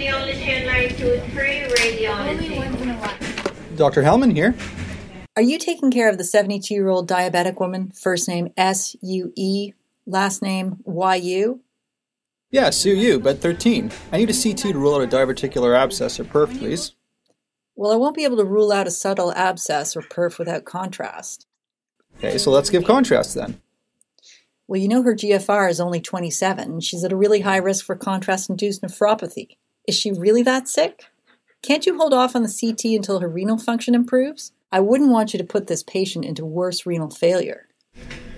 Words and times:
radiology 0.00 0.64
923, 0.64 1.68
radiology. 1.76 3.76
Dr. 3.76 4.02
Helman 4.02 4.34
here. 4.34 4.54
Are 5.36 5.42
you 5.42 5.58
taking 5.58 5.90
care 5.90 6.08
of 6.08 6.16
the 6.16 6.24
72 6.24 6.72
year 6.72 6.88
old 6.88 7.08
diabetic 7.08 7.60
woman, 7.60 7.90
first 7.90 8.26
name 8.26 8.48
S 8.56 8.96
U 9.02 9.32
E, 9.36 9.74
last 10.06 10.40
name 10.40 10.78
Y 10.84 11.16
U? 11.16 11.60
Yeah, 12.50 12.70
Sue 12.70 12.94
U, 12.94 13.20
bed 13.20 13.40
13. 13.40 13.90
I 14.10 14.16
need 14.16 14.30
a 14.30 14.32
CT 14.32 14.72
to 14.72 14.78
rule 14.78 14.94
out 14.94 15.02
a 15.02 15.06
diverticular 15.06 15.76
abscess 15.76 16.18
or 16.18 16.24
perf, 16.24 16.58
please. 16.58 16.94
Well, 17.76 17.92
I 17.92 17.96
won't 17.96 18.16
be 18.16 18.24
able 18.24 18.38
to 18.38 18.44
rule 18.44 18.72
out 18.72 18.86
a 18.86 18.90
subtle 18.90 19.34
abscess 19.34 19.94
or 19.94 20.02
perf 20.02 20.38
without 20.38 20.64
contrast. 20.64 21.46
Okay, 22.16 22.38
so 22.38 22.50
let's 22.50 22.70
give 22.70 22.84
contrast 22.84 23.34
then. 23.34 23.60
Well, 24.66 24.80
you 24.80 24.88
know 24.88 25.02
her 25.02 25.14
GFR 25.14 25.70
is 25.70 25.80
only 25.80 26.00
27. 26.00 26.80
She's 26.80 27.04
at 27.04 27.12
a 27.12 27.16
really 27.16 27.40
high 27.40 27.58
risk 27.58 27.84
for 27.84 27.96
contrast 27.96 28.48
induced 28.48 28.80
nephropathy. 28.82 29.56
Is 29.90 29.96
she 29.96 30.12
really 30.12 30.44
that 30.44 30.68
sick? 30.68 31.06
Can't 31.62 31.84
you 31.84 31.98
hold 31.98 32.14
off 32.14 32.36
on 32.36 32.44
the 32.44 32.58
CT 32.60 32.94
until 32.94 33.18
her 33.18 33.28
renal 33.28 33.58
function 33.58 33.92
improves? 33.92 34.52
I 34.70 34.78
wouldn't 34.78 35.10
want 35.10 35.32
you 35.32 35.38
to 35.38 35.44
put 35.44 35.66
this 35.66 35.82
patient 35.82 36.24
into 36.24 36.44
worse 36.44 36.86
renal 36.86 37.10
failure. 37.10 37.66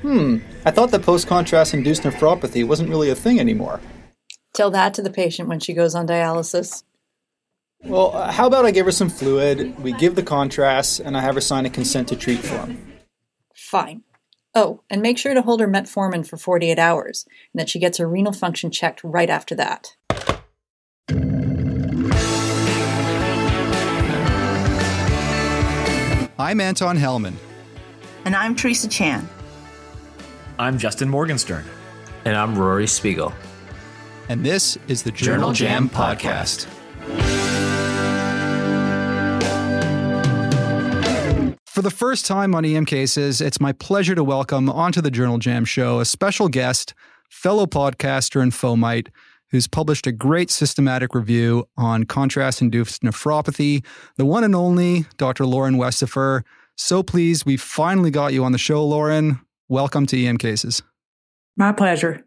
Hmm, 0.00 0.38
I 0.64 0.70
thought 0.70 0.92
that 0.92 1.02
post 1.02 1.26
contrast 1.26 1.74
induced 1.74 2.04
nephropathy 2.04 2.66
wasn't 2.66 2.88
really 2.88 3.10
a 3.10 3.14
thing 3.14 3.38
anymore. 3.38 3.80
Tell 4.54 4.70
that 4.70 4.94
to 4.94 5.02
the 5.02 5.10
patient 5.10 5.46
when 5.46 5.60
she 5.60 5.74
goes 5.74 5.94
on 5.94 6.06
dialysis. 6.06 6.84
Well, 7.84 8.16
uh, 8.16 8.32
how 8.32 8.46
about 8.46 8.64
I 8.64 8.70
give 8.70 8.86
her 8.86 8.90
some 8.90 9.10
fluid, 9.10 9.78
we 9.78 9.92
give 9.92 10.14
the 10.14 10.22
contrast, 10.22 11.00
and 11.00 11.18
I 11.18 11.20
have 11.20 11.34
her 11.34 11.42
sign 11.42 11.66
a 11.66 11.70
consent 11.70 12.08
to 12.08 12.16
treat 12.16 12.38
form? 12.38 12.78
Fine. 13.54 14.04
Oh, 14.54 14.80
and 14.88 15.02
make 15.02 15.18
sure 15.18 15.34
to 15.34 15.42
hold 15.42 15.60
her 15.60 15.68
metformin 15.68 16.26
for 16.26 16.38
48 16.38 16.78
hours, 16.78 17.26
and 17.52 17.60
that 17.60 17.68
she 17.68 17.78
gets 17.78 17.98
her 17.98 18.08
renal 18.08 18.32
function 18.32 18.70
checked 18.70 19.04
right 19.04 19.28
after 19.28 19.54
that. 19.56 19.96
I'm 26.42 26.60
Anton 26.60 26.96
Helman. 26.96 27.36
And 28.24 28.34
I'm 28.34 28.56
Teresa 28.56 28.88
Chan. 28.88 29.28
I'm 30.58 30.76
Justin 30.76 31.08
Morgenstern. 31.08 31.64
And 32.24 32.34
I'm 32.36 32.58
Rory 32.58 32.88
Spiegel. 32.88 33.32
And 34.28 34.44
this 34.44 34.76
is 34.88 35.04
the 35.04 35.12
Journal, 35.12 35.52
Journal 35.52 35.88
Jam, 35.88 35.88
Jam 35.88 36.16
Podcast. 36.16 36.66
For 41.64 41.80
the 41.80 41.92
first 41.92 42.26
time 42.26 42.56
on 42.56 42.64
EM 42.64 42.86
Cases, 42.86 43.40
it's 43.40 43.60
my 43.60 43.70
pleasure 43.70 44.16
to 44.16 44.24
welcome 44.24 44.68
onto 44.68 45.00
the 45.00 45.12
Journal 45.12 45.38
Jam 45.38 45.64
show 45.64 46.00
a 46.00 46.04
special 46.04 46.48
guest, 46.48 46.92
fellow 47.28 47.66
podcaster 47.66 48.42
and 48.42 48.50
fomite, 48.50 49.10
who's 49.52 49.66
published 49.68 50.06
a 50.06 50.12
great 50.12 50.50
systematic 50.50 51.14
review 51.14 51.68
on 51.76 52.04
contrast 52.04 52.62
induced 52.62 53.02
nephropathy, 53.02 53.84
the 54.16 54.24
one 54.24 54.42
and 54.42 54.56
only 54.56 55.04
Dr. 55.18 55.46
Lauren 55.46 55.76
Westafer. 55.76 56.42
So 56.76 57.02
pleased 57.02 57.44
we 57.44 57.58
finally 57.58 58.10
got 58.10 58.32
you 58.32 58.44
on 58.44 58.52
the 58.52 58.58
show, 58.58 58.84
Lauren. 58.84 59.40
Welcome 59.68 60.06
to 60.06 60.26
EM 60.26 60.38
Cases. 60.38 60.82
My 61.56 61.70
pleasure. 61.70 62.24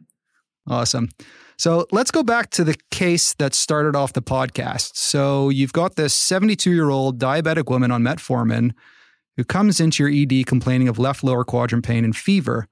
Awesome. 0.68 1.10
So 1.58 1.88
let's 1.92 2.12
go 2.12 2.22
back 2.22 2.52
to 2.52 2.64
the 2.64 2.76
case 2.92 3.34
that 3.36 3.56
started 3.56 3.96
off 3.96 4.14
the 4.14 4.22
podcast. 4.22 4.92
So 4.96 5.50
you've 5.50 5.74
got 5.74 5.96
this 5.96 6.14
72 6.14 6.72
year 6.72 6.90
old 6.90 7.20
diabetic 7.20 7.70
woman 7.70 7.92
on 7.92 8.04
metformin 8.04 8.72
who 9.36 9.44
comes 9.44 9.80
into 9.80 10.04
your 10.04 10.12
ED 10.12 10.46
complaining 10.46 10.88
of 10.88 11.00
left 11.00 11.24
lower 11.24 11.44
quadrant 11.44 11.86
pain 11.86 12.06
and 12.06 12.16
fever. 12.16 12.68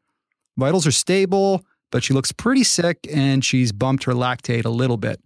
Vitals 0.57 0.85
are 0.85 0.91
stable, 0.91 1.65
but 1.93 2.03
she 2.03 2.11
looks 2.11 2.31
pretty 2.31 2.63
sick 2.63 3.07
and 3.13 3.45
she's 3.45 3.71
bumped 3.71 4.05
her 4.05 4.13
lactate 4.13 4.65
a 4.65 4.69
little 4.69 4.97
bit. 4.97 5.21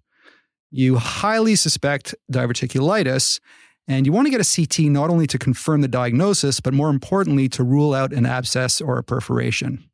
You 0.69 0.97
highly 0.97 1.55
suspect 1.55 2.13
diverticulitis, 2.29 3.39
and 3.87 4.05
you 4.05 4.11
want 4.11 4.27
to 4.27 4.31
get 4.31 4.41
a 4.41 4.55
CT 4.55 4.91
not 4.91 5.09
only 5.09 5.27
to 5.27 5.39
confirm 5.39 5.79
the 5.79 5.87
diagnosis, 5.87 6.59
but 6.59 6.73
more 6.73 6.89
importantly, 6.89 7.47
to 7.49 7.63
rule 7.63 7.93
out 7.93 8.11
an 8.11 8.25
abscess 8.25 8.81
or 8.81 8.97
a 8.97 9.03
perforation. 9.03 9.89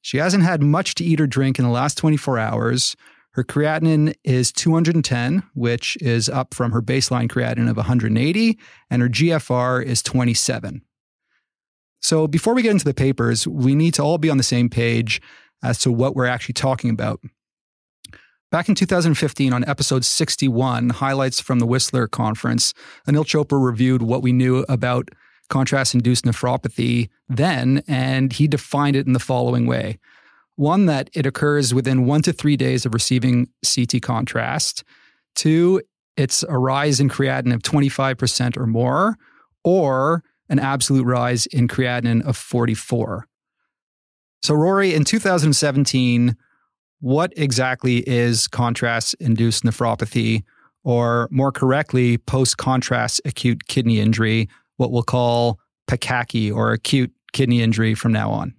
She 0.00 0.16
hasn't 0.16 0.44
had 0.44 0.62
much 0.62 0.94
to 0.94 1.04
eat 1.04 1.20
or 1.20 1.26
drink 1.26 1.58
in 1.58 1.64
the 1.66 1.70
last 1.70 1.98
24 1.98 2.38
hours. 2.38 2.96
Her 3.32 3.44
creatinine 3.44 4.14
is 4.24 4.50
210, 4.50 5.42
which 5.52 5.98
is 6.00 6.30
up 6.30 6.54
from 6.54 6.72
her 6.72 6.80
baseline 6.80 7.28
creatinine 7.28 7.68
of 7.68 7.76
180, 7.76 8.58
and 8.88 9.02
her 9.02 9.10
GFR 9.10 9.84
is 9.84 10.02
27. 10.02 10.80
So 12.00 12.26
before 12.26 12.54
we 12.54 12.62
get 12.62 12.70
into 12.70 12.84
the 12.84 12.94
papers, 12.94 13.46
we 13.46 13.74
need 13.74 13.92
to 13.94 14.02
all 14.02 14.16
be 14.16 14.30
on 14.30 14.36
the 14.38 14.42
same 14.42 14.70
page 14.70 15.20
as 15.64 15.78
to 15.78 15.90
what 15.90 16.14
we're 16.14 16.26
actually 16.26 16.52
talking 16.52 16.90
about. 16.90 17.20
Back 18.52 18.68
in 18.68 18.76
2015, 18.76 19.52
on 19.52 19.64
episode 19.64 20.04
61, 20.04 20.90
highlights 20.90 21.40
from 21.40 21.58
the 21.58 21.66
Whistler 21.66 22.06
conference, 22.06 22.72
Anil 23.08 23.24
Chopra 23.24 23.60
reviewed 23.60 24.02
what 24.02 24.22
we 24.22 24.32
knew 24.32 24.64
about 24.68 25.08
contrast 25.48 25.94
induced 25.94 26.24
nephropathy 26.24 27.08
then, 27.28 27.82
and 27.88 28.32
he 28.32 28.46
defined 28.46 28.94
it 28.94 29.06
in 29.06 29.12
the 29.12 29.18
following 29.18 29.66
way 29.66 29.98
one, 30.56 30.86
that 30.86 31.10
it 31.14 31.26
occurs 31.26 31.74
within 31.74 32.06
one 32.06 32.22
to 32.22 32.32
three 32.32 32.56
days 32.56 32.86
of 32.86 32.94
receiving 32.94 33.48
CT 33.64 34.00
contrast. 34.02 34.84
Two, 35.34 35.82
it's 36.16 36.44
a 36.44 36.56
rise 36.56 37.00
in 37.00 37.08
creatinine 37.08 37.54
of 37.54 37.62
25% 37.62 38.56
or 38.56 38.66
more, 38.66 39.16
or 39.64 40.22
an 40.48 40.58
absolute 40.58 41.04
rise 41.04 41.46
in 41.46 41.66
creatinine 41.66 42.24
of 42.24 42.36
44. 42.36 43.26
So, 44.44 44.52
Rory, 44.52 44.92
in 44.92 45.04
2017, 45.04 46.36
what 47.00 47.32
exactly 47.34 48.06
is 48.06 48.46
contrast 48.46 49.14
induced 49.18 49.64
nephropathy, 49.64 50.42
or 50.82 51.28
more 51.30 51.50
correctly, 51.50 52.18
post 52.18 52.58
contrast 52.58 53.22
acute 53.24 53.66
kidney 53.68 54.00
injury, 54.00 54.50
what 54.76 54.92
we'll 54.92 55.02
call 55.02 55.58
PC-AKI 55.88 56.50
or 56.50 56.72
acute 56.72 57.10
kidney 57.32 57.62
injury 57.62 57.94
from 57.94 58.12
now 58.12 58.30
on? 58.30 58.52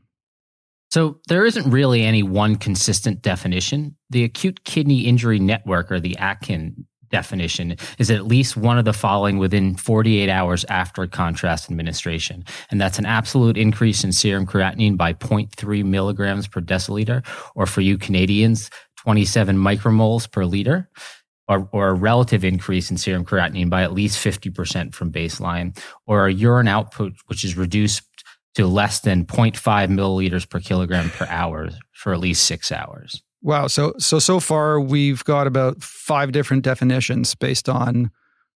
So, 0.89 1.19
there 1.27 1.45
isn't 1.45 1.69
really 1.69 2.01
any 2.03 2.23
one 2.23 2.55
consistent 2.55 3.21
definition. 3.21 3.95
The 4.09 4.23
Acute 4.23 4.63
Kidney 4.63 5.01
Injury 5.01 5.37
Network, 5.37 5.91
or 5.91 5.99
the 5.99 6.17
AKIN 6.19 6.83
definition 7.15 7.77
is 7.97 8.11
at 8.11 8.27
least 8.27 8.57
one 8.57 8.77
of 8.77 8.83
the 8.83 8.91
following 8.91 9.37
within 9.37 9.77
48 9.77 10.29
hours 10.29 10.65
after 10.65 11.07
contrast 11.07 11.71
administration. 11.71 12.43
And 12.69 12.81
that's 12.81 12.99
an 12.99 13.05
absolute 13.05 13.57
increase 13.57 14.03
in 14.03 14.11
serum 14.11 14.45
creatinine 14.45 14.97
by 14.97 15.13
0.3 15.13 15.85
milligrams 15.85 16.45
per 16.45 16.59
deciliter, 16.59 17.25
or 17.55 17.65
for 17.67 17.79
you 17.79 17.97
Canadians, 17.97 18.69
27 18.97 19.55
micromoles 19.55 20.29
per 20.29 20.43
liter. 20.43 20.89
Or, 21.47 21.69
or, 21.71 21.89
a 21.89 21.93
relative 21.93 22.43
increase 22.43 22.89
in 22.89 22.97
serum 22.97 23.23
creatinine 23.23 23.69
by 23.69 23.83
at 23.83 23.93
least 23.93 24.17
50% 24.17 24.95
from 24.95 25.11
baseline, 25.11 25.77
or 26.07 26.25
a 26.25 26.33
urine 26.33 26.67
output 26.67 27.13
which 27.27 27.43
is 27.43 27.55
reduced 27.55 28.01
to 28.55 28.65
less 28.65 29.01
than 29.01 29.25
0.5 29.25 29.53
milliliters 29.91 30.49
per 30.49 30.59
kilogram 30.59 31.11
per 31.11 31.27
hour 31.29 31.69
for 31.93 32.13
at 32.13 32.19
least 32.19 32.45
six 32.45 32.71
hours. 32.71 33.21
Wow. 33.45 33.67
So 33.67 33.93
so 33.99 34.17
so 34.17 34.39
far 34.39 34.79
we've 34.79 35.23
got 35.23 35.45
about 35.45 35.83
five 35.83 36.31
different 36.31 36.63
definitions 36.63 37.35
based 37.35 37.69
on 37.69 38.09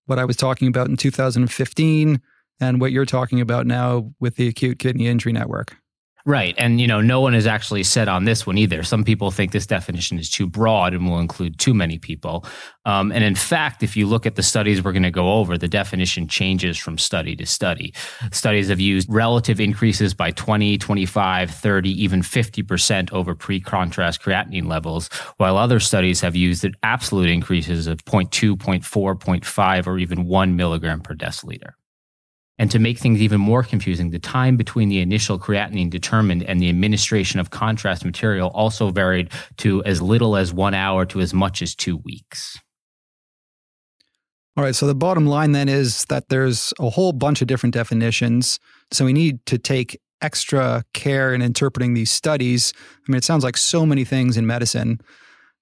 what 0.07 0.17
I 0.17 0.25
was 0.25 0.35
talking 0.35 0.67
about 0.67 0.87
in 0.87 0.97
2015 0.97 2.19
and 2.59 2.81
what 2.81 2.91
you're 2.91 3.05
talking 3.05 3.39
about 3.39 3.67
now 3.67 4.11
with 4.19 4.37
the 4.37 4.47
acute 4.47 4.79
kidney 4.79 5.05
injury 5.05 5.31
network. 5.31 5.77
Right. 6.25 6.53
And, 6.57 6.81
you 6.81 6.87
know, 6.87 6.99
no 6.99 7.21
one 7.21 7.33
has 7.33 7.47
actually 7.47 7.83
said 7.83 8.07
on 8.07 8.25
this 8.25 8.45
one 8.45 8.57
either. 8.57 8.83
Some 8.83 9.03
people 9.03 9.31
think 9.31 9.51
this 9.51 9.65
definition 9.65 10.19
is 10.19 10.29
too 10.29 10.47
broad 10.47 10.93
and 10.93 11.09
will 11.09 11.19
include 11.19 11.57
too 11.57 11.73
many 11.73 11.97
people. 11.97 12.45
Um, 12.85 13.11
and 13.11 13.23
in 13.23 13.35
fact, 13.35 13.83
if 13.83 13.95
you 13.95 14.05
look 14.05 14.25
at 14.25 14.35
the 14.35 14.43
studies 14.43 14.83
we're 14.83 14.91
going 14.91 15.03
to 15.03 15.11
go 15.11 15.33
over, 15.33 15.57
the 15.57 15.67
definition 15.67 16.27
changes 16.27 16.77
from 16.77 16.97
study 16.97 17.35
to 17.37 17.45
study. 17.45 17.93
Studies 18.31 18.67
have 18.67 18.79
used 18.79 19.07
relative 19.09 19.59
increases 19.59 20.13
by 20.13 20.31
20, 20.31 20.77
25, 20.77 21.51
30, 21.51 22.03
even 22.03 22.21
50% 22.21 23.13
over 23.13 23.33
pre 23.33 23.61
contrast 23.61 24.21
creatinine 24.21 24.67
levels, 24.67 25.09
while 25.37 25.57
other 25.57 25.79
studies 25.79 26.19
have 26.21 26.35
used 26.35 26.65
absolute 26.83 27.29
increases 27.29 27.87
of 27.87 28.03
0.2, 28.05 28.57
0.4, 28.57 29.17
0.5, 29.17 29.87
or 29.87 29.97
even 29.97 30.25
1 30.25 30.55
milligram 30.55 30.99
per 30.99 31.15
deciliter. 31.15 31.78
And 32.59 32.69
to 32.71 32.77
make 32.77 32.99
things 32.99 33.21
even 33.21 33.39
more 33.39 33.63
confusing, 33.63 34.09
the 34.09 34.19
time 34.19 34.57
between 34.57 34.89
the 34.89 34.99
initial 34.99 35.39
creatinine 35.39 35.89
determined 35.89 36.43
and 36.43 36.61
the 36.61 36.67
administration 36.67 37.39
of 37.39 37.51
contrast 37.51 38.03
material 38.03 38.49
also 38.49 38.91
varied 38.91 39.31
to 39.57 39.81
as 39.85 40.01
little 40.01 40.35
as 40.35 40.53
one 40.53 40.73
hour 40.73 41.05
to 41.05 41.21
as 41.21 41.33
much 41.33 41.61
as 41.61 41.73
two 41.73 41.97
weeks. 41.97 42.59
All 44.57 44.63
right, 44.65 44.75
so 44.75 44.87
the 44.87 44.95
bottom 44.95 45.25
line 45.25 45.53
then 45.53 45.69
is 45.69 46.03
that 46.09 46.27
there's 46.27 46.73
a 46.79 46.89
whole 46.89 47.13
bunch 47.13 47.41
of 47.41 47.47
different 47.47 47.73
definitions. 47.73 48.59
So 48.91 49.05
we 49.05 49.13
need 49.13 49.45
to 49.45 49.57
take 49.57 49.97
extra 50.21 50.83
care 50.93 51.33
in 51.33 51.41
interpreting 51.41 51.93
these 51.93 52.11
studies. 52.11 52.73
I 52.75 53.11
mean, 53.11 53.17
it 53.17 53.23
sounds 53.23 53.45
like 53.45 53.55
so 53.55 53.85
many 53.85 54.03
things 54.03 54.35
in 54.35 54.45
medicine. 54.45 54.99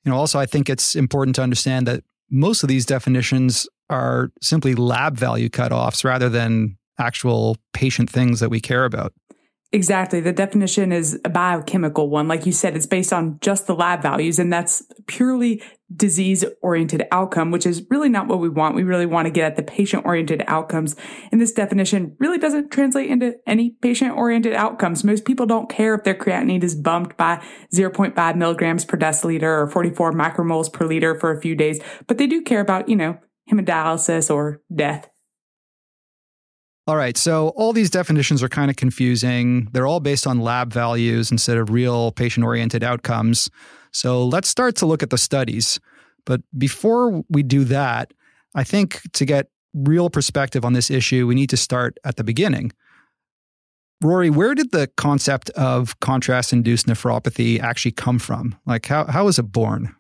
You 0.04 0.12
know, 0.12 0.18
also, 0.18 0.40
I 0.40 0.48
think 0.48 0.68
it's 0.68 0.96
important 0.96 1.36
to 1.36 1.44
understand 1.44 1.86
that 1.86 2.04
most 2.32 2.64
of 2.64 2.70
these 2.70 2.88
definitions 2.88 3.68
are 3.90 4.32
simply 4.42 4.74
lab 4.74 5.16
value 5.16 5.50
cutoffs 5.50 6.04
rather 6.04 6.28
than 6.28 6.77
actual 7.00 7.58
patient 7.74 8.10
things 8.10 8.40
that 8.40 8.50
we 8.50 8.60
care 8.60 8.86
about. 8.86 9.14
Exactly. 9.74 10.22
The 10.22 10.32
definition 10.32 10.94
is 10.94 11.20
a 11.26 11.30
biochemical 11.30 12.10
one. 12.10 12.30
Like 12.30 12.46
you 12.46 12.54
said, 12.54 12.78
it's 12.78 12.86
based 12.86 13.12
on 13.12 13.38
just 13.42 13.68
the 13.68 13.76
lab 13.76 14.02
values, 14.02 14.40
and 14.40 14.52
that's 14.52 14.82
purely 15.08 15.62
disease 15.94 16.46
oriented 16.62 17.06
outcome, 17.12 17.52
which 17.52 17.66
is 17.66 17.86
really 17.90 18.08
not 18.08 18.28
what 18.28 18.40
we 18.40 18.48
want. 18.48 18.76
We 18.76 18.84
really 18.84 19.06
want 19.06 19.26
to 19.26 19.32
get 19.32 19.46
at 19.46 19.56
the 19.58 19.64
patient 19.64 20.06
oriented 20.06 20.44
outcomes. 20.48 20.96
And 21.34 21.42
this 21.42 21.52
definition 21.52 22.16
really 22.20 22.38
doesn't 22.38 22.72
translate 22.72 23.10
into 23.10 23.36
any 23.46 23.72
patient 23.82 24.16
oriented 24.16 24.54
outcomes. 24.54 25.04
Most 25.04 25.26
people 25.26 25.46
don't 25.46 25.70
care 25.70 25.96
if 25.96 26.04
their 26.06 26.16
creatinine 26.16 26.64
is 26.64 26.76
bumped 26.76 27.18
by 27.18 27.44
0.5 27.74 28.36
milligrams 28.38 28.86
per 28.86 28.98
deciliter 28.98 29.44
or 29.44 29.68
44 29.68 30.14
micromoles 30.14 30.72
per 30.72 30.86
liter 30.86 31.20
for 31.20 31.32
a 31.32 31.42
few 31.42 31.56
days, 31.56 31.82
but 32.08 32.18
they 32.18 32.28
do 32.28 32.42
care 32.42 32.62
about, 32.62 32.88
you 32.88 32.96
know, 32.96 33.18
hemodialysis 33.52 34.34
or 34.34 34.62
death. 34.74 35.10
All 36.88 36.96
right. 36.96 37.18
So 37.18 37.50
all 37.50 37.74
these 37.74 37.90
definitions 37.90 38.42
are 38.42 38.48
kind 38.48 38.72
of 38.72 38.78
confusing. 38.78 39.68
They're 39.74 39.86
all 39.86 40.00
based 40.00 40.26
on 40.26 40.40
lab 40.40 40.72
values 40.72 41.32
instead 41.32 41.58
of 41.58 41.70
real 41.70 42.14
patient 42.14 42.46
oriented 42.46 42.82
outcomes. 42.82 43.50
So 43.92 44.26
let's 44.26 44.48
start 44.48 44.78
to 44.78 44.86
look 44.86 45.04
at 45.04 45.10
the 45.10 45.18
studies. 45.18 45.82
But 46.26 46.42
before 46.58 47.24
we 47.30 47.44
do 47.44 47.66
that, 47.66 48.14
I 48.56 48.64
think 48.64 49.02
to 49.14 49.26
get 49.26 49.50
real 49.74 50.10
perspective 50.10 50.64
on 50.64 50.72
this 50.72 50.90
issue, 50.90 51.28
we 51.28 51.36
need 51.36 51.50
to 51.50 51.58
start 51.58 51.98
at 52.06 52.16
the 52.16 52.24
beginning. 52.24 52.72
Rory, 54.02 54.30
where 54.30 54.56
did 54.56 54.72
the 54.72 54.88
concept 54.96 55.50
of 55.52 56.00
contrast 56.00 56.54
induced 56.54 56.86
nephropathy 56.86 57.60
actually 57.60 57.92
come 57.92 58.20
from? 58.20 58.56
Like, 58.66 58.86
how, 58.86 59.06
how 59.06 59.26
was 59.26 59.40
it 59.40 59.52
born? 59.52 59.94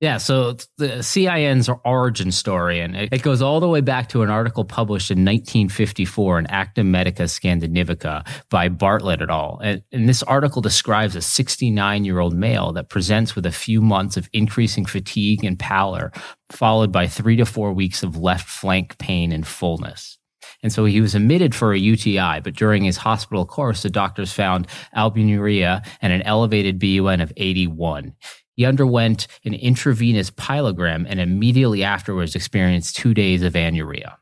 Yeah, 0.00 0.18
so 0.18 0.56
the 0.76 1.02
CIN's 1.02 1.68
origin 1.84 2.30
story, 2.30 2.78
and 2.78 2.94
it 2.94 3.22
goes 3.22 3.42
all 3.42 3.58
the 3.58 3.66
way 3.66 3.80
back 3.80 4.08
to 4.10 4.22
an 4.22 4.30
article 4.30 4.64
published 4.64 5.10
in 5.10 5.24
1954 5.24 6.38
in 6.38 6.46
Acta 6.46 6.84
Medica 6.84 7.24
Scandinavica 7.24 8.24
by 8.48 8.68
Bartels 8.68 9.16
et 9.20 9.28
al. 9.28 9.58
And, 9.60 9.82
and 9.90 10.08
this 10.08 10.22
article 10.22 10.62
describes 10.62 11.16
a 11.16 11.20
69 11.20 12.04
year 12.04 12.20
old 12.20 12.34
male 12.34 12.72
that 12.74 12.90
presents 12.90 13.34
with 13.34 13.44
a 13.44 13.50
few 13.50 13.80
months 13.80 14.16
of 14.16 14.30
increasing 14.32 14.84
fatigue 14.84 15.42
and 15.42 15.58
pallor, 15.58 16.12
followed 16.52 16.92
by 16.92 17.08
three 17.08 17.34
to 17.34 17.44
four 17.44 17.72
weeks 17.72 18.04
of 18.04 18.16
left 18.16 18.48
flank 18.48 18.98
pain 18.98 19.32
and 19.32 19.48
fullness. 19.48 20.16
And 20.62 20.72
so 20.72 20.84
he 20.84 21.00
was 21.00 21.16
admitted 21.16 21.56
for 21.56 21.72
a 21.72 21.78
UTI, 21.78 22.40
but 22.40 22.54
during 22.54 22.84
his 22.84 22.96
hospital 22.98 23.44
course, 23.44 23.82
the 23.82 23.90
doctors 23.90 24.32
found 24.32 24.68
albuminuria 24.96 25.84
and 26.00 26.12
an 26.12 26.22
elevated 26.22 26.78
BUN 26.78 27.20
of 27.20 27.32
81. 27.36 28.14
He 28.58 28.64
underwent 28.64 29.28
an 29.44 29.54
intravenous 29.54 30.32
pyelogram 30.32 31.06
and 31.08 31.20
immediately 31.20 31.84
afterwards 31.84 32.34
experienced 32.34 32.96
two 32.96 33.14
days 33.14 33.44
of 33.44 33.52
anuria. 33.52 34.16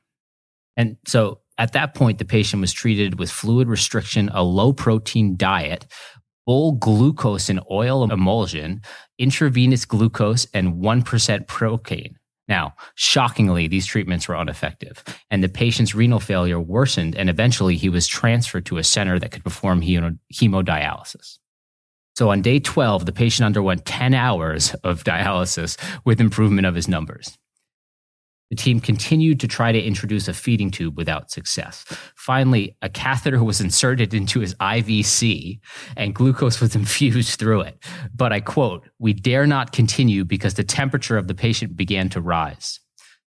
And 0.77 0.99
so 1.07 1.41
at 1.57 1.73
that 1.73 1.95
point, 1.95 2.19
the 2.19 2.27
patient 2.27 2.61
was 2.61 2.71
treated 2.71 3.19
with 3.19 3.31
fluid 3.31 3.67
restriction, 3.67 4.29
a 4.35 4.43
low 4.43 4.75
protein 4.75 5.39
diet, 5.39 5.87
bull 6.45 6.73
glucose 6.73 7.49
and 7.49 7.63
oil 7.71 8.05
emulsion, 8.13 8.83
intravenous 9.19 9.87
glucose, 9.87 10.47
and 10.53 10.75
1% 10.75 11.47
procaine. 11.47 12.17
Now, 12.47 12.75
shockingly, 12.95 13.69
these 13.69 13.87
treatments 13.87 14.29
were 14.29 14.39
ineffective, 14.39 15.03
and 15.31 15.43
the 15.43 15.49
patient's 15.49 15.95
renal 15.95 16.21
failure 16.21 16.61
worsened, 16.61 17.17
and 17.17 17.31
eventually 17.31 17.77
he 17.77 17.89
was 17.89 18.07
transferred 18.07 18.67
to 18.67 18.77
a 18.77 18.85
center 18.85 19.19
that 19.19 19.31
could 19.31 19.45
perform 19.45 19.81
hemodialysis. 19.81 21.39
So 22.17 22.31
on 22.31 22.41
day 22.41 22.59
12, 22.59 23.05
the 23.05 23.13
patient 23.13 23.45
underwent 23.45 23.85
10 23.85 24.15
hours 24.15 24.75
of 24.85 25.05
dialysis 25.05 25.77
with 26.05 26.21
improvement 26.21 26.67
of 26.67 26.75
his 26.75 26.89
numbers. 26.89 27.37
The 28.49 28.57
team 28.57 28.81
continued 28.81 29.41
to 29.41 29.49
try 29.49 29.73
to 29.73 29.83
introduce 29.83 30.29
a 30.29 30.33
feeding 30.33 30.71
tube 30.71 30.97
without 30.97 31.31
success. 31.31 31.85
Finally, 32.15 32.77
a 32.81 32.89
catheter 32.89 33.43
was 33.43 33.61
inserted 33.61 34.15
into 34.15 34.41
his 34.41 34.55
IVC 34.55 35.59
and 35.97 36.15
glucose 36.15 36.61
was 36.61 36.75
infused 36.77 37.39
through 37.39 37.63
it. 37.63 37.85
But 38.15 38.33
I 38.33 38.41
quote, 38.41 38.89
we 38.99 39.13
dare 39.13 39.47
not 39.47 39.73
continue 39.73 40.25
because 40.25 40.55
the 40.55 40.65
temperature 40.65 41.19
of 41.19 41.27
the 41.27 41.35
patient 41.35 41.77
began 41.77 42.09
to 42.11 42.21
rise. 42.21 42.81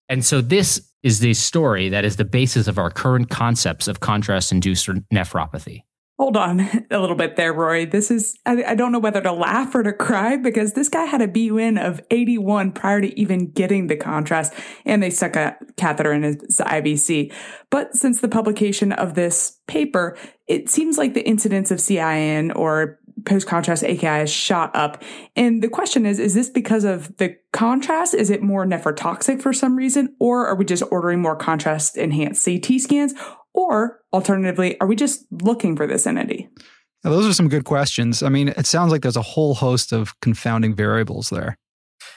And 0.07 0.25
so 0.25 0.41
this 0.41 0.89
is 1.03 1.19
the 1.19 1.33
story 1.33 1.89
that 1.89 2.05
is 2.05 2.15
the 2.15 2.25
basis 2.25 2.67
of 2.67 2.79
our 2.79 2.89
current 2.89 3.29
concepts 3.29 3.87
of 3.87 3.99
contrast 3.99 4.51
induced 4.51 4.87
nephropathy. 5.13 5.83
Hold 6.19 6.35
on 6.35 6.59
a 6.91 6.99
little 6.99 7.15
bit 7.15 7.37
there, 7.37 7.53
Rory. 7.53 7.85
This 7.85 8.11
is, 8.11 8.37
I, 8.45 8.61
I, 8.67 8.75
don't 8.75 8.91
know 8.91 8.99
whether 8.99 9.21
to 9.21 9.31
laugh 9.31 9.73
or 9.73 9.83
to 9.83 9.93
cry 9.93 10.35
because 10.35 10.73
this 10.73 10.89
guy 10.89 11.05
had 11.05 11.21
a 11.21 11.27
BUN 11.29 11.77
of 11.77 12.01
81 12.11 12.73
prior 12.73 12.99
to 12.99 13.17
even 13.17 13.51
getting 13.51 13.87
the 13.87 13.95
contrast 13.95 14.53
and 14.85 15.01
they 15.01 15.11
stuck 15.11 15.37
a 15.37 15.55
catheter 15.77 16.11
in 16.11 16.23
his 16.23 16.35
IVC. 16.59 17.33
But 17.69 17.95
since 17.95 18.19
the 18.19 18.27
publication 18.27 18.91
of 18.91 19.13
this 19.13 19.59
paper, 19.67 20.17
it 20.45 20.69
seems 20.69 20.97
like 20.97 21.13
the 21.13 21.25
incidence 21.25 21.71
of 21.71 21.79
CIN 21.79 22.51
or 22.51 22.99
post 23.25 23.47
contrast 23.47 23.83
AKI 23.83 24.05
has 24.05 24.29
shot 24.29 24.75
up. 24.75 25.01
And 25.35 25.61
the 25.61 25.69
question 25.69 26.05
is, 26.05 26.19
is 26.19 26.33
this 26.33 26.49
because 26.49 26.83
of 26.83 27.15
the 27.17 27.35
contrast? 27.53 28.13
Is 28.13 28.29
it 28.29 28.41
more 28.41 28.65
nephrotoxic 28.65 29.41
for 29.41 29.53
some 29.53 29.75
reason? 29.75 30.15
Or 30.19 30.47
are 30.47 30.55
we 30.55 30.65
just 30.65 30.83
ordering 30.91 31.21
more 31.21 31.35
contrast 31.35 31.97
enhanced 31.97 32.43
CT 32.43 32.81
scans? 32.81 33.13
Or 33.53 34.01
alternatively, 34.13 34.79
are 34.79 34.87
we 34.87 34.95
just 34.95 35.25
looking 35.43 35.75
for 35.75 35.87
this 35.87 36.05
entity? 36.07 36.49
Now, 37.03 37.11
those 37.11 37.25
are 37.25 37.33
some 37.33 37.49
good 37.49 37.65
questions. 37.65 38.21
I 38.21 38.29
mean, 38.29 38.49
it 38.49 38.65
sounds 38.65 38.91
like 38.91 39.01
there's 39.01 39.15
a 39.15 39.21
whole 39.21 39.53
host 39.55 39.93
of 39.93 40.19
confounding 40.19 40.75
variables 40.75 41.29
there. 41.29 41.57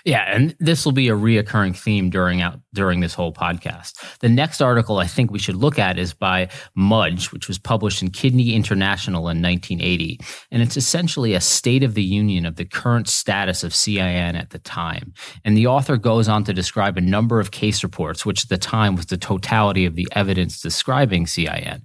Yeah, 0.04 0.24
and 0.34 0.54
this 0.58 0.84
will 0.84 0.92
be 0.92 1.08
a 1.08 1.16
reoccurring 1.16 1.76
theme 1.76 2.10
during 2.10 2.40
out 2.40 2.60
during 2.74 3.00
this 3.00 3.14
whole 3.14 3.32
podcast. 3.32 4.18
The 4.20 4.28
next 4.28 4.60
article 4.60 4.98
I 4.98 5.06
think 5.06 5.30
we 5.30 5.38
should 5.38 5.56
look 5.56 5.78
at 5.78 5.98
is 5.98 6.14
by 6.14 6.48
Mudge, 6.74 7.32
which 7.32 7.48
was 7.48 7.58
published 7.58 8.02
in 8.02 8.10
Kidney 8.10 8.54
International 8.54 9.28
in 9.28 9.42
1980, 9.42 10.20
and 10.50 10.62
it's 10.62 10.76
essentially 10.76 11.34
a 11.34 11.40
state 11.40 11.82
of 11.82 11.94
the 11.94 12.02
union 12.02 12.46
of 12.46 12.56
the 12.56 12.64
current 12.64 13.08
status 13.08 13.62
of 13.62 13.74
CIN 13.74 14.36
at 14.36 14.50
the 14.50 14.58
time. 14.58 15.12
And 15.44 15.56
the 15.56 15.66
author 15.66 15.96
goes 15.96 16.28
on 16.28 16.44
to 16.44 16.52
describe 16.52 16.96
a 16.96 17.02
number 17.02 17.40
of 17.40 17.50
case 17.50 17.82
reports, 17.82 18.26
which 18.26 18.44
at 18.44 18.48
the 18.48 18.58
time 18.58 18.96
was 18.96 19.06
the 19.06 19.16
totality 19.16 19.86
of 19.86 19.94
the 19.94 20.08
evidence 20.12 20.60
describing 20.60 21.26
CIN. 21.26 21.82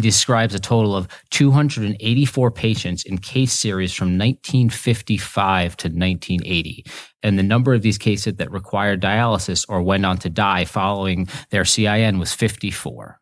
He 0.00 0.08
describes 0.08 0.54
a 0.54 0.58
total 0.58 0.96
of 0.96 1.08
284 1.28 2.50
patients 2.52 3.02
in 3.02 3.18
case 3.18 3.52
series 3.52 3.92
from 3.92 4.16
1955 4.16 5.76
to 5.76 5.88
1980. 5.88 6.86
And 7.22 7.38
the 7.38 7.42
number 7.42 7.74
of 7.74 7.82
these 7.82 7.98
cases 7.98 8.36
that 8.36 8.50
required 8.50 9.02
dialysis 9.02 9.66
or 9.68 9.82
went 9.82 10.06
on 10.06 10.16
to 10.20 10.30
die 10.30 10.64
following 10.64 11.28
their 11.50 11.66
CIN 11.66 12.18
was 12.18 12.32
54. 12.32 13.20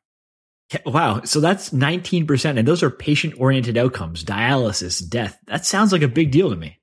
Wow. 0.87 1.23
So 1.25 1.41
that's 1.41 1.71
19%. 1.71 2.57
And 2.57 2.69
those 2.69 2.85
are 2.85 2.91
patient 2.91 3.35
oriented 3.41 3.77
outcomes, 3.77 4.23
dialysis, 4.23 5.03
death. 5.05 5.37
That 5.49 5.67
sounds 5.67 5.91
like 5.91 6.03
a 6.03 6.07
big 6.07 6.31
deal 6.31 6.49
to 6.49 6.57
me. 6.57 6.79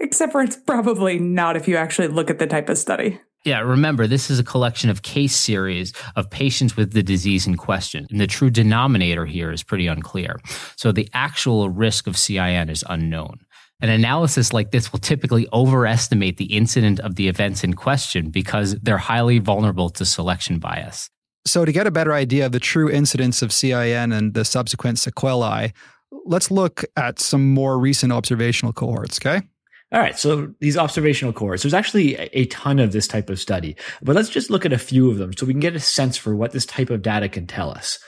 Except 0.00 0.32
for 0.32 0.42
it's 0.42 0.56
probably 0.56 1.20
not 1.20 1.56
if 1.56 1.68
you 1.68 1.76
actually 1.76 2.08
look 2.08 2.28
at 2.28 2.40
the 2.40 2.48
type 2.48 2.68
of 2.68 2.76
study. 2.76 3.20
Yeah, 3.44 3.60
remember, 3.60 4.06
this 4.06 4.30
is 4.30 4.38
a 4.38 4.44
collection 4.44 4.88
of 4.88 5.02
case 5.02 5.34
series 5.34 5.92
of 6.14 6.30
patients 6.30 6.76
with 6.76 6.92
the 6.92 7.02
disease 7.02 7.46
in 7.46 7.56
question. 7.56 8.06
And 8.10 8.20
the 8.20 8.28
true 8.28 8.50
denominator 8.50 9.26
here 9.26 9.50
is 9.50 9.64
pretty 9.64 9.88
unclear. 9.88 10.36
So 10.76 10.92
the 10.92 11.08
actual 11.12 11.68
risk 11.68 12.06
of 12.06 12.16
CIN 12.16 12.70
is 12.70 12.84
unknown. 12.88 13.40
An 13.80 13.88
analysis 13.88 14.52
like 14.52 14.70
this 14.70 14.92
will 14.92 15.00
typically 15.00 15.48
overestimate 15.52 16.36
the 16.36 16.56
incident 16.56 17.00
of 17.00 17.16
the 17.16 17.26
events 17.26 17.64
in 17.64 17.74
question 17.74 18.30
because 18.30 18.76
they're 18.80 18.96
highly 18.96 19.40
vulnerable 19.40 19.90
to 19.90 20.04
selection 20.04 20.60
bias. 20.60 21.10
So, 21.44 21.64
to 21.64 21.72
get 21.72 21.88
a 21.88 21.90
better 21.90 22.12
idea 22.12 22.46
of 22.46 22.52
the 22.52 22.60
true 22.60 22.88
incidence 22.88 23.42
of 23.42 23.52
CIN 23.52 24.12
and 24.12 24.34
the 24.34 24.44
subsequent 24.44 25.00
sequelae, 25.00 25.72
let's 26.24 26.52
look 26.52 26.84
at 26.96 27.18
some 27.18 27.52
more 27.52 27.80
recent 27.80 28.12
observational 28.12 28.72
cohorts, 28.72 29.18
okay? 29.18 29.44
All 29.92 30.00
right. 30.00 30.18
So 30.18 30.54
these 30.60 30.78
observational 30.78 31.34
cohorts. 31.34 31.62
there's 31.62 31.74
actually 31.74 32.14
a 32.16 32.46
ton 32.46 32.78
of 32.78 32.92
this 32.92 33.06
type 33.06 33.28
of 33.28 33.38
study, 33.38 33.76
but 34.02 34.16
let's 34.16 34.30
just 34.30 34.48
look 34.48 34.64
at 34.64 34.72
a 34.72 34.78
few 34.78 35.10
of 35.10 35.18
them 35.18 35.32
so 35.36 35.44
we 35.44 35.52
can 35.52 35.60
get 35.60 35.76
a 35.76 35.80
sense 35.80 36.16
for 36.16 36.34
what 36.34 36.52
this 36.52 36.64
type 36.64 36.90
of 36.90 37.02
data 37.02 37.28
can 37.28 37.46
tell 37.46 37.70
us. 37.70 37.98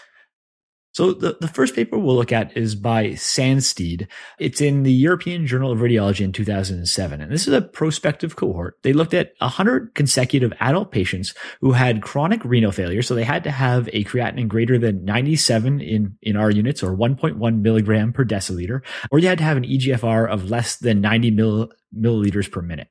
So 0.94 1.12
the, 1.12 1.36
the 1.40 1.48
first 1.48 1.74
paper 1.74 1.98
we'll 1.98 2.14
look 2.14 2.30
at 2.30 2.56
is 2.56 2.76
by 2.76 3.10
Sandstede. 3.14 4.06
It's 4.38 4.60
in 4.60 4.84
the 4.84 4.92
European 4.92 5.44
Journal 5.44 5.72
of 5.72 5.80
Radiology 5.80 6.20
in 6.20 6.30
2007. 6.30 7.20
And 7.20 7.32
this 7.32 7.48
is 7.48 7.52
a 7.52 7.62
prospective 7.62 8.36
cohort. 8.36 8.78
They 8.82 8.92
looked 8.92 9.12
at 9.12 9.32
100 9.38 9.96
consecutive 9.96 10.52
adult 10.60 10.92
patients 10.92 11.34
who 11.60 11.72
had 11.72 12.00
chronic 12.00 12.44
renal 12.44 12.70
failure. 12.70 13.02
So 13.02 13.16
they 13.16 13.24
had 13.24 13.42
to 13.42 13.50
have 13.50 13.88
a 13.92 14.04
creatinine 14.04 14.46
greater 14.46 14.78
than 14.78 15.04
97 15.04 15.80
in, 15.80 16.16
in 16.22 16.36
our 16.36 16.50
units 16.50 16.80
or 16.80 16.96
1.1 16.96 17.60
milligram 17.60 18.12
per 18.12 18.24
deciliter, 18.24 18.80
or 19.10 19.18
you 19.18 19.26
had 19.26 19.38
to 19.38 19.44
have 19.44 19.56
an 19.56 19.64
EGFR 19.64 20.30
of 20.30 20.48
less 20.48 20.76
than 20.76 21.00
90 21.00 21.32
mill, 21.32 21.68
milliliters 21.96 22.48
per 22.48 22.62
minute. 22.62 22.86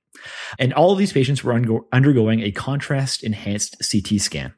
And 0.59 0.73
all 0.73 0.91
of 0.91 0.97
these 0.97 1.13
patients 1.13 1.41
were 1.41 1.85
undergoing 1.93 2.41
a 2.41 2.51
contrast 2.51 3.23
enhanced 3.23 3.77
CT 3.89 4.19
scan. 4.19 4.53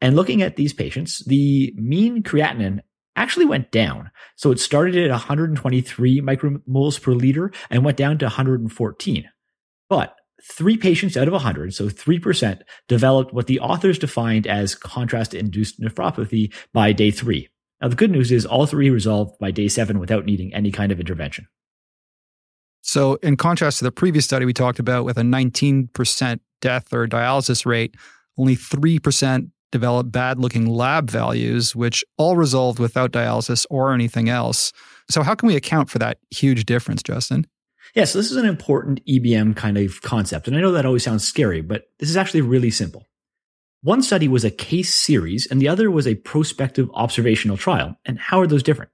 And 0.00 0.14
looking 0.14 0.42
at 0.42 0.56
these 0.56 0.72
patients, 0.72 1.24
the 1.26 1.72
mean 1.76 2.22
creatinine 2.22 2.80
actually 3.16 3.46
went 3.46 3.70
down. 3.70 4.10
So 4.36 4.50
it 4.50 4.60
started 4.60 4.96
at 4.96 5.10
123 5.10 6.20
micromoles 6.20 7.00
per 7.00 7.12
liter 7.12 7.50
and 7.70 7.84
went 7.84 7.96
down 7.96 8.18
to 8.18 8.26
114. 8.26 9.30
But 9.88 10.14
three 10.42 10.76
patients 10.76 11.16
out 11.16 11.26
of 11.26 11.32
100, 11.32 11.74
so 11.74 11.88
3%, 11.88 12.60
developed 12.88 13.32
what 13.32 13.46
the 13.46 13.60
authors 13.60 13.98
defined 13.98 14.46
as 14.46 14.74
contrast 14.74 15.34
induced 15.34 15.80
nephropathy 15.80 16.52
by 16.72 16.92
day 16.92 17.10
three. 17.10 17.48
Now, 17.80 17.88
the 17.88 17.96
good 17.96 18.10
news 18.10 18.32
is 18.32 18.46
all 18.46 18.66
three 18.66 18.90
resolved 18.90 19.38
by 19.38 19.50
day 19.50 19.68
seven 19.68 19.98
without 19.98 20.24
needing 20.24 20.54
any 20.54 20.70
kind 20.70 20.92
of 20.92 21.00
intervention. 21.00 21.46
So, 22.80 23.14
in 23.16 23.36
contrast 23.36 23.78
to 23.78 23.84
the 23.84 23.92
previous 23.92 24.24
study 24.24 24.44
we 24.44 24.52
talked 24.52 24.78
about 24.78 25.04
with 25.04 25.18
a 25.18 25.22
19% 25.22 26.40
death 26.60 26.92
or 26.92 27.06
dialysis 27.06 27.66
rate, 27.66 27.96
only 28.38 28.56
3% 28.56 29.50
developed 29.72 30.12
bad 30.12 30.38
looking 30.38 30.66
lab 30.66 31.10
values, 31.10 31.74
which 31.74 32.04
all 32.16 32.36
resolved 32.36 32.78
without 32.78 33.12
dialysis 33.12 33.66
or 33.70 33.92
anything 33.92 34.28
else. 34.28 34.72
So, 35.10 35.22
how 35.22 35.34
can 35.34 35.46
we 35.46 35.56
account 35.56 35.90
for 35.90 35.98
that 35.98 36.18
huge 36.30 36.64
difference, 36.64 37.02
Justin? 37.02 37.46
Yeah, 37.94 38.04
so 38.04 38.18
this 38.18 38.30
is 38.30 38.36
an 38.36 38.46
important 38.46 39.04
EBM 39.06 39.56
kind 39.56 39.78
of 39.78 40.02
concept. 40.02 40.48
And 40.48 40.56
I 40.56 40.60
know 40.60 40.72
that 40.72 40.86
always 40.86 41.04
sounds 41.04 41.26
scary, 41.26 41.62
but 41.62 41.84
this 41.98 42.10
is 42.10 42.16
actually 42.16 42.42
really 42.42 42.70
simple. 42.70 43.06
One 43.82 44.02
study 44.02 44.26
was 44.26 44.44
a 44.44 44.50
case 44.50 44.94
series 44.94 45.46
and 45.46 45.60
the 45.60 45.68
other 45.68 45.90
was 45.90 46.06
a 46.06 46.16
prospective 46.16 46.90
observational 46.94 47.56
trial. 47.56 47.96
And 48.04 48.18
how 48.18 48.40
are 48.40 48.46
those 48.46 48.62
different? 48.62 48.90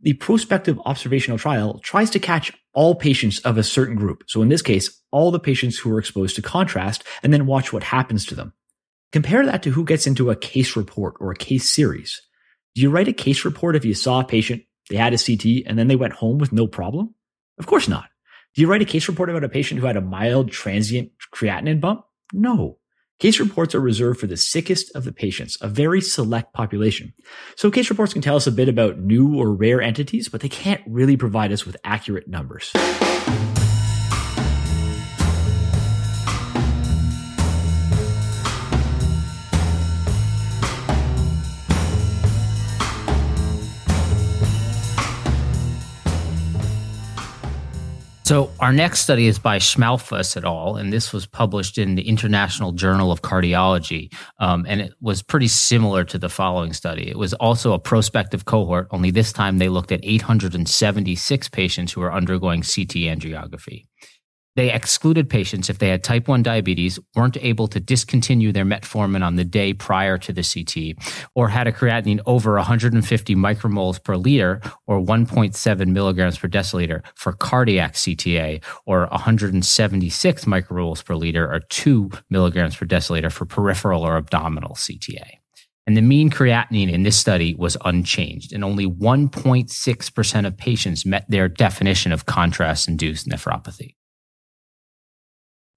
The 0.00 0.14
prospective 0.14 0.78
observational 0.86 1.38
trial 1.38 1.80
tries 1.80 2.10
to 2.10 2.18
catch 2.18 2.52
all 2.72 2.94
patients 2.94 3.40
of 3.40 3.58
a 3.58 3.62
certain 3.62 3.96
group. 3.96 4.24
So 4.26 4.42
in 4.42 4.48
this 4.48 4.62
case, 4.62 5.02
all 5.10 5.30
the 5.30 5.40
patients 5.40 5.78
who 5.78 5.90
were 5.90 5.98
exposed 5.98 6.36
to 6.36 6.42
contrast 6.42 7.04
and 7.22 7.32
then 7.32 7.46
watch 7.46 7.72
what 7.72 7.82
happens 7.82 8.24
to 8.26 8.34
them. 8.34 8.52
Compare 9.12 9.46
that 9.46 9.62
to 9.62 9.70
who 9.70 9.84
gets 9.84 10.06
into 10.06 10.30
a 10.30 10.36
case 10.36 10.76
report 10.76 11.14
or 11.20 11.30
a 11.30 11.36
case 11.36 11.72
series. 11.72 12.20
Do 12.74 12.82
you 12.82 12.90
write 12.90 13.08
a 13.08 13.12
case 13.12 13.44
report 13.44 13.76
if 13.76 13.84
you 13.84 13.94
saw 13.94 14.20
a 14.20 14.24
patient, 14.24 14.62
they 14.90 14.96
had 14.96 15.14
a 15.14 15.18
CT, 15.18 15.64
and 15.66 15.78
then 15.78 15.88
they 15.88 15.96
went 15.96 16.14
home 16.14 16.38
with 16.38 16.52
no 16.52 16.66
problem? 16.66 17.14
Of 17.58 17.66
course 17.66 17.88
not. 17.88 18.08
Do 18.54 18.62
you 18.62 18.68
write 18.68 18.82
a 18.82 18.86
case 18.86 19.08
report 19.08 19.30
about 19.30 19.44
a 19.44 19.48
patient 19.48 19.80
who 19.80 19.86
had 19.86 19.96
a 19.96 20.00
mild 20.00 20.50
transient 20.50 21.10
creatinine 21.32 21.80
bump? 21.80 22.04
No. 22.32 22.78
Case 23.18 23.40
reports 23.40 23.74
are 23.74 23.80
reserved 23.80 24.20
for 24.20 24.26
the 24.26 24.36
sickest 24.36 24.94
of 24.94 25.04
the 25.04 25.12
patients, 25.12 25.56
a 25.62 25.68
very 25.68 26.02
select 26.02 26.52
population. 26.52 27.14
So 27.56 27.70
case 27.70 27.88
reports 27.88 28.12
can 28.12 28.22
tell 28.22 28.36
us 28.36 28.46
a 28.46 28.52
bit 28.52 28.68
about 28.68 28.98
new 28.98 29.38
or 29.38 29.54
rare 29.54 29.80
entities, 29.80 30.28
but 30.28 30.42
they 30.42 30.50
can't 30.50 30.82
really 30.86 31.16
provide 31.16 31.52
us 31.52 31.64
with 31.64 31.78
accurate 31.84 32.28
numbers. 32.28 32.72
So, 48.26 48.50
our 48.58 48.72
next 48.72 49.02
study 49.02 49.28
is 49.28 49.38
by 49.38 49.58
Schmalfuss 49.58 50.36
et 50.36 50.44
al., 50.44 50.74
and 50.74 50.92
this 50.92 51.12
was 51.12 51.26
published 51.26 51.78
in 51.78 51.94
the 51.94 52.08
International 52.08 52.72
Journal 52.72 53.12
of 53.12 53.22
Cardiology. 53.22 54.12
Um, 54.40 54.66
and 54.68 54.80
it 54.80 54.94
was 55.00 55.22
pretty 55.22 55.46
similar 55.46 56.02
to 56.02 56.18
the 56.18 56.28
following 56.28 56.72
study. 56.72 57.08
It 57.08 57.16
was 57.16 57.34
also 57.34 57.72
a 57.72 57.78
prospective 57.78 58.44
cohort, 58.44 58.88
only 58.90 59.12
this 59.12 59.32
time 59.32 59.58
they 59.58 59.68
looked 59.68 59.92
at 59.92 60.00
876 60.02 61.48
patients 61.50 61.92
who 61.92 62.00
were 62.00 62.12
undergoing 62.12 62.62
CT 62.62 63.06
angiography. 63.06 63.84
They 64.56 64.72
excluded 64.72 65.28
patients 65.28 65.68
if 65.68 65.78
they 65.78 65.90
had 65.90 66.02
type 66.02 66.28
1 66.28 66.42
diabetes, 66.42 66.98
weren't 67.14 67.36
able 67.36 67.68
to 67.68 67.78
discontinue 67.78 68.52
their 68.52 68.64
metformin 68.64 69.22
on 69.22 69.36
the 69.36 69.44
day 69.44 69.74
prior 69.74 70.16
to 70.16 70.32
the 70.32 70.42
CT, 70.42 70.96
or 71.34 71.50
had 71.50 71.68
a 71.68 71.72
creatinine 71.72 72.20
over 72.24 72.54
150 72.54 73.34
micromoles 73.36 74.02
per 74.02 74.16
liter 74.16 74.62
or 74.86 74.98
1.7 74.98 75.88
milligrams 75.88 76.38
per 76.38 76.48
deciliter 76.48 77.04
for 77.14 77.32
cardiac 77.32 77.92
CTA, 77.92 78.64
or 78.86 79.06
176 79.08 80.44
micromoles 80.46 81.04
per 81.04 81.14
liter 81.14 81.52
or 81.52 81.60
2 81.60 82.10
milligrams 82.30 82.76
per 82.76 82.86
deciliter 82.86 83.30
for 83.30 83.44
peripheral 83.44 84.02
or 84.02 84.16
abdominal 84.16 84.74
CTA. 84.74 85.38
And 85.86 85.96
the 85.96 86.02
mean 86.02 86.30
creatinine 86.30 86.90
in 86.90 87.02
this 87.02 87.18
study 87.18 87.54
was 87.54 87.76
unchanged, 87.84 88.54
and 88.54 88.64
only 88.64 88.86
1.6% 88.86 90.46
of 90.46 90.56
patients 90.56 91.04
met 91.04 91.26
their 91.28 91.46
definition 91.48 92.10
of 92.10 92.24
contrast 92.24 92.88
induced 92.88 93.28
nephropathy. 93.28 93.94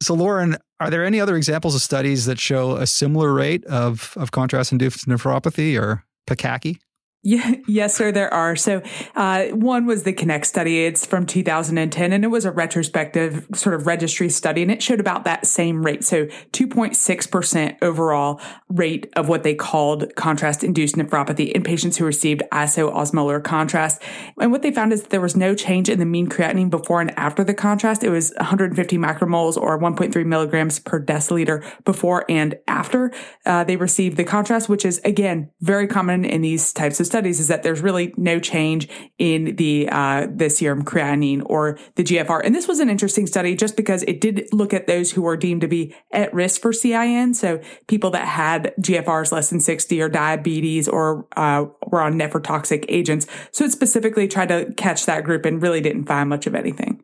So, 0.01 0.13
Lauren, 0.13 0.58
are 0.79 0.89
there 0.89 1.06
any 1.06 1.20
other 1.20 1.36
examples 1.36 1.75
of 1.75 1.82
studies 1.82 2.25
that 2.25 2.39
show 2.39 2.77
a 2.77 2.88
similar 2.88 3.34
rate 3.34 3.65
of, 3.65 4.13
of 4.15 4.32
contrast 4.32 4.72
induced 4.72 5.08
nephropathy 5.08 5.79
or 5.79 6.06
PC-AKI? 6.27 6.79
Yeah, 7.21 7.55
yes, 7.67 7.95
sir, 7.95 8.11
there 8.11 8.33
are. 8.33 8.55
So, 8.55 8.81
uh, 9.15 9.47
one 9.47 9.85
was 9.85 10.03
the 10.03 10.13
Connect 10.13 10.45
study. 10.45 10.85
It's 10.85 11.05
from 11.05 11.25
2010 11.25 12.13
and 12.13 12.23
it 12.23 12.27
was 12.27 12.45
a 12.45 12.51
retrospective 12.51 13.47
sort 13.53 13.75
of 13.75 13.88
registry 13.88 14.29
study 14.29 14.61
and 14.61 14.71
it 14.71 14.81
showed 14.81 14.99
about 14.99 15.25
that 15.25 15.45
same 15.45 15.85
rate. 15.85 16.03
So 16.03 16.25
2.6% 16.51 17.77
overall 17.81 18.41
rate 18.69 19.11
of 19.15 19.27
what 19.27 19.43
they 19.43 19.53
called 19.53 20.15
contrast 20.15 20.63
induced 20.63 20.95
nephropathy 20.95 21.51
in 21.51 21.63
patients 21.63 21.97
who 21.97 22.05
received 22.05 22.43
iso-osmolar 22.51 23.43
contrast. 23.43 24.01
And 24.39 24.51
what 24.51 24.61
they 24.61 24.71
found 24.71 24.93
is 24.93 25.01
that 25.01 25.09
there 25.09 25.21
was 25.21 25.35
no 25.35 25.55
change 25.55 25.89
in 25.89 25.99
the 25.99 26.05
mean 26.05 26.29
creatinine 26.29 26.69
before 26.69 27.01
and 27.01 27.17
after 27.17 27.43
the 27.43 27.53
contrast. 27.53 28.03
It 28.03 28.09
was 28.09 28.33
150 28.38 28.97
micromoles 28.97 29.57
or 29.57 29.79
1.3 29.79 30.25
milligrams 30.25 30.79
per 30.79 31.03
deciliter 31.03 31.65
before 31.83 32.25
and 32.29 32.55
after 32.67 33.11
uh, 33.45 33.63
they 33.63 33.75
received 33.75 34.17
the 34.17 34.23
contrast, 34.23 34.69
which 34.69 34.85
is 34.85 35.01
again, 35.03 35.51
very 35.61 35.88
common 35.88 36.23
in 36.23 36.41
these 36.41 36.71
types 36.71 36.99
of 36.99 37.08
studies 37.09 37.39
is 37.39 37.47
that 37.47 37.63
there's 37.63 37.81
really 37.81 38.13
no 38.15 38.39
change 38.39 38.87
in 39.17 39.55
the 39.55 39.89
uh, 39.91 40.27
the 40.33 40.49
serum 40.49 40.85
creatinine 40.85 41.41
or 41.45 41.77
the 41.95 42.03
GFR. 42.03 42.41
And 42.43 42.55
this 42.55 42.67
was 42.67 42.79
an 42.79 42.89
interesting 42.89 43.27
study 43.27 43.55
just 43.55 43.75
because 43.75 44.03
it 44.03 44.21
did 44.21 44.47
look 44.53 44.73
at 44.73 44.87
those 44.87 45.11
who 45.11 45.21
were 45.21 45.35
deemed 45.35 45.61
to 45.61 45.67
be 45.67 45.95
at 46.11 46.33
risk 46.33 46.61
for 46.61 46.71
CIN, 46.71 47.33
so 47.33 47.59
people 47.87 48.11
that 48.11 48.27
had 48.27 48.73
GFRs 48.79 49.31
less 49.31 49.49
than 49.49 49.59
60 49.59 50.01
or 50.01 50.09
diabetes 50.09 50.87
or 50.87 51.27
uh, 51.35 51.65
were 51.87 52.01
on 52.01 52.13
nephrotoxic 52.13 52.85
agents. 52.87 53.27
So 53.51 53.65
it 53.65 53.71
specifically 53.71 54.27
tried 54.27 54.49
to 54.49 54.71
catch 54.77 55.05
that 55.05 55.23
group 55.23 55.45
and 55.45 55.61
really 55.61 55.81
didn't 55.81 56.05
find 56.05 56.29
much 56.29 56.47
of 56.47 56.55
anything. 56.55 57.03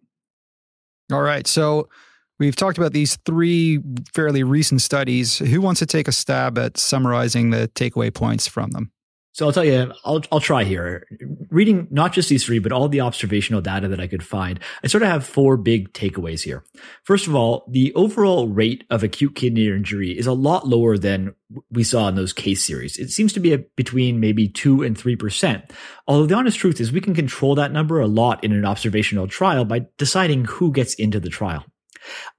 All 1.11 1.21
right, 1.21 1.45
so. 1.45 1.89
We've 2.37 2.55
talked 2.55 2.77
about 2.77 2.91
these 2.91 3.17
three 3.25 3.79
fairly 4.13 4.43
recent 4.43 4.81
studies. 4.81 5.37
Who 5.37 5.61
wants 5.61 5.79
to 5.79 5.85
take 5.85 6.09
a 6.09 6.11
stab 6.11 6.57
at 6.57 6.77
summarizing 6.77 7.51
the 7.51 7.71
takeaway 7.75 8.13
points 8.13 8.45
from 8.45 8.71
them? 8.71 8.91
So 9.35 9.45
I'll 9.45 9.51
tell 9.51 9.65
you, 9.65 9.91
I'll, 10.05 10.21
I'll 10.31 10.39
try 10.39 10.63
here. 10.63 11.05
Reading 11.49 11.89
not 11.91 12.13
just 12.13 12.29
these 12.29 12.45
three, 12.45 12.59
but 12.59 12.71
all 12.71 12.87
the 12.87 13.01
observational 13.01 13.59
data 13.59 13.89
that 13.89 13.99
I 13.99 14.07
could 14.07 14.23
find, 14.23 14.61
I 14.81 14.87
sort 14.87 15.03
of 15.03 15.09
have 15.09 15.27
four 15.27 15.57
big 15.57 15.91
takeaways 15.91 16.41
here. 16.41 16.63
First 17.03 17.27
of 17.27 17.35
all, 17.35 17.65
the 17.69 17.93
overall 17.95 18.47
rate 18.47 18.85
of 18.89 19.03
acute 19.03 19.35
kidney 19.35 19.67
injury 19.67 20.17
is 20.17 20.25
a 20.25 20.31
lot 20.31 20.69
lower 20.69 20.97
than 20.97 21.35
we 21.69 21.83
saw 21.83 22.07
in 22.07 22.15
those 22.15 22.31
case 22.31 22.65
series. 22.65 22.95
It 22.95 23.09
seems 23.09 23.33
to 23.33 23.41
be 23.41 23.57
between 23.75 24.21
maybe 24.21 24.47
two 24.47 24.83
and 24.83 24.95
3%. 24.95 25.69
Although 26.07 26.27
the 26.27 26.35
honest 26.35 26.57
truth 26.57 26.79
is 26.79 26.93
we 26.93 27.01
can 27.01 27.13
control 27.13 27.55
that 27.55 27.73
number 27.73 27.99
a 27.99 28.07
lot 28.07 28.41
in 28.41 28.53
an 28.53 28.63
observational 28.63 29.27
trial 29.27 29.65
by 29.65 29.87
deciding 29.97 30.45
who 30.45 30.71
gets 30.71 30.93
into 30.93 31.19
the 31.19 31.29
trial. 31.29 31.65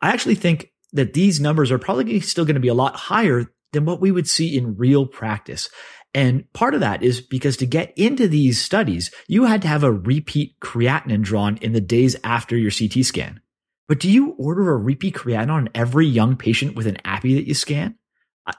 I 0.01 0.13
actually 0.13 0.37
think 0.37 0.73
that 0.95 1.13
these 1.13 1.41
numbers 1.41 1.71
are 1.71 1.79
probably 1.79 2.21
still 2.21 2.47
going 2.47 2.55
to 2.55 2.61
be 2.61 2.69
a 2.69 2.75
lot 2.75 2.97
higher 2.97 3.53
than 3.73 3.85
what 3.85 4.01
we 4.01 4.11
would 4.11 4.27
see 4.27 4.57
in 4.57 4.77
real 4.77 5.05
practice. 5.05 5.69
And 6.17 6.51
part 6.55 6.73
of 6.73 6.81
that 6.81 7.03
is 7.03 7.21
because 7.21 7.59
to 7.59 7.67
get 7.67 7.93
into 7.95 8.27
these 8.27 8.59
studies, 8.59 9.11
you 9.29 9.45
had 9.45 9.61
to 9.61 9.69
have 9.69 9.85
a 9.85 9.93
repeat 9.93 10.59
creatinine 10.61 11.21
drawn 11.21 11.59
in 11.59 11.75
the 11.75 11.81
days 11.83 12.17
after 12.25 12.57
your 12.57 12.71
CT 12.71 13.05
scan. 13.05 13.43
But 13.87 14.01
do 14.01 14.11
you 14.11 14.31
order 14.39 14.73
a 14.73 14.79
repeat 14.79 15.15
creatinine 15.15 15.51
on 15.51 15.69
every 15.75 16.07
young 16.07 16.37
patient 16.37 16.75
with 16.75 16.87
an 16.87 16.97
appy 17.05 17.35
that 17.35 17.47
you 17.47 17.53
scan? 17.53 17.97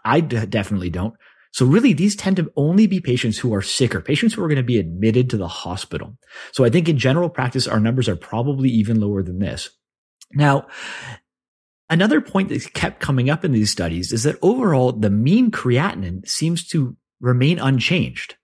I 0.05 0.19
definitely 0.19 0.91
don't. 0.91 1.15
So 1.51 1.65
really, 1.65 1.93
these 1.93 2.15
tend 2.15 2.35
to 2.35 2.51
only 2.55 2.85
be 2.85 3.01
patients 3.01 3.39
who 3.39 3.55
are 3.55 3.63
sicker, 3.63 4.01
patients 4.01 4.35
who 4.35 4.43
are 4.43 4.47
going 4.47 4.57
to 4.57 4.63
be 4.63 4.77
admitted 4.77 5.31
to 5.31 5.37
the 5.37 5.47
hospital. 5.47 6.15
So 6.51 6.63
I 6.63 6.69
think 6.69 6.87
in 6.87 6.99
general 6.99 7.27
practice, 7.27 7.67
our 7.67 7.79
numbers 7.79 8.07
are 8.07 8.15
probably 8.15 8.69
even 8.69 8.99
lower 8.99 9.23
than 9.23 9.39
this. 9.39 9.71
Now, 10.31 10.67
another 11.89 12.21
point 12.21 12.49
that 12.49 12.71
kept 12.75 12.99
coming 12.99 13.31
up 13.31 13.43
in 13.43 13.51
these 13.51 13.71
studies 13.71 14.11
is 14.11 14.21
that 14.23 14.37
overall, 14.43 14.91
the 14.91 15.09
mean 15.09 15.49
creatinine 15.49 16.27
seems 16.27 16.67
to 16.67 16.95
remain 17.19 17.59
unchanged. 17.59 18.35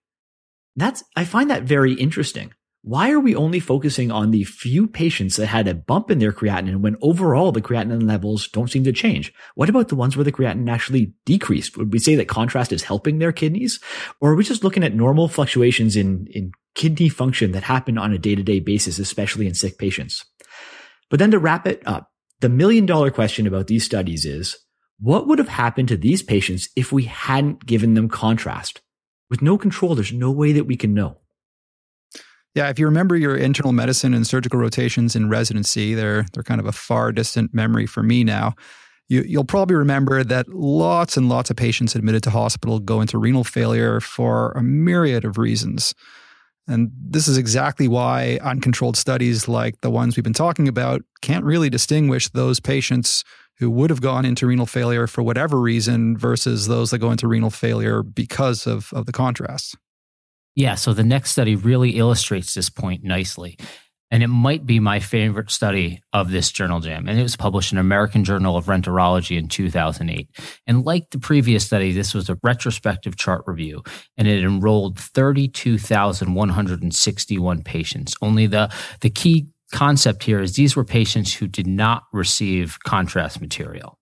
That's, 0.76 1.04
I 1.16 1.26
find 1.26 1.50
that 1.50 1.64
very 1.64 1.94
interesting. 1.94 2.54
Why 2.86 3.12
are 3.12 3.20
we 3.20 3.34
only 3.34 3.62
focusing 3.62 4.12
on 4.12 4.32
the 4.32 4.44
few 4.44 4.88
patients 4.88 5.38
that 5.38 5.46
had 5.46 5.70
a 5.70 5.74
bump 5.74 6.12
in 6.12 6.20
their 6.20 6.34
creatinine 6.34 6.82
when 6.82 6.98
overall 7.02 7.54
the 7.54 7.62
creatinine 7.62 8.06
levels 8.06 8.50
don't 8.50 8.70
seem 8.70 8.84
to 8.84 8.92
change? 8.92 9.34
What 9.56 9.70
about 9.70 9.88
the 9.88 9.96
ones 9.96 10.18
where 10.18 10.26
the 10.26 10.34
creatinine 10.34 10.70
actually 10.70 11.14
decreased? 11.24 11.78
Would 11.78 11.94
we 11.94 12.00
say 12.00 12.16
that 12.16 12.28
contrast 12.28 12.74
is 12.74 12.84
helping 12.84 13.20
their 13.20 13.32
kidneys? 13.32 13.80
Or 14.20 14.32
are 14.32 14.36
we 14.36 14.44
just 14.44 14.66
looking 14.66 14.84
at 14.84 14.94
normal 14.94 15.30
fluctuations 15.30 15.96
in, 15.96 16.28
in 16.32 16.52
kidney 16.76 17.08
function 17.08 17.54
that 17.54 17.64
happen 17.64 17.98
on 17.98 18.12
a 18.12 18.18
day 18.18 18.36
to 18.36 18.44
day 18.44 18.60
basis, 18.60 19.00
especially 19.00 19.48
in 19.48 19.54
sick 19.54 19.78
patients? 19.78 20.26
But 21.10 21.20
then 21.20 21.32
to 21.32 21.40
wrap 21.40 21.66
it 21.66 21.84
up, 21.86 22.12
the 22.42 22.50
million 22.50 22.86
dollar 22.86 23.12
question 23.12 23.48
about 23.48 23.68
these 23.68 23.86
studies 23.86 24.26
is, 24.26 24.58
what 25.00 25.28
would 25.28 25.40
have 25.40 25.50
happened 25.50 25.88
to 25.90 25.98
these 25.98 26.24
patients 26.24 26.70
if 26.76 26.92
we 26.92 27.04
hadn't 27.04 27.66
given 27.66 27.94
them 27.94 28.10
contrast? 28.10 28.82
With 29.30 29.42
no 29.42 29.58
control, 29.58 29.96
there's 29.96 30.14
no 30.14 30.32
way 30.32 30.52
that 30.54 30.66
we 30.66 30.78
can 30.78 30.94
know. 30.94 31.18
Yeah, 32.56 32.70
if 32.70 32.78
you 32.78 32.86
remember 32.86 33.16
your 33.16 33.36
internal 33.36 33.72
medicine 33.72 34.14
and 34.14 34.28
surgical 34.28 34.60
rotations 34.60 35.16
in 35.16 35.28
residency, 35.28 35.96
they're 35.96 36.26
they're 36.34 36.44
kind 36.44 36.62
of 36.62 36.68
a 36.68 36.72
far 36.72 37.12
distant 37.12 37.54
memory 37.54 37.88
for 37.88 38.04
me 38.04 38.24
now. 38.24 38.54
You, 39.10 39.24
you'll 39.24 39.44
probably 39.44 39.76
remember 39.76 40.24
that 40.24 40.48
lots 40.50 41.18
and 41.18 41.30
lots 41.30 41.50
of 41.50 41.58
patients 41.58 41.96
admitted 41.96 42.24
to 42.24 42.30
hospital 42.30 42.80
go 42.80 43.02
into 43.02 43.18
renal 43.18 43.44
failure 43.44 44.00
for 44.00 44.52
a 44.52 44.64
myriad 44.64 45.26
of 45.26 45.38
reasons. 45.38 45.94
And 46.68 46.92
this 46.96 47.28
is 47.28 47.38
exactly 47.38 47.88
why 47.88 48.40
uncontrolled 48.42 48.96
studies 48.96 49.48
like 49.48 49.82
the 49.82 49.90
ones 49.90 50.16
we've 50.16 50.24
been 50.24 50.32
talking 50.32 50.68
about 50.68 51.02
can't 51.22 51.44
really 51.44 51.70
distinguish 51.70 52.30
those 52.30 52.60
patients 52.60 53.26
who 53.60 53.70
would 53.70 53.90
have 53.90 54.02
gone 54.02 54.26
into 54.26 54.48
renal 54.48 54.66
failure 54.66 55.08
for 55.08 55.24
whatever 55.24 55.60
reason 55.60 56.18
versus 56.18 56.68
those 56.68 56.92
that 56.92 57.00
go 57.00 57.12
into 57.12 57.28
renal 57.28 57.50
failure 57.50 58.04
because 58.04 58.68
of, 58.68 58.92
of 58.94 59.06
the 59.06 59.12
contrast. 59.12 59.76
Yeah, 60.56 60.76
so 60.76 60.94
the 60.94 61.04
next 61.04 61.32
study 61.32 61.56
really 61.56 61.92
illustrates 61.92 62.54
this 62.54 62.70
point 62.70 63.04
nicely. 63.04 63.58
And 64.12 64.22
it 64.22 64.28
might 64.28 64.68
be 64.68 64.80
my 64.80 65.00
favorite 65.00 65.50
study 65.50 66.04
of 66.14 66.30
this 66.30 66.52
journal 66.52 66.80
jam. 66.80 67.10
And 67.10 67.20
it 67.20 67.24
was 67.24 67.36
published 67.36 67.72
in 67.72 67.80
American 67.80 68.24
Journal 68.24 68.56
of 68.56 68.66
Roentgenology 68.66 69.40
in 69.40 69.48
2008. 69.48 70.30
And 70.68 70.86
like 70.86 71.10
the 71.10 71.18
previous 71.18 71.66
study, 71.66 71.92
this 71.92 72.14
was 72.14 72.30
a 72.30 72.38
retrospective 72.44 73.18
chart 73.18 73.44
review 73.48 73.82
and 74.16 74.28
it 74.28 74.44
enrolled 74.44 75.00
32,161 75.00 77.64
patients. 77.64 78.14
Only 78.22 78.46
the, 78.46 78.72
the 79.02 79.10
key 79.10 79.48
concept 79.74 80.24
here 80.24 80.40
is 80.40 80.56
these 80.56 80.76
were 80.76 80.86
patients 80.86 81.34
who 81.34 81.48
did 81.48 81.68
not 81.68 82.04
receive 82.14 82.78
contrast 82.84 83.42
material. 83.42 84.00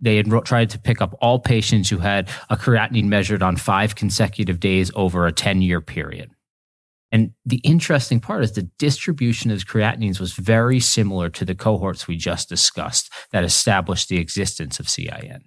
They 0.00 0.16
had 0.16 0.26
tried 0.44 0.70
to 0.70 0.78
pick 0.78 1.00
up 1.00 1.14
all 1.20 1.38
patients 1.38 1.90
who 1.90 1.98
had 1.98 2.28
a 2.48 2.56
creatinine 2.56 3.04
measured 3.04 3.42
on 3.42 3.56
five 3.56 3.94
consecutive 3.94 4.58
days 4.58 4.90
over 4.96 5.26
a 5.26 5.32
10 5.32 5.62
year 5.62 5.80
period. 5.80 6.30
And 7.12 7.32
the 7.44 7.58
interesting 7.58 8.20
part 8.20 8.44
is 8.44 8.52
the 8.52 8.70
distribution 8.78 9.50
of 9.50 9.66
creatinines 9.66 10.20
was 10.20 10.32
very 10.32 10.80
similar 10.80 11.28
to 11.30 11.44
the 11.44 11.54
cohorts 11.54 12.06
we 12.06 12.16
just 12.16 12.48
discussed 12.48 13.12
that 13.32 13.44
established 13.44 14.08
the 14.08 14.18
existence 14.18 14.80
of 14.80 14.88
CIN. 14.88 15.44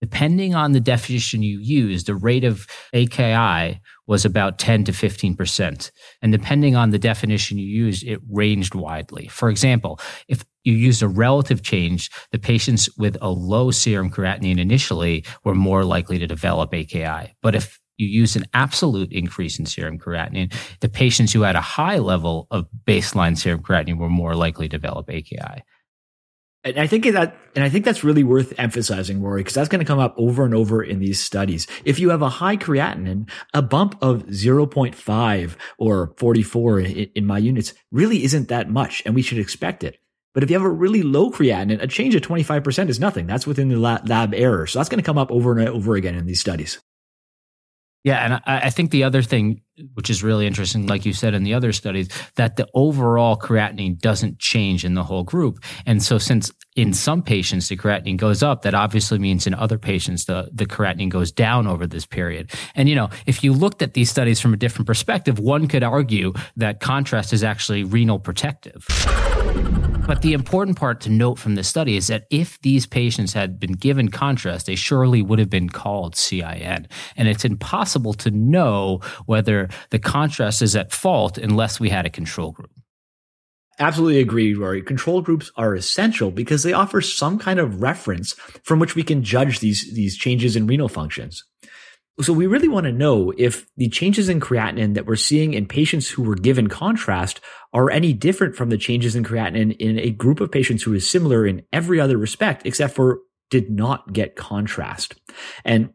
Depending 0.00 0.54
on 0.54 0.72
the 0.72 0.80
definition 0.80 1.42
you 1.42 1.60
use, 1.60 2.04
the 2.04 2.14
rate 2.14 2.44
of 2.44 2.66
AKI 2.92 3.80
was 4.12 4.26
about 4.26 4.58
10 4.58 4.84
to 4.84 4.92
15%. 4.92 5.90
And 6.20 6.32
depending 6.32 6.76
on 6.76 6.90
the 6.90 6.98
definition 6.98 7.56
you 7.56 7.64
used, 7.64 8.04
it 8.06 8.20
ranged 8.28 8.74
widely. 8.74 9.26
For 9.28 9.48
example, 9.48 9.98
if 10.28 10.44
you 10.64 10.74
used 10.74 11.02
a 11.02 11.08
relative 11.08 11.62
change, 11.62 12.10
the 12.30 12.38
patients 12.38 12.94
with 12.98 13.16
a 13.22 13.30
low 13.30 13.70
serum 13.70 14.10
creatinine 14.10 14.58
initially 14.58 15.24
were 15.44 15.54
more 15.54 15.82
likely 15.82 16.18
to 16.18 16.26
develop 16.26 16.74
AKI. 16.74 17.34
But 17.40 17.54
if 17.54 17.80
you 17.96 18.06
use 18.06 18.36
an 18.36 18.44
absolute 18.52 19.10
increase 19.14 19.58
in 19.58 19.64
serum 19.64 19.98
creatinine, 19.98 20.52
the 20.80 20.90
patients 20.90 21.32
who 21.32 21.40
had 21.40 21.56
a 21.56 21.62
high 21.62 21.96
level 21.96 22.48
of 22.50 22.68
baseline 22.86 23.38
serum 23.38 23.62
creatinine 23.62 23.96
were 23.96 24.10
more 24.10 24.34
likely 24.34 24.68
to 24.68 24.76
develop 24.76 25.08
AKI. 25.08 25.62
And 26.64 26.78
I 26.78 26.86
think 26.86 27.04
that, 27.04 27.36
and 27.56 27.64
I 27.64 27.68
think 27.68 27.84
that's 27.84 28.04
really 28.04 28.22
worth 28.22 28.54
emphasizing, 28.56 29.20
Rory, 29.20 29.40
because 29.40 29.54
that's 29.54 29.68
going 29.68 29.80
to 29.80 29.84
come 29.84 29.98
up 29.98 30.14
over 30.16 30.44
and 30.44 30.54
over 30.54 30.82
in 30.82 31.00
these 31.00 31.20
studies. 31.20 31.66
If 31.84 31.98
you 31.98 32.10
have 32.10 32.22
a 32.22 32.28
high 32.28 32.56
creatinine, 32.56 33.28
a 33.52 33.62
bump 33.62 33.96
of 34.00 34.26
0.5 34.26 35.56
or 35.78 36.14
44 36.16 36.80
in, 36.80 36.86
in 37.14 37.26
my 37.26 37.38
units 37.38 37.74
really 37.90 38.22
isn't 38.22 38.48
that 38.48 38.70
much, 38.70 39.02
and 39.04 39.14
we 39.14 39.22
should 39.22 39.38
expect 39.38 39.82
it. 39.82 39.98
But 40.34 40.44
if 40.44 40.50
you 40.50 40.56
have 40.56 40.64
a 40.64 40.70
really 40.70 41.02
low 41.02 41.30
creatinine, 41.30 41.82
a 41.82 41.88
change 41.88 42.14
of 42.14 42.22
25% 42.22 42.88
is 42.88 43.00
nothing. 43.00 43.26
That's 43.26 43.46
within 43.46 43.68
the 43.68 43.76
lab 43.76 44.32
error. 44.32 44.66
So 44.66 44.78
that's 44.78 44.88
going 44.88 45.02
to 45.02 45.06
come 45.06 45.18
up 45.18 45.32
over 45.32 45.58
and 45.58 45.68
over 45.68 45.96
again 45.96 46.14
in 46.14 46.26
these 46.26 46.40
studies. 46.40 46.80
Yeah, 48.04 48.24
and 48.24 48.34
I, 48.34 48.66
I, 48.66 48.70
think 48.70 48.90
the 48.90 49.04
other 49.04 49.22
thing, 49.22 49.60
which 49.94 50.10
is 50.10 50.24
really 50.24 50.44
interesting, 50.44 50.88
like 50.88 51.06
you 51.06 51.12
said 51.12 51.34
in 51.34 51.44
the 51.44 51.54
other 51.54 51.72
studies, 51.72 52.08
that 52.34 52.56
the 52.56 52.66
overall 52.74 53.36
creatinine 53.36 53.98
doesn't 53.98 54.40
change 54.40 54.84
in 54.84 54.94
the 54.94 55.04
whole 55.04 55.22
group. 55.22 55.62
And 55.86 56.02
so, 56.02 56.18
since 56.18 56.50
in 56.74 56.94
some 56.94 57.22
patients 57.22 57.68
the 57.68 57.76
creatinine 57.76 58.16
goes 58.16 58.42
up, 58.42 58.62
that 58.62 58.74
obviously 58.74 59.18
means 59.18 59.46
in 59.46 59.54
other 59.54 59.78
patients 59.78 60.24
the, 60.24 60.50
the 60.52 60.66
creatinine 60.66 61.10
goes 61.10 61.30
down 61.30 61.68
over 61.68 61.86
this 61.86 62.04
period. 62.04 62.50
And, 62.74 62.88
you 62.88 62.96
know, 62.96 63.08
if 63.26 63.44
you 63.44 63.52
looked 63.52 63.82
at 63.82 63.94
these 63.94 64.10
studies 64.10 64.40
from 64.40 64.52
a 64.52 64.56
different 64.56 64.86
perspective, 64.86 65.38
one 65.38 65.68
could 65.68 65.84
argue 65.84 66.32
that 66.56 66.80
contrast 66.80 67.32
is 67.32 67.44
actually 67.44 67.84
renal 67.84 68.18
protective. 68.18 68.84
But 70.04 70.20
the 70.20 70.32
important 70.32 70.76
part 70.76 71.00
to 71.02 71.10
note 71.10 71.38
from 71.38 71.54
this 71.54 71.68
study 71.68 71.96
is 71.96 72.08
that 72.08 72.26
if 72.28 72.60
these 72.62 72.86
patients 72.86 73.32
had 73.32 73.60
been 73.60 73.72
given 73.72 74.08
contrast, 74.10 74.66
they 74.66 74.74
surely 74.74 75.22
would 75.22 75.38
have 75.38 75.48
been 75.48 75.68
called 75.68 76.16
CIN. 76.16 76.88
And 77.16 77.28
it's 77.28 77.44
impossible 77.44 78.12
to 78.14 78.30
know 78.30 79.00
whether 79.26 79.68
the 79.90 80.00
contrast 80.00 80.60
is 80.60 80.74
at 80.74 80.92
fault 80.92 81.38
unless 81.38 81.78
we 81.78 81.88
had 81.88 82.04
a 82.04 82.10
control 82.10 82.50
group. 82.50 82.70
Absolutely 83.78 84.20
agree, 84.20 84.54
Rory. 84.54 84.82
Control 84.82 85.22
groups 85.22 85.50
are 85.56 85.74
essential 85.74 86.30
because 86.30 86.62
they 86.62 86.72
offer 86.72 87.00
some 87.00 87.38
kind 87.38 87.58
of 87.58 87.80
reference 87.80 88.34
from 88.64 88.80
which 88.80 88.94
we 88.94 89.02
can 89.02 89.22
judge 89.22 89.60
these, 89.60 89.94
these 89.94 90.16
changes 90.16 90.56
in 90.56 90.66
renal 90.66 90.88
functions. 90.88 91.44
So 92.20 92.32
we 92.32 92.46
really 92.46 92.68
want 92.68 92.84
to 92.84 92.92
know 92.92 93.32
if 93.38 93.66
the 93.76 93.88
changes 93.88 94.28
in 94.28 94.38
creatinine 94.38 94.94
that 94.94 95.06
we're 95.06 95.16
seeing 95.16 95.54
in 95.54 95.66
patients 95.66 96.10
who 96.10 96.22
were 96.22 96.34
given 96.34 96.68
contrast 96.68 97.40
are 97.72 97.90
any 97.90 98.12
different 98.12 98.54
from 98.54 98.68
the 98.68 98.76
changes 98.76 99.16
in 99.16 99.24
creatinine 99.24 99.74
in 99.78 99.98
a 99.98 100.10
group 100.10 100.40
of 100.40 100.52
patients 100.52 100.82
who 100.82 100.92
is 100.92 101.08
similar 101.08 101.46
in 101.46 101.62
every 101.72 101.98
other 101.98 102.18
respect, 102.18 102.66
except 102.66 102.94
for 102.94 103.20
did 103.50 103.70
not 103.70 104.12
get 104.12 104.36
contrast. 104.36 105.14
And 105.64 105.94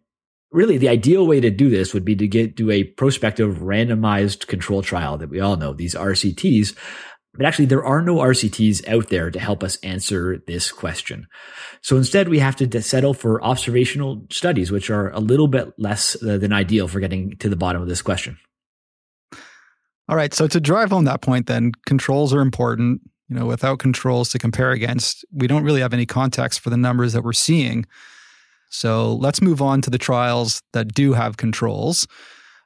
really 0.51 0.77
the 0.77 0.89
ideal 0.89 1.27
way 1.27 1.39
to 1.39 1.51
do 1.51 1.69
this 1.69 1.93
would 1.93 2.05
be 2.05 2.15
to 2.15 2.27
get 2.27 2.55
do 2.55 2.71
a 2.71 2.83
prospective 2.83 3.57
randomized 3.57 4.47
control 4.47 4.81
trial 4.81 5.17
that 5.17 5.29
we 5.29 5.39
all 5.39 5.57
know, 5.57 5.73
these 5.73 5.93
RCTs, 5.93 6.75
but 7.37 7.45
actually, 7.45 7.67
there 7.67 7.85
are 7.85 8.01
no 8.01 8.15
RCTs 8.15 8.87
out 8.87 9.09
there 9.09 9.29
to 9.31 9.39
help 9.39 9.63
us 9.63 9.77
answer 9.77 10.43
this 10.47 10.71
question. 10.71 11.27
So 11.81 11.95
instead, 11.95 12.29
we 12.29 12.39
have 12.39 12.55
to 12.57 12.81
settle 12.81 13.13
for 13.13 13.41
observational 13.43 14.25
studies, 14.31 14.71
which 14.71 14.89
are 14.89 15.11
a 15.11 15.19
little 15.19 15.47
bit 15.47 15.73
less 15.77 16.21
uh, 16.23 16.37
than 16.37 16.51
ideal 16.51 16.87
for 16.87 16.99
getting 16.99 17.37
to 17.37 17.49
the 17.49 17.55
bottom 17.55 17.81
of 17.81 17.87
this 17.87 18.01
question. 18.01 18.37
All 20.09 20.15
right. 20.15 20.33
So 20.33 20.47
to 20.47 20.59
drive 20.59 20.89
home 20.89 21.05
that 21.05 21.21
point, 21.21 21.47
then 21.47 21.73
controls 21.85 22.33
are 22.33 22.41
important. 22.41 23.01
You 23.29 23.35
know, 23.35 23.45
without 23.45 23.79
controls 23.79 24.29
to 24.29 24.39
compare 24.39 24.71
against, 24.71 25.25
we 25.33 25.47
don't 25.47 25.63
really 25.63 25.81
have 25.81 25.93
any 25.93 26.05
context 26.05 26.61
for 26.61 26.69
the 26.69 26.77
numbers 26.77 27.13
that 27.13 27.23
we're 27.23 27.33
seeing. 27.33 27.85
So 28.69 29.15
let's 29.15 29.41
move 29.41 29.61
on 29.61 29.81
to 29.81 29.89
the 29.89 29.97
trials 29.97 30.61
that 30.73 30.93
do 30.93 31.13
have 31.13 31.37
controls. 31.37 32.07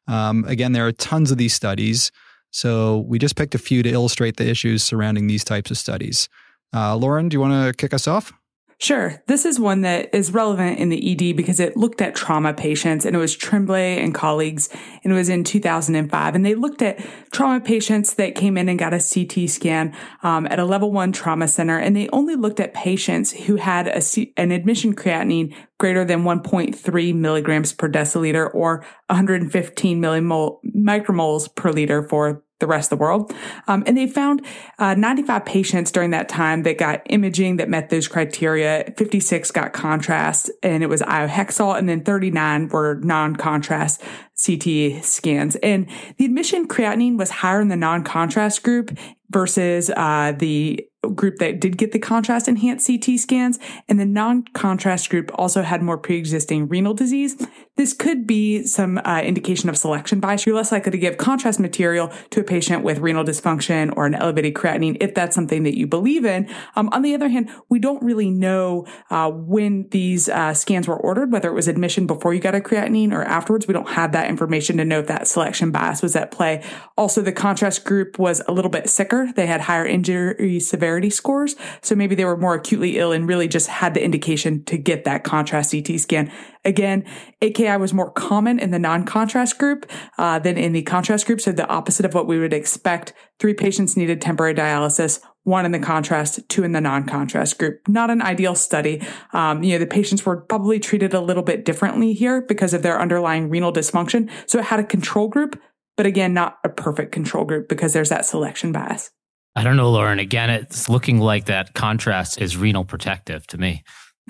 Um, 0.08 0.46
again, 0.46 0.72
there 0.72 0.86
are 0.86 0.92
tons 0.92 1.32
of 1.32 1.38
these 1.38 1.54
studies. 1.54 2.12
So 2.52 3.00
we 3.08 3.18
just 3.18 3.36
picked 3.36 3.56
a 3.56 3.60
few 3.60 3.82
to 3.84 3.90
illustrate 3.90 4.38
the 4.38 4.48
issues 4.48 4.84
surrounding 4.84 5.28
these 5.28 5.44
types 5.44 5.72
of 5.72 5.78
studies. 5.78 6.30
Uh, 6.74 6.96
Lauren, 6.96 7.30
do 7.30 7.36
you 7.36 7.42
want 7.42 7.54
to 7.54 7.74
kick 7.74 7.94
us 7.94 8.08
off? 8.08 8.34
Sure. 8.82 9.22
This 9.28 9.46
is 9.46 9.60
one 9.60 9.82
that 9.82 10.10
is 10.12 10.34
relevant 10.34 10.80
in 10.80 10.90
the 10.90 11.12
ED 11.12 11.38
because 11.38 11.60
it 11.60 11.78
looked 11.78 12.02
at 12.02 12.16
trauma 12.16 12.52
patients 12.52 13.06
and 13.06 13.16
it 13.16 13.20
was 13.20 13.38
Tremblay 13.38 14.04
and 14.04 14.12
colleagues 14.12 14.70
and 15.04 15.14
it 15.14 15.16
was 15.16 15.30
in 15.30 15.44
2005. 15.44 16.34
And 16.34 16.44
they 16.44 16.56
looked 16.56 16.82
at 16.82 17.00
trauma 17.32 17.62
patients 17.62 18.16
that 18.16 18.34
came 18.34 18.58
in 18.58 18.68
and 18.68 18.80
got 18.80 18.92
a 18.92 19.00
CT 19.00 19.48
scan 19.52 19.96
um, 20.24 20.48
at 20.48 20.58
a 20.58 20.66
level 20.66 20.92
one 20.92 21.12
trauma 21.12 21.48
center. 21.48 21.78
And 21.78 21.96
they 21.96 22.10
only 22.10 22.36
looked 22.36 22.60
at 22.60 22.74
patients 22.74 23.32
who 23.32 23.58
had 23.58 23.88
a 23.88 24.02
C- 24.02 24.34
an 24.36 24.52
admission 24.52 24.96
creatinine 24.96 25.54
greater 25.78 26.04
than 26.04 26.24
1.3 26.24 27.16
milligrams 27.16 27.74
per 27.74 27.88
deciliter 27.88 28.52
or 28.52 28.84
115 29.12 30.02
millimole 30.02 30.58
micromoles 30.76 31.54
per 31.54 31.72
liter 31.72 32.02
for 32.02 32.44
the 32.62 32.68
rest 32.68 32.92
of 32.92 32.98
the 32.98 33.02
world. 33.02 33.34
Um, 33.68 33.84
and 33.86 33.98
they 33.98 34.08
found 34.08 34.46
uh, 34.80 34.96
95 34.96 35.44
patients 35.44 35.92
during 35.92 36.12
that 36.12 36.30
time 36.30 36.64
that 36.64 36.78
got 36.78 37.02
imaging 37.08 37.58
that 37.58 37.68
met 37.68 37.90
those 37.90 38.08
criteria. 38.08 38.94
56 38.98 39.52
got 39.52 39.74
contrast 39.74 40.50
and 40.64 40.82
it 40.84 40.88
was 40.88 41.02
iohexol 41.02 41.78
and 41.78 41.90
then 41.90 42.04
39 42.04 42.70
were 42.70 42.96
non-contrast 43.04 44.02
CT 44.44 45.04
scans. 45.04 45.58
And 45.58 45.88
the 46.18 46.26
admission 46.26 46.68
creatinine 46.68 47.18
was 47.18 47.30
higher 47.30 47.60
in 47.60 47.68
the 47.68 47.76
non-contrast 47.76 48.64
group 48.64 48.98
versus 49.30 49.90
uh, 49.96 50.34
the 50.38 50.88
group 51.16 51.38
that 51.38 51.60
did 51.60 51.78
get 51.78 51.92
the 51.92 52.00
contrast 52.00 52.48
enhanced 52.48 52.88
CT 52.88 53.20
scans, 53.20 53.60
and 53.88 54.00
the 54.00 54.06
non 54.06 54.44
contrast 54.54 55.10
group 55.10 55.32
also 55.36 55.64
had 55.64 55.82
more 55.82 55.98
pre 55.98 56.18
existing 56.18 56.68
renal 56.68 56.94
disease. 56.94 57.36
This 57.78 57.94
could 57.94 58.28
be 58.28 58.64
some 58.66 59.00
uh, 59.00 59.22
indication 59.22 59.70
of 59.70 59.78
selection 59.78 60.20
bias. 60.20 60.46
You're 60.46 60.56
less 60.56 60.72
likely 60.72 60.92
to 60.92 60.98
give 60.98 61.18
contrast 61.18 61.60
material 61.60 62.12
to 62.32 62.42
a 62.42 62.44
patient 62.44 62.84
with 62.84 63.00
renal 63.00 63.24
dysfunction 63.24 63.92
or 63.96 64.06
an 64.06 64.16
elevated 64.16 64.54
creatinine 64.54 64.98
if 65.02 65.14
that's 65.16 65.34
something 65.34 65.64
that 65.64 65.78
you 65.78 65.88
believe 65.88 66.26
in. 66.26 66.50
Um, 66.76 66.90
on 66.92 67.02
the 67.02 67.16
other 67.16 67.30
hand, 67.30 67.50
we 67.70 67.80
don't 67.80 68.04
really 68.04 68.30
know 68.30 68.86
uh, 69.10 69.32
when 69.32 69.88
these 69.90 70.30
uh, 70.30 70.54
scans 70.54 70.88
were 70.88 70.98
ordered, 70.98 71.32
whether 71.32 71.50
it 71.50 71.54
was 71.54 71.68
admission 71.68 72.08
before 72.08 72.34
you 72.34 72.40
got 72.40 72.56
a 72.56 72.60
creatinine 72.60 73.12
or 73.12 73.24
afterwards. 73.24 73.68
We 73.68 73.74
don't 73.74 73.90
have 73.90 74.12
that 74.12 74.30
information 74.30 74.78
to 74.78 74.86
know 74.86 75.00
if 75.00 75.08
that 75.08 75.28
selection 75.28 75.72
bias 75.72 76.02
was 76.02 76.16
at 76.16 76.32
play. 76.32 76.64
Also, 76.98 77.22
the 77.22 77.32
contrast 77.32 77.86
group 77.86 78.20
was 78.20 78.42
a 78.48 78.52
little 78.52 78.72
bit 78.72 78.90
sicker. 78.90 79.32
They 79.34 79.48
had 79.48 79.62
higher 79.62 79.86
injury 79.86 80.60
severity 80.60 80.92
severity 80.92 81.10
scores. 81.10 81.56
So 81.82 81.96
maybe 81.96 82.16
they 82.16 82.26
were 82.26 82.38
more 82.38 82.56
acutely 82.56 82.98
ill 82.98 83.12
and 83.12 83.28
really 83.28 83.48
just 83.48 83.68
had 83.68 83.94
the 83.94 84.04
indication 84.04 84.64
to 84.66 84.78
get 84.78 85.06
that 85.06 85.24
contrast 85.24 85.72
CT 85.72 86.00
scan. 86.00 86.32
Again, 86.64 87.06
AKI 87.42 87.78
was 87.78 87.94
more 87.94 88.12
common 88.12 88.60
in 88.60 88.72
the 88.72 88.80
non-contrast 88.80 89.58
group 89.58 89.90
uh, 90.18 90.40
than 90.40 90.58
in 90.58 90.74
the 90.74 90.84
contrast 90.84 91.26
group. 91.26 91.42
So 91.42 91.52
the 91.52 91.68
opposite 91.68 92.06
of 92.06 92.14
what 92.14 92.28
we 92.28 92.40
would 92.40 92.54
expect. 92.54 93.14
Three 93.40 93.54
patients 93.54 93.98
needed 93.98 94.22
temporary 94.22 94.54
dialysis 94.54 95.20
one 95.44 95.66
in 95.66 95.72
the 95.72 95.80
contrast, 95.80 96.40
two 96.50 96.64
in 96.64 96.72
the 96.72 96.82
non-contrast 96.82 97.58
group. 97.58 97.88
Not 97.88 98.10
an 98.10 98.22
ideal 98.22 98.56
study. 98.56 99.02
Um, 99.34 99.64
you 99.64 99.74
know, 99.74 99.80
the 99.80 99.88
patients 99.88 100.26
were 100.26 100.42
probably 100.42 100.80
treated 100.80 101.14
a 101.14 101.20
little 101.20 101.44
bit 101.44 101.66
differently 101.66 102.14
here 102.14 102.42
because 102.42 102.74
of 102.74 102.84
their 102.84 103.00
underlying 103.02 103.50
renal 103.50 103.74
dysfunction. 103.74 104.30
So 104.46 104.60
it 104.60 104.66
had 104.66 104.80
a 104.80 104.84
control 104.84 105.28
group, 105.28 105.60
but 105.98 106.06
again, 106.06 106.34
not 106.34 106.60
a 106.64 106.70
perfect 106.70 107.12
control 107.12 107.46
group 107.46 107.68
because 107.70 107.94
there's 107.94 108.10
that 108.10 108.26
selection 108.26 108.72
bias. 108.72 109.10
I 109.56 109.64
don't 109.64 109.78
know, 109.78 109.92
Lauren. 109.92 110.20
Again, 110.20 110.50
it's 110.50 110.88
looking 110.88 111.20
like 111.20 111.46
that 111.46 111.74
contrast 111.74 112.40
is 112.40 112.56
renal 112.56 112.86
protective 112.86 113.46
to 113.48 113.58
me. 113.58 113.84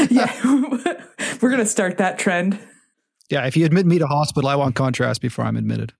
yeah, 0.10 0.32
we're 1.40 1.50
going 1.50 1.58
to 1.58 1.66
start 1.66 1.98
that 1.98 2.18
trend. 2.18 2.58
Yeah, 3.30 3.46
if 3.46 3.56
you 3.56 3.64
admit 3.64 3.86
me 3.86 3.98
to 3.98 4.06
hospital, 4.06 4.48
I 4.48 4.56
want 4.56 4.74
contrast 4.74 5.20
before 5.20 5.44
I'm 5.44 5.56
admitted. 5.56 5.92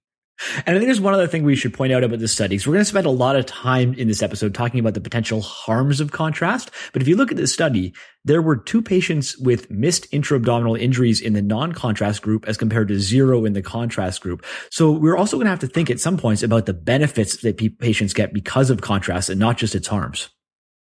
And 0.66 0.74
I 0.74 0.78
think 0.78 0.86
there's 0.86 1.00
one 1.00 1.12
other 1.12 1.26
thing 1.26 1.44
we 1.44 1.54
should 1.54 1.74
point 1.74 1.92
out 1.92 2.02
about 2.02 2.18
this 2.18 2.32
study. 2.32 2.58
So 2.58 2.70
we're 2.70 2.76
going 2.76 2.84
to 2.84 2.88
spend 2.88 3.06
a 3.06 3.10
lot 3.10 3.36
of 3.36 3.44
time 3.44 3.92
in 3.94 4.08
this 4.08 4.22
episode 4.22 4.54
talking 4.54 4.80
about 4.80 4.94
the 4.94 5.00
potential 5.00 5.42
harms 5.42 6.00
of 6.00 6.12
contrast. 6.12 6.70
But 6.92 7.02
if 7.02 7.08
you 7.08 7.16
look 7.16 7.30
at 7.30 7.36
this 7.36 7.52
study, 7.52 7.92
there 8.24 8.40
were 8.40 8.56
two 8.56 8.80
patients 8.80 9.36
with 9.36 9.70
missed 9.70 10.06
intra-abdominal 10.12 10.76
injuries 10.76 11.20
in 11.20 11.34
the 11.34 11.42
non-contrast 11.42 12.22
group 12.22 12.48
as 12.48 12.56
compared 12.56 12.88
to 12.88 12.98
zero 12.98 13.44
in 13.44 13.52
the 13.52 13.62
contrast 13.62 14.22
group. 14.22 14.44
So 14.70 14.90
we're 14.90 15.16
also 15.16 15.36
going 15.36 15.44
to 15.44 15.50
have 15.50 15.58
to 15.60 15.66
think 15.66 15.90
at 15.90 16.00
some 16.00 16.16
points 16.16 16.42
about 16.42 16.66
the 16.66 16.74
benefits 16.74 17.42
that 17.42 17.78
patients 17.78 18.14
get 18.14 18.32
because 18.32 18.70
of 18.70 18.80
contrast 18.80 19.28
and 19.28 19.38
not 19.38 19.58
just 19.58 19.74
its 19.74 19.88
harms. 19.88 20.30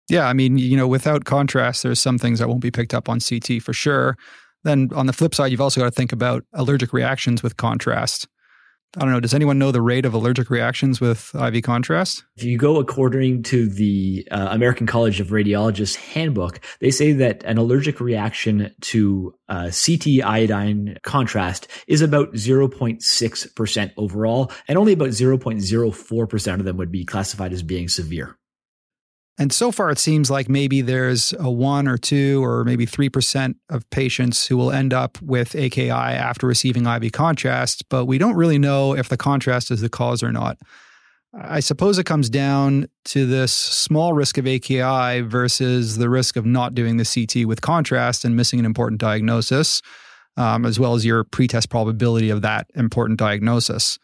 Yeah, 0.10 0.28
I 0.28 0.34
mean, 0.34 0.58
you 0.58 0.76
know, 0.76 0.88
without 0.88 1.26
contrast, 1.26 1.84
there's 1.84 2.02
some 2.02 2.18
things 2.18 2.40
that 2.40 2.50
won't 2.50 2.62
be 2.62 2.72
picked 2.72 2.94
up 2.94 3.08
on 3.08 3.20
CT 3.20 3.62
for 3.62 3.74
sure. 3.74 4.18
Then 4.64 4.90
on 4.96 5.08
the 5.08 5.14
flip 5.14 5.36
side, 5.36 5.52
you've 5.52 5.62
also 5.62 5.82
got 5.82 5.86
to 5.86 5.92
think 5.92 6.12
about 6.12 6.44
allergic 6.54 6.94
reactions 6.94 7.44
with 7.44 7.58
contrast. 7.58 8.28
I 8.96 9.02
don't 9.02 9.12
know. 9.12 9.20
Does 9.20 9.34
anyone 9.34 9.58
know 9.58 9.72
the 9.72 9.82
rate 9.82 10.06
of 10.06 10.14
allergic 10.14 10.52
reactions 10.52 11.02
with 11.02 11.34
IV 11.34 11.64
contrast? 11.64 12.24
If 12.36 12.44
you 12.44 12.60
go 12.60 12.78
according 12.78 13.42
to 13.44 13.68
the 13.68 14.28
uh, 14.30 14.50
American 14.52 14.86
College 14.86 15.20
of 15.20 15.30
Radiologists 15.30 15.96
handbook, 15.96 16.60
they 16.80 16.92
say 16.92 17.12
that 17.14 17.44
an 17.44 17.58
allergic 17.58 18.00
reaction 18.00 18.72
to 18.82 19.34
uh, 19.50 19.72
CT 19.72 20.24
iodine 20.24 20.98
contrast 21.02 21.68
is 21.88 22.04
about 22.04 22.34
0.6% 22.34 23.92
overall, 23.98 24.52
and 24.68 24.78
only 24.78 24.94
about 24.94 25.10
0.04% 25.10 26.54
of 26.60 26.66
them 26.66 26.78
would 26.78 26.92
be 26.92 27.04
classified 27.04 27.52
as 27.52 27.64
being 27.64 27.90
severe. 27.90 28.38
And 29.40 29.52
so 29.52 29.72
far, 29.72 29.90
it 29.90 29.98
seems 29.98 30.30
like 30.30 30.48
maybe 30.48 30.82
there's 30.82 31.34
a 31.40 31.50
one 31.50 31.88
or 31.88 31.98
two 31.98 32.44
or 32.44 32.64
maybe 32.64 32.86
3% 32.86 33.56
of 33.70 33.90
patients 33.90 34.46
who 34.46 34.56
will 34.58 34.72
end 34.72 34.94
up 34.94 35.20
with 35.22 35.56
AKI 35.56 35.90
after 35.90 36.46
receiving 36.46 36.86
IV 36.86 37.12
contrast, 37.14 37.90
but 37.90 38.06
we 38.06 38.20
don't 38.20 38.36
really 38.36 38.60
know 38.60 38.96
if 38.96 39.10
the 39.10 39.18
contrast 39.18 39.72
is 39.72 39.82
the 39.82 39.90
cause 39.90 40.22
or 40.22 40.32
not. 40.32 40.58
I 41.36 41.62
suppose 41.62 41.98
it 41.98 42.06
comes 42.06 42.30
down 42.30 42.88
to 43.06 43.26
this 43.26 43.52
small 43.52 44.14
risk 44.14 44.38
of 44.38 44.46
AKI 44.46 45.22
versus 45.22 45.98
the 45.98 46.10
risk 46.10 46.36
of 46.36 46.46
not 46.46 46.76
doing 46.76 46.98
the 46.98 47.06
CT 47.06 47.48
with 47.48 47.62
contrast 47.62 48.24
and 48.24 48.36
missing 48.36 48.60
an 48.60 48.68
important 48.68 49.02
diagnosis, 49.02 49.82
um, 50.38 50.64
as 50.64 50.80
well 50.80 50.94
as 50.94 51.06
your 51.06 51.24
pretest 51.24 51.72
probability 51.72 52.30
of 52.30 52.44
that 52.44 52.68
important 52.76 53.18
diagnosis. 53.18 53.98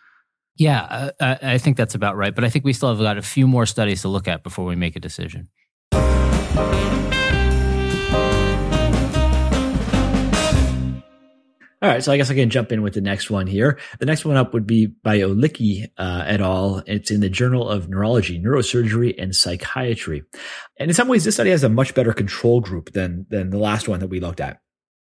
Yeah, 0.59 1.11
I, 1.21 1.39
I, 1.41 1.57
think 1.57 1.77
that's 1.77 1.95
about 1.95 2.17
right. 2.17 2.35
But 2.35 2.43
I 2.43 2.49
think 2.49 2.65
we 2.65 2.73
still 2.73 2.89
have 2.89 2.99
got 2.99 3.17
a 3.17 3.21
few 3.21 3.47
more 3.47 3.65
studies 3.65 4.01
to 4.01 4.09
look 4.09 4.27
at 4.27 4.43
before 4.43 4.65
we 4.65 4.75
make 4.75 4.97
a 4.97 4.99
decision. 4.99 5.47
All 11.81 11.87
right, 11.87 12.03
so 12.03 12.11
I 12.11 12.17
guess 12.17 12.29
I 12.29 12.33
can 12.33 12.49
jump 12.49 12.73
in 12.73 12.81
with 12.81 12.93
the 12.93 12.99
next 12.99 13.29
one 13.29 13.47
here. 13.47 13.79
The 13.99 14.05
next 14.05 14.25
one 14.25 14.35
up 14.35 14.53
would 14.53 14.67
be 14.67 14.87
by 14.87 15.19
Olicki 15.19 15.85
uh, 15.97 16.25
et 16.27 16.41
al. 16.41 16.83
It's 16.85 17.09
in 17.09 17.21
the 17.21 17.29
Journal 17.29 17.69
of 17.69 17.87
Neurology, 17.87 18.37
Neurosurgery, 18.37 19.15
and 19.17 19.33
Psychiatry. 19.33 20.23
And 20.77 20.89
in 20.89 20.93
some 20.93 21.07
ways, 21.07 21.23
this 21.23 21.35
study 21.35 21.51
has 21.51 21.63
a 21.63 21.69
much 21.69 21.95
better 21.95 22.11
control 22.11 22.59
group 22.59 22.91
than 22.91 23.27
than 23.29 23.49
the 23.49 23.59
last 23.59 23.87
one 23.87 24.01
that 24.01 24.09
we 24.09 24.19
looked 24.19 24.41
at. 24.41 24.59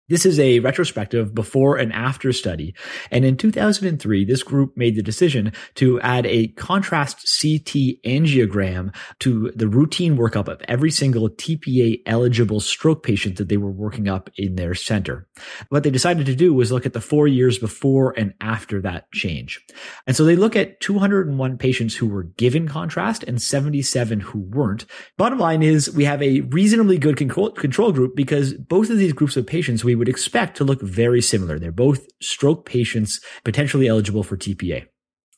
This 0.09 0.25
is 0.25 0.37
a 0.37 0.59
retrospective 0.59 1.33
before 1.33 1.77
and 1.77 1.93
after 1.93 2.33
study. 2.33 2.75
And 3.09 3.23
in 3.23 3.37
2003, 3.37 4.25
this 4.25 4.43
group 4.43 4.75
made 4.75 4.97
the 4.97 5.01
decision 5.01 5.53
to 5.75 5.99
add 6.01 6.25
a 6.25 6.49
contrast 6.49 7.19
CT 7.41 8.03
angiogram 8.05 8.93
to 9.19 9.51
the 9.55 9.67
routine 9.67 10.17
workup 10.17 10.49
of 10.49 10.61
every 10.67 10.91
single 10.91 11.29
TPA 11.29 12.01
eligible 12.05 12.59
stroke 12.59 13.01
patient 13.01 13.37
that 13.37 13.47
they 13.47 13.55
were 13.55 13.71
working 13.71 14.09
up 14.09 14.29
in 14.35 14.55
their 14.55 14.75
center. 14.75 15.25
What 15.69 15.83
they 15.83 15.89
decided 15.89 16.25
to 16.25 16.35
do 16.35 16.53
was 16.53 16.69
look 16.69 16.85
at 16.85 16.91
the 16.91 16.99
four 16.99 17.25
years 17.25 17.57
before 17.57 18.13
and 18.17 18.33
after 18.41 18.81
that 18.81 19.09
change. 19.13 19.65
And 20.05 20.17
so 20.17 20.25
they 20.25 20.35
look 20.35 20.57
at 20.57 20.81
201 20.81 21.57
patients 21.57 21.95
who 21.95 22.07
were 22.07 22.23
given 22.23 22.67
contrast 22.67 23.23
and 23.23 23.41
77 23.41 24.19
who 24.19 24.39
weren't. 24.39 24.85
Bottom 25.17 25.39
line 25.39 25.63
is 25.63 25.93
we 25.93 26.03
have 26.03 26.21
a 26.21 26.41
reasonably 26.41 26.97
good 26.97 27.15
control, 27.15 27.53
group 27.93 28.15
because 28.15 28.53
both 28.53 28.89
of 28.89 28.97
these 28.97 29.13
groups 29.13 29.37
of 29.37 29.47
patients 29.47 29.83
we 29.83 29.92
we 29.93 29.97
would 29.97 30.09
expect 30.09 30.57
to 30.57 30.63
look 30.63 30.81
very 30.81 31.21
similar. 31.21 31.59
They're 31.59 31.71
both 31.71 32.07
stroke 32.19 32.65
patients 32.65 33.19
potentially 33.43 33.87
eligible 33.87 34.23
for 34.23 34.35
TPA. 34.35 34.87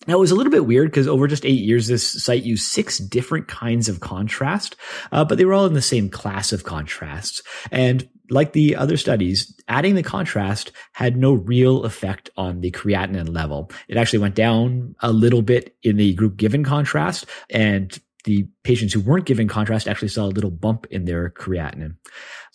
Now 0.07 0.15
it 0.15 0.19
was 0.19 0.31
a 0.31 0.35
little 0.35 0.51
bit 0.51 0.65
weird 0.65 0.91
because 0.91 1.09
over 1.09 1.27
just 1.27 1.45
eight 1.45 1.61
years, 1.61 1.87
this 1.87 2.23
site 2.23 2.43
used 2.43 2.71
six 2.71 2.99
different 2.99 3.49
kinds 3.49 3.89
of 3.89 3.99
contrast, 3.99 4.77
uh, 5.11 5.25
but 5.25 5.37
they 5.37 5.43
were 5.43 5.53
all 5.53 5.65
in 5.65 5.73
the 5.73 5.81
same 5.81 6.07
class 6.09 6.53
of 6.53 6.63
contrasts. 6.63 7.41
And 7.69 8.07
like 8.29 8.53
the 8.53 8.77
other 8.77 8.95
studies, 8.95 9.53
adding 9.67 9.95
the 9.95 10.03
contrast 10.03 10.71
had 10.93 11.17
no 11.17 11.33
real 11.33 11.83
effect 11.83 12.29
on 12.37 12.61
the 12.61 12.71
creatinine 12.71 13.35
level. 13.35 13.69
It 13.89 13.97
actually 13.97 14.19
went 14.19 14.35
down 14.35 14.95
a 15.01 15.11
little 15.11 15.41
bit 15.41 15.75
in 15.83 15.97
the 15.97 16.13
group 16.13 16.37
given 16.37 16.63
contrast 16.63 17.25
and 17.49 17.99
the 18.23 18.47
patients 18.63 18.93
who 18.93 19.01
weren't 19.01 19.25
given 19.25 19.47
contrast 19.47 19.87
actually 19.87 20.07
saw 20.07 20.25
a 20.25 20.27
little 20.27 20.49
bump 20.49 20.87
in 20.89 21.05
their 21.05 21.29
creatinine. 21.29 21.95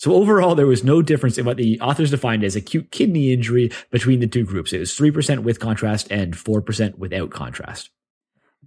So 0.00 0.14
overall, 0.14 0.54
there 0.54 0.66
was 0.66 0.82
no 0.82 1.02
difference 1.02 1.36
in 1.36 1.44
what 1.44 1.58
the 1.58 1.78
authors 1.78 2.10
defined 2.10 2.42
as 2.42 2.56
acute 2.56 2.90
kidney 2.90 3.34
injury 3.34 3.70
between 3.90 4.20
the 4.20 4.26
two 4.26 4.46
groups. 4.46 4.72
It 4.72 4.78
was 4.78 4.96
3% 4.96 5.40
with 5.40 5.60
contrast 5.60 6.10
and 6.10 6.32
4% 6.32 6.96
without 6.96 7.28
contrast. 7.28 7.90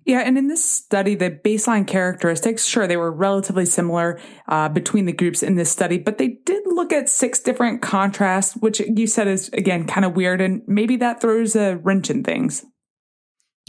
Yeah, 0.06 0.20
and 0.20 0.38
in 0.38 0.48
this 0.48 0.64
study, 0.64 1.16
the 1.16 1.32
baseline 1.32 1.88
characteristics, 1.88 2.68
sure, 2.68 2.86
they 2.86 2.98
were 2.98 3.12
relatively 3.12 3.66
similar 3.66 4.20
uh, 4.48 4.70
between 4.70 5.06
the 5.06 5.12
groups 5.12 5.42
in 5.42 5.56
this 5.56 5.72
study, 5.72 5.98
but 5.98 6.20
they 6.20 6.38
did 6.46 6.62
look 6.68 6.94
at 6.94 7.10
six 7.10 7.40
different 7.40 7.82
contrasts, 7.82 8.56
which 8.58 8.80
you 8.82 9.08
said 9.08 9.28
is, 9.28 9.50
again, 9.54 9.88
kind 9.88 10.06
of 10.06 10.16
weird, 10.16 10.40
and 10.40 10.62
maybe 10.68 10.98
that 10.98 11.20
throws 11.20 11.56
a 11.56 11.78
wrench 11.78 12.12
in 12.12 12.24
things. 12.24 12.64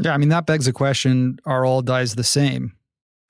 Yeah, 0.03 0.13
I 0.13 0.19
mean, 0.19 0.29
that 0.29 0.45
begs 0.45 0.67
the 0.67 0.73
question 0.75 1.39
are 1.47 1.65
all 1.65 1.81
dyes 1.81 2.15
the 2.15 2.25
same? 2.25 2.73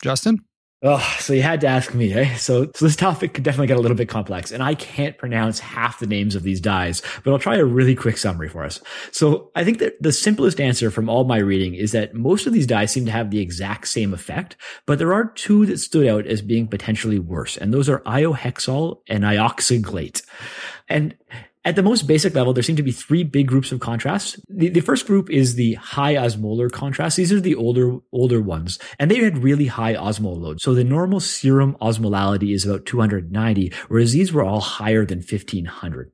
Justin? 0.03 0.41
Oh, 0.87 1.17
so 1.19 1.33
you 1.33 1.41
had 1.41 1.63
to 1.63 1.67
ask 1.67 1.95
me, 1.95 2.13
eh? 2.13 2.35
So, 2.35 2.71
so 2.75 2.85
this 2.85 2.95
topic 2.95 3.33
could 3.33 3.43
definitely 3.43 3.69
get 3.69 3.79
a 3.79 3.81
little 3.81 3.97
bit 3.97 4.11
complex, 4.11 4.53
and 4.53 4.63
I 4.63 4.75
can't 4.75 5.17
pronounce 5.17 5.59
half 5.59 5.99
the 5.99 6.07
names 6.07 6.35
of 6.35 6.43
these 6.43 6.61
dyes, 6.61 7.01
but 7.23 7.33
I'll 7.33 7.39
try 7.39 7.57
a 7.57 7.65
really 7.65 7.95
quick 7.95 8.19
summary 8.19 8.51
for 8.51 8.63
us. 8.63 8.83
So, 9.11 9.51
I 9.57 9.65
think 9.65 9.79
that 9.79 9.95
the 10.03 10.13
simplest 10.13 10.61
answer 10.61 10.91
from 10.91 11.09
all 11.09 11.25
my 11.25 11.39
reading 11.39 11.75
is 11.75 11.93
that 11.93 12.15
most 12.15 12.47
of 12.47 12.53
these 12.53 12.67
dyes 12.67 12.91
seem 12.91 13.07
to 13.07 13.13
have 13.13 13.31
the 13.31 13.41
exact 13.41 13.89
same 13.89 14.13
effect, 14.13 14.59
but 14.85 14.99
there 14.99 15.15
are 15.15 15.31
two 15.31 15.65
that 15.65 15.79
stood 15.79 16.07
out 16.07 16.27
as 16.27 16.43
being 16.43 16.69
potentially 16.69 17.19
worse, 17.19 17.57
and 17.57 17.73
those 17.73 17.89
are 17.89 18.01
iohexol 18.01 18.99
and 19.09 19.25
ioxaglate. 19.25 20.23
And 20.87 21.17
at 21.65 21.77
the 21.77 21.83
most 21.83 22.07
basic 22.07 22.35
level, 22.35 22.53
there 22.53 22.63
seem 22.63 22.77
to 22.77 22.83
be 22.83 22.93
three 22.93 23.25
big 23.25 23.47
groups 23.47 23.73
of 23.73 23.81
contrasts. 23.81 24.39
The, 24.49 24.69
the 24.69 24.81
first 24.81 25.07
group 25.07 25.31
is 25.31 25.55
the 25.55 25.75
high 25.75 26.15
osmolar 26.15 26.71
contrast. 26.71 27.17
These 27.17 27.33
are 27.33 27.41
the 27.41 27.55
older, 27.55 27.99
older 28.13 28.41
ones, 28.41 28.79
and 28.99 29.11
they 29.11 29.17
had 29.17 29.43
really 29.43 29.67
high 29.67 29.95
osmol 29.95 30.39
load. 30.39 30.61
So 30.61 30.75
the 30.75 30.85
normal 30.85 31.21
serum 31.21 31.77
osmolality 31.81 32.55
is 32.55 32.67
about 32.67 32.85
290, 32.87 33.73
whereas 33.89 34.13
these 34.13 34.33
were 34.33 34.45
all 34.45 34.61
higher 34.61 35.07
than 35.07 35.19
1500. 35.19 36.13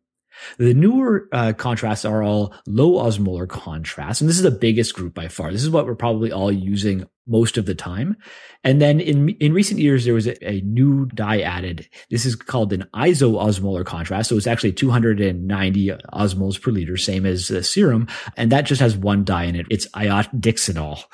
The 0.59 0.75
newer 0.75 1.29
uh, 1.33 1.53
contrasts 1.53 2.05
are 2.05 2.23
all 2.23 2.55
low 2.67 3.03
osmolar 3.05 3.49
contrasts, 3.49 4.21
and 4.21 4.29
this 4.29 4.37
is 4.37 4.43
the 4.43 4.51
biggest 4.51 4.95
group 4.95 5.15
by 5.15 5.29
far. 5.29 5.53
This 5.53 5.63
is 5.63 5.71
what 5.71 5.87
we're 5.87 5.95
probably 5.95 6.33
all 6.33 6.53
using 6.53 7.07
most 7.31 7.57
of 7.57 7.65
the 7.65 7.75
time. 7.75 8.17
And 8.65 8.83
then 8.83 9.01
in 9.01 9.31
in 9.31 9.55
recent 9.55 9.81
years, 9.81 10.05
there 10.05 10.15
was 10.15 10.27
a, 10.27 10.47
a 10.47 10.61
new 10.63 11.07
dye 11.07 11.41
added. 11.41 11.89
This 12.11 12.27
is 12.27 12.35
called 12.37 12.73
an 12.73 12.85
isoosmolar 12.95 13.87
contrast. 13.87 14.29
So 14.29 14.37
it's 14.37 14.47
actually 14.47 14.73
290 14.73 15.89
osmoles 16.13 16.61
per 16.61 16.71
liter, 16.71 16.97
same 16.97 17.25
as 17.25 17.49
the 17.49 17.63
serum, 17.63 18.09
and 18.37 18.53
that 18.53 18.67
just 18.67 18.81
has 18.81 18.97
one 18.97 19.25
dye 19.25 19.45
in 19.45 19.57
it. 19.57 19.67
It's 19.71 19.89
iodixanol. 19.91 21.05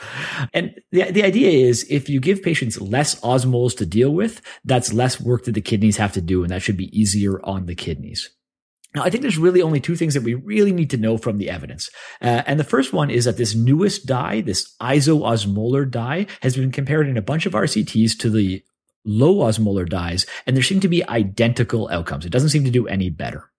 And 0.53 0.75
the 0.91 1.13
the 1.13 1.23
idea 1.23 1.51
is 1.69 1.87
if 1.89 2.09
you 2.09 2.19
give 2.19 2.43
patients 2.43 2.81
less 2.81 3.21
osmoles 3.21 3.77
to 3.77 3.87
deal 3.87 4.11
with, 4.11 4.41
that's 4.65 4.93
less 4.93 5.21
work 5.21 5.45
that 5.45 5.53
the 5.53 5.61
kidneys 5.61 5.99
have 5.99 6.13
to 6.15 6.21
do, 6.21 6.43
and 6.43 6.51
that 6.51 6.63
should 6.63 6.77
be 6.77 6.99
easier 6.99 7.41
on 7.45 7.67
the 7.67 7.75
kidneys. 7.75 8.36
Now, 8.97 9.05
I 9.05 9.11
think 9.11 9.21
there's 9.21 9.37
really 9.37 9.61
only 9.61 9.79
two 9.79 9.95
things 9.95 10.15
that 10.15 10.23
we 10.23 10.33
really 10.33 10.73
need 10.73 10.89
to 10.89 10.97
know 10.97 11.19
from 11.19 11.37
the 11.37 11.51
evidence. 11.51 11.91
Uh, 12.23 12.43
and 12.47 12.59
the 12.59 12.65
first 12.65 12.95
one 12.95 13.11
is 13.11 13.27
that 13.27 13.37
this 13.37 13.55
newest 13.55 14.07
dye, 14.07 14.41
this 14.41 14.75
isoosmolar 14.81 15.91
dye, 15.91 16.27
has 16.41 16.57
been 16.57 16.73
compared 16.73 17.07
in 17.07 17.19
a 17.19 17.23
bunch 17.23 17.45
of 17.45 17.53
RCTs 17.53 18.19
to 18.21 18.31
the 18.31 18.65
low 19.05 19.47
osmolar 19.47 19.87
dyes, 19.87 20.25
and 20.47 20.57
there 20.57 20.63
seem 20.63 20.81
to 20.81 20.89
be 20.89 21.07
identical 21.11 21.91
outcomes. 21.91 22.25
It 22.25 22.33
doesn't 22.33 22.49
seem 22.49 22.65
to 22.65 22.71
do 22.71 22.89
any 22.89 23.11
better. 23.11 23.51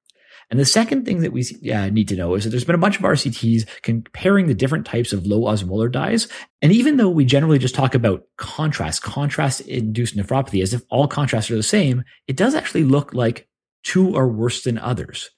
And 0.49 0.59
the 0.59 0.65
second 0.65 1.05
thing 1.05 1.21
that 1.21 1.33
we 1.33 1.43
uh, 1.71 1.89
need 1.89 2.07
to 2.07 2.15
know 2.15 2.33
is 2.33 2.43
that 2.43 2.49
there's 2.49 2.65
been 2.65 2.73
a 2.73 2.79
bunch 2.79 2.97
of 2.97 3.03
RCTs 3.03 3.81
comparing 3.83 4.47
the 4.47 4.55
different 4.55 4.87
types 4.87 5.13
of 5.13 5.27
low 5.27 5.41
osmolar 5.41 5.91
dyes. 5.91 6.27
And 6.63 6.71
even 6.71 6.97
though 6.97 7.09
we 7.09 7.25
generally 7.25 7.59
just 7.59 7.75
talk 7.75 7.93
about 7.93 8.23
contrast, 8.37 9.03
contrast 9.03 9.61
induced 9.61 10.17
nephropathy, 10.17 10.63
as 10.63 10.73
if 10.73 10.81
all 10.89 11.07
contrasts 11.07 11.51
are 11.51 11.55
the 11.55 11.61
same, 11.61 12.03
it 12.27 12.37
does 12.37 12.55
actually 12.55 12.85
look 12.85 13.13
like 13.13 13.46
two 13.87 14.17
are 14.17 14.27
worse 14.27 14.63
than 14.63 14.77
others. 14.77 15.29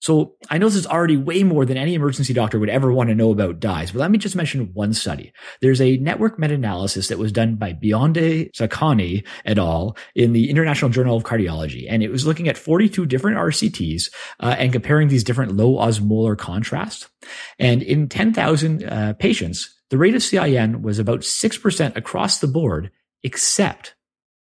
So 0.00 0.36
I 0.48 0.58
know 0.58 0.66
this 0.66 0.76
is 0.76 0.86
already 0.86 1.16
way 1.16 1.42
more 1.42 1.66
than 1.66 1.76
any 1.76 1.94
emergency 1.94 2.32
doctor 2.32 2.58
would 2.58 2.70
ever 2.70 2.90
want 2.92 3.08
to 3.08 3.16
know 3.16 3.32
about 3.32 3.60
dyes, 3.60 3.90
but 3.90 3.98
let 3.98 4.12
me 4.12 4.16
just 4.18 4.36
mention 4.36 4.72
one 4.72 4.94
study. 4.94 5.32
There's 5.60 5.80
a 5.80 5.96
network 5.96 6.38
meta-analysis 6.38 7.08
that 7.08 7.18
was 7.18 7.32
done 7.32 7.56
by 7.56 7.72
Biondi-Zoccai 7.72 9.26
et 9.44 9.58
al. 9.58 9.96
in 10.14 10.32
the 10.32 10.48
International 10.50 10.90
Journal 10.90 11.16
of 11.16 11.24
Cardiology, 11.24 11.86
and 11.88 12.02
it 12.02 12.10
was 12.10 12.26
looking 12.26 12.48
at 12.48 12.56
42 12.56 13.06
different 13.06 13.38
RCTs 13.38 14.10
uh, 14.40 14.54
and 14.56 14.72
comparing 14.72 15.08
these 15.08 15.24
different 15.24 15.56
low 15.56 15.74
osmolar 15.74 16.38
contrast. 16.38 17.08
And 17.58 17.82
in 17.82 18.08
10,000 18.08 18.84
uh, 18.84 19.14
patients, 19.14 19.74
the 19.90 19.98
rate 19.98 20.14
of 20.14 20.22
CIN 20.22 20.80
was 20.80 21.00
about 21.00 21.20
6% 21.20 21.96
across 21.96 22.38
the 22.38 22.46
board, 22.46 22.92
except 23.24 23.96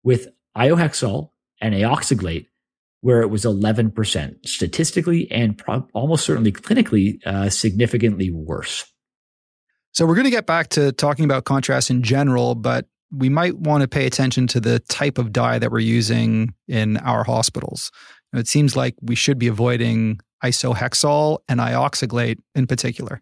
with 0.03 0.27
iohexol 0.55 1.31
and 1.59 1.73
ioxaglate 1.73 2.45
where 3.01 3.21
it 3.21 3.27
was 3.27 3.43
11% 3.43 4.47
statistically 4.47 5.29
and 5.31 5.57
pro- 5.57 5.87
almost 5.93 6.25
certainly 6.25 6.51
clinically 6.51 7.25
uh, 7.25 7.49
significantly 7.49 8.31
worse. 8.31 8.85
So 9.91 10.05
we're 10.05 10.15
going 10.15 10.25
to 10.25 10.31
get 10.31 10.45
back 10.45 10.69
to 10.69 10.91
talking 10.93 11.25
about 11.25 11.43
contrast 11.43 11.89
in 11.89 12.01
general, 12.03 12.55
but 12.55 12.85
we 13.11 13.27
might 13.27 13.57
want 13.57 13.81
to 13.81 13.87
pay 13.87 14.05
attention 14.05 14.47
to 14.47 14.59
the 14.59 14.79
type 14.79 15.17
of 15.17 15.33
dye 15.33 15.59
that 15.59 15.71
we're 15.71 15.79
using 15.79 16.53
in 16.67 16.97
our 16.97 17.23
hospitals. 17.23 17.91
It 18.33 18.47
seems 18.47 18.75
like 18.77 18.95
we 19.01 19.15
should 19.15 19.37
be 19.37 19.47
avoiding 19.47 20.21
iohexol 20.43 21.39
and 21.49 21.59
ioxaglate 21.59 22.37
in 22.55 22.67
particular. 22.67 23.21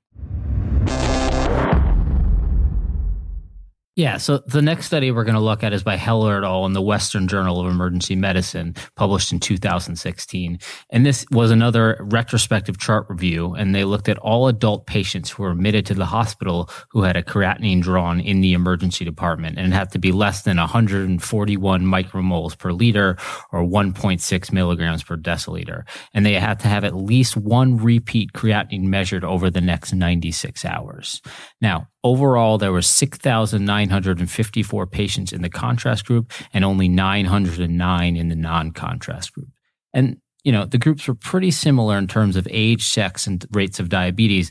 Yeah, 4.00 4.16
so 4.16 4.38
the 4.38 4.62
next 4.62 4.86
study 4.86 5.12
we're 5.12 5.26
going 5.26 5.36
to 5.36 5.42
look 5.42 5.62
at 5.62 5.74
is 5.74 5.84
by 5.84 5.98
Heller 5.98 6.38
et 6.38 6.46
al. 6.46 6.66
in 6.66 6.72
the 6.72 6.82
Western 6.82 7.28
Journal 7.28 7.60
of 7.60 7.70
Emergency 7.70 8.16
Medicine, 8.16 8.74
published 8.96 9.34
in 9.34 9.42
2016. 9.42 10.58
And 10.90 11.06
this 11.06 11.26
was 11.32 11.52
another 11.52 11.98
retrospective 12.00 12.78
chart 12.78 13.08
review, 13.10 13.56
and 13.56 13.76
they 13.76 13.84
looked 13.84 14.08
at 14.08 14.18
all 14.20 14.48
adult 14.48 14.88
patients 14.88 15.30
who 15.30 15.44
were 15.44 15.52
admitted 15.52 15.86
to 15.88 15.96
the 15.96 16.06
hospital 16.06 16.70
who 16.92 17.02
had 17.02 17.18
a 17.18 17.22
creatinine 17.22 17.82
drawn 17.82 18.22
in 18.22 18.40
the 18.40 18.54
emergency 18.54 19.04
department, 19.04 19.58
and 19.58 19.74
it 19.74 19.76
had 19.76 19.92
to 19.92 20.00
be 20.00 20.14
less 20.14 20.44
than 20.44 20.56
141 20.56 21.82
micromoles 21.82 22.58
per 22.58 22.72
liter 22.72 23.18
or 23.52 23.64
1.6 23.64 24.54
milligrams 24.54 25.04
per 25.04 25.18
deciliter. 25.18 25.84
And 26.14 26.26
they 26.26 26.36
had 26.36 26.62
to 26.62 26.70
have 26.70 26.86
at 26.86 26.96
least 26.96 27.36
one 27.36 27.76
repeat 27.76 28.32
creatinine 28.32 28.84
measured 28.84 29.26
over 29.26 29.50
the 29.50 29.60
next 29.60 29.92
96 29.92 30.64
hours. 30.64 31.22
Now, 31.60 31.90
Overall, 32.04 32.58
there 32.58 32.72
were 32.72 32.82
6,954 32.82 34.88
patients 34.88 35.34
in 35.34 35.42
the 35.42 35.50
contrast 35.50 36.06
group 36.06 36.32
and 36.54 36.64
only 36.64 36.88
909 36.88 38.16
in 38.16 38.30
the 38.30 38.36
non-contrast 38.36 39.34
group. 39.34 39.50
And, 39.94 40.18
you 40.44 40.52
know, 40.52 40.66
the 40.66 40.78
groups 40.78 41.08
were 41.08 41.16
pretty 41.16 41.52
similar 41.52 41.98
in 41.98 42.08
terms 42.08 42.36
of 42.36 42.48
age, 42.50 42.88
sex, 42.88 43.28
and 43.28 43.46
rates 43.52 43.80
of 43.80 43.90
diabetes, 43.90 44.50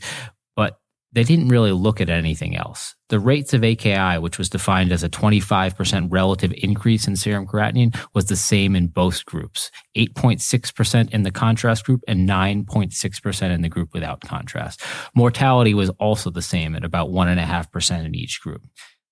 they 1.11 1.23
didn't 1.23 1.47
really 1.47 1.71
look 1.71 1.99
at 1.99 2.09
anything 2.09 2.55
else. 2.55 2.95
The 3.09 3.19
rates 3.19 3.53
of 3.53 3.63
AKI, 3.63 4.19
which 4.19 4.37
was 4.37 4.49
defined 4.49 4.91
as 4.91 5.03
a 5.03 5.09
25% 5.09 6.07
relative 6.11 6.53
increase 6.57 7.07
in 7.07 7.15
serum 7.15 7.47
creatinine, 7.47 7.97
was 8.13 8.25
the 8.25 8.35
same 8.35 8.75
in 8.75 8.87
both 8.87 9.25
groups 9.25 9.71
8.6% 9.97 11.09
in 11.11 11.23
the 11.23 11.31
contrast 11.31 11.85
group 11.85 12.01
and 12.07 12.29
9.6% 12.29 13.51
in 13.51 13.61
the 13.61 13.69
group 13.69 13.89
without 13.93 14.21
contrast. 14.21 14.81
Mortality 15.15 15.73
was 15.73 15.89
also 15.91 16.29
the 16.29 16.41
same 16.41 16.75
at 16.75 16.85
about 16.85 17.09
1.5% 17.09 18.05
in 18.05 18.15
each 18.15 18.39
group. 18.41 18.61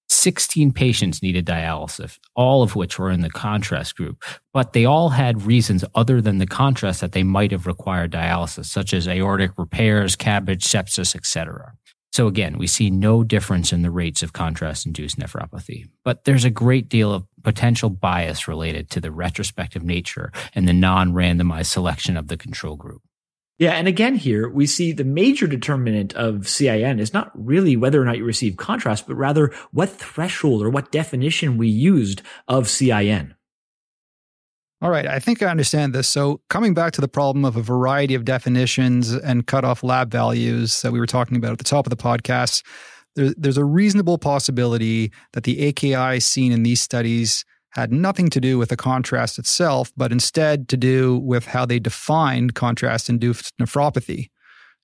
16 0.09 0.71
patients 0.71 1.21
needed 1.21 1.45
dialysis, 1.45 2.17
all 2.35 2.63
of 2.63 2.75
which 2.75 2.97
were 2.97 3.11
in 3.11 3.21
the 3.21 3.29
contrast 3.29 3.95
group, 3.95 4.23
but 4.53 4.73
they 4.73 4.85
all 4.85 5.09
had 5.09 5.45
reasons 5.45 5.83
other 5.95 6.21
than 6.21 6.37
the 6.37 6.47
contrast 6.47 7.01
that 7.01 7.11
they 7.11 7.23
might 7.23 7.51
have 7.51 7.67
required 7.67 8.11
dialysis, 8.11 8.65
such 8.65 8.93
as 8.93 9.07
aortic 9.07 9.51
repairs, 9.57 10.15
CABG, 10.15 10.59
sepsis, 10.59 11.15
etc. 11.15 11.73
So 12.13 12.27
again, 12.27 12.57
we 12.57 12.67
see 12.67 12.89
no 12.89 13.23
difference 13.23 13.71
in 13.71 13.83
the 13.83 13.91
rates 13.91 14.23
of 14.23 14.33
contrast-induced 14.33 15.19
nephropathy, 15.19 15.85
but 16.03 16.23
there's 16.23 16.45
a 16.45 16.49
great 16.49 16.89
deal 16.89 17.13
of 17.13 17.27
potential 17.43 17.89
bias 17.89 18.47
related 18.47 18.89
to 18.91 19.01
the 19.01 19.11
retrospective 19.11 19.83
nature 19.83 20.31
and 20.55 20.67
the 20.67 20.73
non-randomized 20.73 21.67
selection 21.67 22.17
of 22.17 22.27
the 22.27 22.37
control 22.37 22.75
group. 22.75 23.01
Yeah, 23.59 23.71
and 23.71 23.87
again 23.87 24.15
here 24.15 24.47
we 24.47 24.67
see 24.67 24.91
the 24.91 25.03
major 25.03 25.47
determinant 25.47 26.13
of 26.13 26.47
CIN 26.47 26.99
is 26.99 27.13
not 27.13 27.31
really 27.33 27.75
whether 27.75 28.01
or 28.01 28.05
not 28.05 28.17
you 28.17 28.25
receive 28.25 28.57
contrast, 28.57 29.07
but 29.07 29.15
rather 29.15 29.51
what 29.71 29.89
threshold 29.89 30.61
or 30.61 30.69
what 30.69 30.91
definition 30.91 31.57
we 31.57 31.67
used 31.67 32.21
of 32.47 32.69
CIN. 32.69 33.33
All 34.79 34.91
right, 34.91 35.07
I 35.07 35.17
think 35.17 35.41
I 35.41 35.47
understand 35.47 35.95
this. 35.95 36.07
So, 36.07 36.39
coming 36.51 36.75
back 36.75 36.93
to 36.93 37.01
the 37.01 37.07
problem 37.07 37.45
of 37.45 37.55
a 37.55 37.63
variety 37.63 38.13
of 38.13 38.25
definitions 38.25 39.11
and 39.11 39.47
cutoff 39.47 39.83
lab 39.83 40.11
values 40.11 40.83
that 40.83 40.91
we 40.91 40.99
were 40.99 41.07
talking 41.07 41.35
about 41.35 41.51
at 41.51 41.57
the 41.57 41.63
top 41.63 41.87
of 41.87 41.89
the 41.89 41.97
podcast, 41.97 42.63
there, 43.15 43.33
there's 43.35 43.57
a 43.57 43.65
reasonable 43.65 44.19
possibility 44.19 45.11
that 45.33 45.45
the 45.45 45.65
AKI 45.67 46.19
seen 46.19 46.51
in 46.51 46.61
these 46.61 46.79
studies 46.79 47.43
had 47.81 47.93
nothing 47.93 48.29
to 48.29 48.41
do 48.41 48.57
with 48.57 48.69
the 48.69 48.75
contrast 48.75 49.37
itself, 49.37 49.91
but 49.95 50.11
instead 50.11 50.67
to 50.69 50.77
do 50.77 51.17
with 51.19 51.45
how 51.45 51.65
they 51.65 51.79
defined 51.79 52.55
contrast 52.55 53.09
induced 53.09 53.55
nephropathy. 53.57 54.29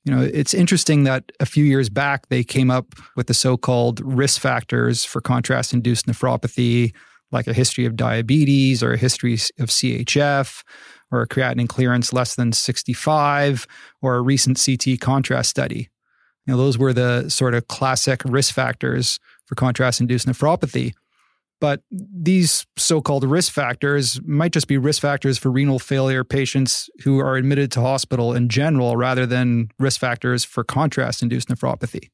You 0.06 0.14
know, 0.14 0.22
it's 0.22 0.54
interesting 0.54 1.04
that 1.06 1.32
a 1.40 1.46
few 1.46 1.64
years 1.64 1.90
back 1.90 2.28
they 2.28 2.44
came 2.44 2.70
up 2.70 2.94
with 3.16 3.28
the 3.28 3.34
so 3.34 3.58
called 3.58 4.00
risk 4.02 4.40
factors 4.40 5.06
for 5.06 5.22
contrast 5.22 5.74
induced 5.74 6.06
nephropathy 6.06 6.94
like 7.32 7.48
a 7.48 7.54
history 7.54 7.86
of 7.86 7.96
diabetes 7.96 8.84
or 8.84 8.94
a 8.94 8.98
history 8.98 9.34
of 9.34 9.70
CHF 9.70 10.62
or 11.12 11.22
a 11.22 11.28
creatinine 11.28 11.68
clearance 11.68 12.14
less 12.14 12.36
than 12.36 12.52
65 12.52 13.66
or 14.02 14.16
a 14.16 14.22
recent 14.22 14.64
CT 14.64 15.00
contrast 15.00 15.50
study. 15.50 15.90
You 16.46 16.54
know, 16.54 16.58
those 16.58 16.78
were 16.78 16.94
the 16.94 17.30
sort 17.30 17.56
of 17.56 17.68
classic 17.68 18.22
risk 18.26 18.54
factors 18.54 19.20
for 19.46 19.56
contrast 19.56 20.00
induced 20.00 20.28
nephropathy. 20.28 20.94
But 21.64 21.80
these 21.90 22.66
so 22.76 23.00
called 23.00 23.24
risk 23.24 23.54
factors 23.54 24.20
might 24.26 24.52
just 24.52 24.68
be 24.68 24.78
risk 24.78 25.02
factors 25.02 25.38
for 25.38 25.50
renal 25.50 25.80
failure 25.80 26.26
patients 26.26 26.90
who 27.06 27.20
are 27.20 27.38
admitted 27.38 27.72
to 27.72 27.80
hospital 27.80 28.34
in 28.34 28.50
general 28.50 28.98
rather 28.98 29.26
than 29.26 29.70
risk 29.80 30.02
factors 30.02 30.44
for 30.44 30.66
contrast 30.66 31.24
induced 31.24 31.48
nephropathy. 31.48 32.10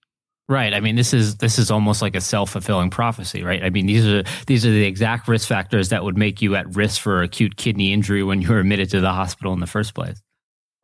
Right. 0.47 0.71
I 0.71 0.79
mean, 0.81 0.95
this 0.95 1.15
is 1.15 1.38
this 1.38 1.57
is 1.57 1.71
almost 1.71 2.03
like 2.03 2.15
a 2.15 2.21
self 2.21 2.51
fulfilling 2.51 2.91
prophecy, 2.91 3.41
right? 3.41 3.63
I 3.63 3.71
mean, 3.71 3.88
these 3.88 4.05
are 4.05 4.21
these 4.45 4.67
are 4.67 4.71
the 4.71 4.85
exact 4.85 5.27
risk 5.27 5.47
factors 5.47 5.89
that 5.89 6.03
would 6.03 6.15
make 6.15 6.43
you 6.43 6.55
at 6.55 6.75
risk 6.75 7.01
for 7.01 7.23
acute 7.23 7.57
kidney 7.57 7.91
injury 7.91 8.21
when 8.21 8.43
you 8.43 8.49
were 8.49 8.59
admitted 8.59 8.91
to 8.91 9.01
the 9.01 9.13
hospital 9.13 9.51
in 9.53 9.62
the 9.62 9.67
first 9.67 9.95
place. 9.95 10.21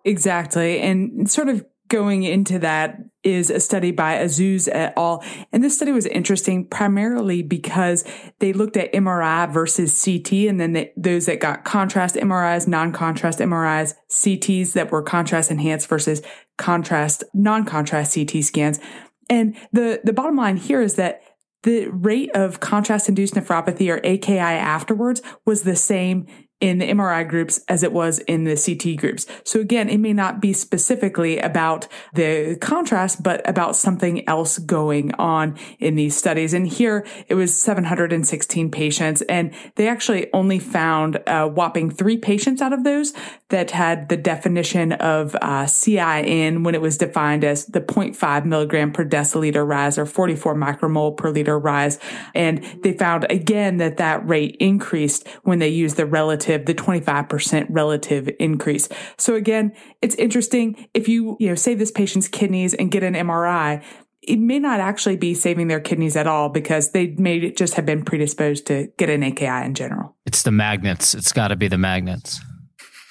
Exactly, 0.06 0.80
and 0.82 1.30
sort 1.30 1.50
of 1.50 1.64
going 1.96 2.24
into 2.24 2.60
that 2.60 3.00
is 3.24 3.50
a 3.50 3.58
study 3.58 3.92
by 3.92 4.18
Azzouz 4.18 4.68
et 4.70 4.94
al. 4.98 5.24
And 5.54 5.64
this 5.64 5.78
study 5.78 5.94
was 5.94 6.06
interesting 6.06 6.68
primarily 6.68 7.42
because 7.42 8.04
they 8.40 8.52
looked 8.52 8.76
at 8.76 8.92
MRI 8.92 9.50
versus 9.50 10.04
CT, 10.04 10.34
and 10.50 10.60
then 10.60 10.74
they, 10.74 10.92
those 10.98 11.26
that 11.28 11.40
got 11.40 11.64
contrast 11.64 12.16
MRIs, 12.16 12.68
non-contrast 12.68 13.40
MRIs, 13.40 13.94
CTs 14.12 14.74
that 14.74 14.92
were 14.92 15.02
contrast 15.02 15.50
enhanced 15.50 15.88
versus 15.88 16.22
contrast, 16.58 17.24
non-contrast 17.34 18.14
CT 18.14 18.44
scans. 18.44 18.82
And 19.30 19.56
the, 19.72 20.02
the 20.04 20.12
bottom 20.12 20.36
line 20.36 20.58
here 20.58 20.82
is 20.82 20.96
that 20.96 21.22
the 21.64 21.88
rate 21.88 22.30
of 22.36 22.60
contrast 22.60 23.08
induced 23.08 23.36
nephropathy 23.36 23.90
or 23.90 24.02
AKI 24.04 24.38
afterwards 24.38 25.22
was 25.46 25.64
the 25.64 25.78
same 25.78 26.28
in 26.62 26.78
the 26.78 26.90
MRI 26.90 27.28
groups 27.28 27.60
as 27.68 27.84
it 27.84 27.92
was 27.92 28.20
in 28.20 28.46
the 28.46 28.56
CT 28.56 28.98
groups. 28.98 29.26
So 29.44 29.60
again, 29.60 29.90
it 29.90 29.98
may 29.98 30.14
not 30.14 30.42
be 30.42 30.54
specifically 30.54 31.38
about 31.40 31.88
the 32.14 32.58
contrast, 32.62 33.22
but 33.22 33.48
about 33.48 33.76
something 33.76 34.28
else 34.28 34.58
going 34.58 35.14
on 35.16 35.58
in 35.80 35.96
these 35.96 36.16
studies. 36.16 36.54
And 36.54 36.68
here 36.68 37.06
it 37.28 37.36
was 37.36 37.62
716 37.62 38.72
patients 38.72 39.22
and 39.24 39.54
they 39.76 39.88
actually 39.88 40.32
only 40.34 40.60
found 40.60 41.22
a 41.28 41.48
whopping 41.48 41.90
three 41.90 42.18
patients 42.18 42.62
out 42.62 42.74
of 42.74 42.84
those 42.84 43.14
that 43.50 43.72
had 43.72 44.10
the 44.10 44.18
definition 44.18 44.94
of 44.94 45.36
uh, 45.42 45.66
CIN 45.66 46.64
when 46.64 46.74
it 46.74 46.82
was 46.82 46.98
defined 46.98 47.44
as 47.44 47.66
the 47.66 47.82
0.5 47.82 48.46
milligram 48.46 48.92
per 48.92 49.06
deciliter 49.06 49.68
rise 49.68 49.98
or 49.98 50.06
44 50.06 50.56
micromole 50.56 51.16
per 51.16 51.30
liter 51.30 51.60
rise. 51.60 52.00
And 52.34 52.64
they 52.82 52.94
found 52.94 53.26
again 53.30 53.78
that 53.78 53.98
that 53.98 54.28
rate 54.28 54.56
increased 54.60 55.28
when 55.44 55.60
they 55.60 55.70
used 55.70 55.98
the 55.98 56.06
relative, 56.06 56.45
the 56.46 56.74
25% 56.74 57.68
relative 57.70 58.30
increase. 58.40 58.90
So 59.18 59.36
again, 59.36 59.74
it's 60.02 60.16
interesting. 60.16 60.88
If 60.94 61.08
you, 61.08 61.38
you 61.40 61.50
know, 61.50 61.56
save 61.56 61.80
this 61.80 61.92
patient's 61.92 62.28
kidneys 62.28 62.74
and 62.74 62.92
get 62.92 63.04
an 63.04 63.14
MRI, 63.14 63.84
it 64.22 64.40
may 64.40 64.60
not 64.60 64.80
actually 64.80 65.18
be 65.18 65.34
saving 65.34 65.68
their 65.68 65.80
kidneys 65.80 66.16
at 66.16 66.28
all 66.28 66.50
because 66.50 66.92
they 66.92 67.08
may 67.18 67.52
just 67.52 67.76
have 67.76 67.86
been 67.86 68.04
predisposed 68.04 68.66
to 68.68 68.88
get 68.98 69.10
an 69.10 69.24
AKI 69.24 69.66
in 69.66 69.74
general. 69.74 70.16
It's 70.26 70.44
the 70.44 70.52
magnets. 70.52 71.14
It's 71.14 71.32
got 71.32 71.50
to 71.50 71.56
be 71.56 71.68
the 71.68 71.78
magnets. 71.78 72.40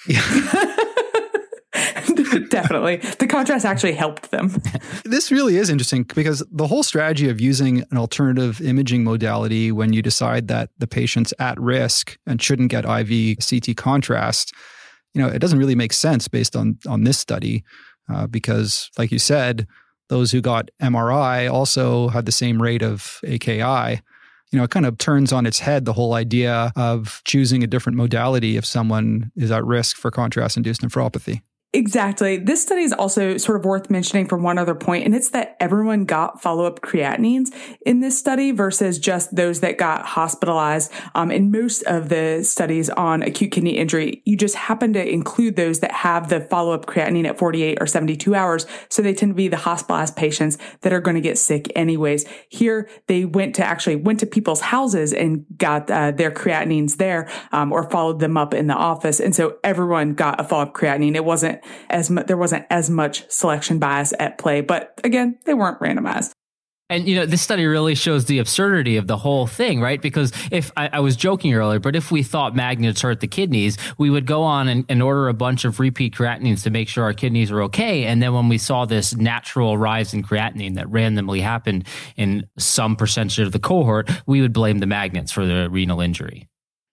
Definitely. 2.50 2.96
The 2.96 3.26
contrast 3.26 3.64
actually 3.64 3.94
helped 3.94 4.30
them. 4.30 4.50
This 5.04 5.30
really 5.30 5.56
is 5.56 5.70
interesting 5.70 6.04
because 6.14 6.42
the 6.50 6.66
whole 6.66 6.82
strategy 6.82 7.28
of 7.28 7.40
using 7.40 7.84
an 7.90 7.98
alternative 7.98 8.60
imaging 8.60 9.04
modality 9.04 9.70
when 9.70 9.92
you 9.92 10.02
decide 10.02 10.48
that 10.48 10.70
the 10.78 10.86
patient's 10.86 11.32
at 11.38 11.60
risk 11.60 12.18
and 12.26 12.40
shouldn't 12.40 12.70
get 12.70 12.84
IV 12.84 13.38
CT 13.38 13.76
contrast, 13.76 14.52
you 15.12 15.22
know, 15.22 15.28
it 15.28 15.38
doesn't 15.38 15.58
really 15.58 15.74
make 15.74 15.92
sense 15.92 16.26
based 16.26 16.56
on 16.56 16.78
on 16.86 17.04
this 17.04 17.18
study 17.18 17.64
uh, 18.12 18.26
because, 18.26 18.90
like 18.98 19.12
you 19.12 19.18
said, 19.18 19.66
those 20.08 20.32
who 20.32 20.40
got 20.40 20.70
MRI 20.82 21.50
also 21.50 22.08
had 22.08 22.26
the 22.26 22.32
same 22.32 22.60
rate 22.60 22.82
of 22.82 23.20
AKI. 23.24 24.00
You 24.50 24.58
know, 24.58 24.64
it 24.64 24.70
kind 24.70 24.86
of 24.86 24.98
turns 24.98 25.32
on 25.32 25.46
its 25.46 25.58
head 25.58 25.84
the 25.84 25.92
whole 25.92 26.14
idea 26.14 26.72
of 26.76 27.22
choosing 27.24 27.62
a 27.62 27.66
different 27.66 27.96
modality 27.96 28.56
if 28.56 28.64
someone 28.64 29.32
is 29.36 29.50
at 29.50 29.64
risk 29.64 29.96
for 29.96 30.10
contrast 30.10 30.56
induced 30.56 30.82
nephropathy. 30.82 31.42
Exactly. 31.74 32.36
This 32.36 32.62
study 32.62 32.82
is 32.82 32.92
also 32.92 33.36
sort 33.36 33.58
of 33.58 33.64
worth 33.64 33.90
mentioning 33.90 34.28
from 34.28 34.44
one 34.44 34.58
other 34.58 34.76
point, 34.76 35.04
and 35.04 35.12
it's 35.12 35.30
that 35.30 35.56
everyone 35.58 36.04
got 36.04 36.40
follow 36.40 36.66
up 36.66 36.82
creatinines 36.82 37.48
in 37.84 37.98
this 37.98 38.16
study 38.16 38.52
versus 38.52 38.96
just 38.96 39.34
those 39.34 39.58
that 39.58 39.76
got 39.76 40.06
hospitalized. 40.06 40.92
Um, 41.16 41.32
in 41.32 41.50
most 41.50 41.82
of 41.82 42.10
the 42.10 42.44
studies 42.44 42.90
on 42.90 43.24
acute 43.24 43.50
kidney 43.50 43.76
injury, 43.76 44.22
you 44.24 44.36
just 44.36 44.54
happen 44.54 44.92
to 44.92 45.04
include 45.04 45.56
those 45.56 45.80
that 45.80 45.90
have 45.90 46.28
the 46.28 46.42
follow 46.42 46.74
up 46.74 46.86
creatinine 46.86 47.26
at 47.26 47.38
48 47.38 47.78
or 47.80 47.88
72 47.88 48.36
hours. 48.36 48.66
So 48.88 49.02
they 49.02 49.12
tend 49.12 49.32
to 49.32 49.34
be 49.34 49.48
the 49.48 49.56
hospitalized 49.56 50.14
patients 50.14 50.58
that 50.82 50.92
are 50.92 51.00
going 51.00 51.16
to 51.16 51.20
get 51.20 51.38
sick 51.38 51.72
anyways. 51.74 52.24
Here, 52.48 52.88
they 53.08 53.24
went 53.24 53.56
to 53.56 53.64
actually 53.66 53.96
went 53.96 54.20
to 54.20 54.26
people's 54.26 54.60
houses 54.60 55.12
and 55.12 55.44
got 55.58 55.90
uh, 55.90 56.12
their 56.12 56.30
creatinines 56.30 56.98
there 56.98 57.28
um, 57.50 57.72
or 57.72 57.90
followed 57.90 58.20
them 58.20 58.36
up 58.36 58.54
in 58.54 58.68
the 58.68 58.74
office. 58.74 59.18
And 59.18 59.34
so 59.34 59.56
everyone 59.64 60.14
got 60.14 60.40
a 60.40 60.44
follow 60.44 60.62
up 60.62 60.72
creatinine. 60.72 61.16
It 61.16 61.24
wasn't 61.24 61.63
as 61.90 62.10
mu- 62.10 62.24
there 62.24 62.36
wasn't 62.36 62.66
as 62.70 62.90
much 62.90 63.30
selection 63.30 63.78
bias 63.78 64.12
at 64.18 64.38
play. 64.38 64.60
But 64.60 65.00
again, 65.04 65.38
they 65.44 65.54
weren't 65.54 65.80
randomized. 65.80 66.32
And 66.90 67.08
you 67.08 67.16
know, 67.16 67.24
this 67.24 67.40
study 67.40 67.64
really 67.64 67.94
shows 67.94 68.26
the 68.26 68.38
absurdity 68.38 68.98
of 68.98 69.06
the 69.06 69.16
whole 69.16 69.46
thing, 69.46 69.80
right? 69.80 70.00
Because 70.00 70.32
if 70.52 70.70
I, 70.76 70.90
I, 70.92 71.00
was 71.00 71.16
joking 71.16 71.54
earlier, 71.54 71.78
but 71.78 71.96
if 71.96 72.10
we 72.10 72.22
thought 72.22 72.54
magnets 72.54 73.00
hurt 73.00 73.20
the 73.20 73.26
kidneys, 73.26 73.78
we 73.96 74.10
would 74.10 74.26
go 74.26 74.42
on 74.42 74.68
and, 74.68 74.84
and, 74.90 75.02
order 75.02 75.28
a 75.28 75.34
bunch 75.34 75.64
of 75.64 75.80
repeat 75.80 76.14
creatinines 76.14 76.62
to 76.64 76.70
make 76.70 76.88
sure 76.88 77.04
our 77.04 77.14
kidneys 77.14 77.50
are 77.50 77.62
okay. 77.62 78.04
And 78.04 78.22
then 78.22 78.34
when 78.34 78.50
we 78.50 78.58
saw 78.58 78.84
this 78.84 79.16
natural 79.16 79.78
rise 79.78 80.12
in 80.12 80.22
creatinine 80.22 80.74
that 80.74 80.88
randomly 80.90 81.40
happened 81.40 81.86
in 82.16 82.46
some 82.58 82.96
percentage 82.96 83.38
of 83.38 83.52
the 83.52 83.58
cohort, 83.58 84.10
we 84.26 84.42
would 84.42 84.52
blame 84.52 84.78
the 84.78 84.86
magnets 84.86 85.32
for 85.32 85.46
the 85.46 85.70
renal 85.70 86.02
injury. 86.02 86.48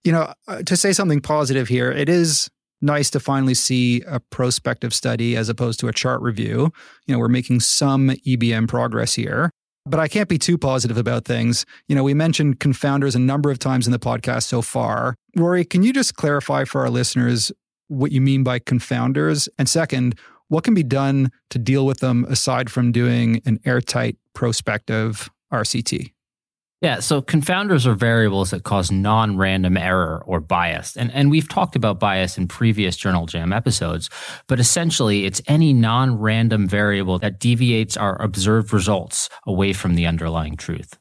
You 0.06 0.14
know, 0.14 0.34
uh, 0.48 0.64
to 0.64 0.78
say 0.78 0.94
something 0.94 1.20
positive 1.20 1.68
here, 1.68 1.92
it 1.92 2.08
is 2.08 2.50
nice 2.82 3.10
to 3.12 3.20
finally 3.20 3.54
see 3.54 4.02
a 4.08 4.20
prospective 4.20 4.94
study 4.94 5.36
as 5.36 5.50
opposed 5.50 5.80
to 5.82 5.88
a 5.88 5.94
chart 5.94 6.22
review. 6.22 6.72
You 7.06 7.14
know, 7.14 7.20
we're 7.20 7.28
making 7.28 7.60
some 7.62 8.10
EBM 8.10 8.68
progress 8.68 9.14
here. 9.14 9.52
But 9.86 10.00
I 10.00 10.08
can't 10.08 10.30
be 10.30 10.38
too 10.38 10.58
positive 10.58 10.98
about 10.98 11.26
things. 11.26 11.66
You 11.88 11.96
know, 11.96 12.04
we 12.04 12.14
mentioned 12.14 12.60
confounders 12.60 13.16
a 13.16 13.20
number 13.20 13.50
of 13.50 13.58
times 13.58 13.88
in 13.88 13.92
the 13.92 14.00
podcast 14.00 14.44
so 14.44 14.62
far. 14.62 15.16
Rory, 15.36 15.66
can 15.66 15.82
you 15.82 15.92
just 15.92 16.16
clarify 16.16 16.66
for 16.66 16.82
our 16.82 16.90
listeners 16.90 17.52
what 17.88 18.12
you 18.12 18.22
mean 18.22 18.44
by 18.44 18.60
confounders? 18.60 19.50
And 19.58 19.68
second, 19.68 20.20
what 20.50 20.64
can 20.64 20.74
be 20.74 20.84
done 20.84 21.32
to 21.50 21.58
deal 21.58 21.86
with 21.86 22.00
them 22.00 22.26
aside 22.30 22.70
from 22.70 22.92
doing 22.92 23.42
an 23.46 23.60
airtight 23.66 24.18
prospective 24.36 25.30
RCT? 25.52 26.12
Yeah, 26.82 27.00
so 27.00 27.22
confounders 27.22 27.86
are 27.86 27.94
variables 27.94 28.50
that 28.50 28.64
cause 28.64 28.92
non-random 28.92 29.78
error 29.78 30.24
or 30.26 30.40
bias. 30.40 30.98
And 30.98 31.12
and 31.12 31.30
we've 31.30 31.48
talked 31.48 31.76
about 31.76 32.00
bias 32.00 32.40
in 32.40 32.48
previous 32.48 32.96
Journal 32.96 33.28
Jam 33.28 33.54
episodes, 33.54 34.10
but 34.48 34.60
essentially 34.60 35.26
it's 35.26 35.44
any 35.48 35.74
non-random 35.74 36.68
variable 36.68 37.20
that 37.20 37.40
deviates 37.40 37.98
our 37.98 38.20
observed 38.20 38.74
results 38.74 39.30
away 39.46 39.74
from 39.74 39.94
the 39.94 40.08
underlying 40.08 40.58
truth. 40.58 40.98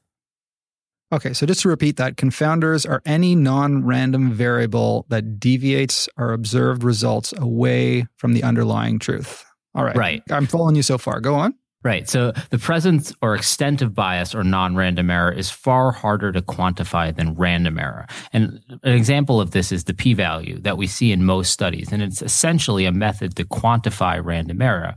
Okay, 1.13 1.33
so 1.33 1.47
just 1.47 1.63
to 1.63 1.69
repeat 1.69 1.97
that, 1.97 2.17
confounders 2.17 2.89
are 2.89 3.03
any 3.07 3.35
non-random 3.35 4.33
variable 4.33 5.07
that 5.09 5.41
deviates 5.41 6.09
our 6.19 6.33
observed 6.33 6.85
results 6.85 7.33
away 7.39 8.07
from 8.17 8.35
the 8.35 8.43
underlying 8.43 8.99
truth. 8.99 9.45
All 9.75 9.85
right. 9.85 9.97
Right. 9.97 10.23
I'm 10.31 10.47
following 10.47 10.77
you 10.77 10.83
so 10.83 10.99
far. 10.99 11.21
Go 11.21 11.35
on. 11.35 11.55
Right. 11.83 12.07
So 12.07 12.33
the 12.51 12.59
presence 12.59 13.11
or 13.23 13.35
extent 13.35 13.81
of 13.81 13.95
bias 13.95 14.35
or 14.35 14.45
non-random 14.45 15.09
error 15.09 15.33
is 15.33 15.51
far 15.51 15.93
harder 15.93 16.31
to 16.31 16.43
quantify 16.43 17.15
than 17.15 17.35
random 17.37 17.79
error. 17.79 18.07
And 18.35 18.61
an 18.83 18.93
example 18.93 19.41
of 19.41 19.53
this 19.53 19.73
is 19.73 19.85
the 19.85 19.95
p-value 19.95 20.61
that 20.61 20.77
we 20.77 20.87
see 20.87 21.11
in 21.11 21.25
most 21.25 21.53
studies. 21.53 21.91
And 21.91 22.03
it's 22.03 22.21
essentially 22.21 22.85
a 22.85 22.93
method 22.93 23.35
to 23.37 23.45
quantify 23.45 24.23
random 24.23 24.61
error. 24.61 24.95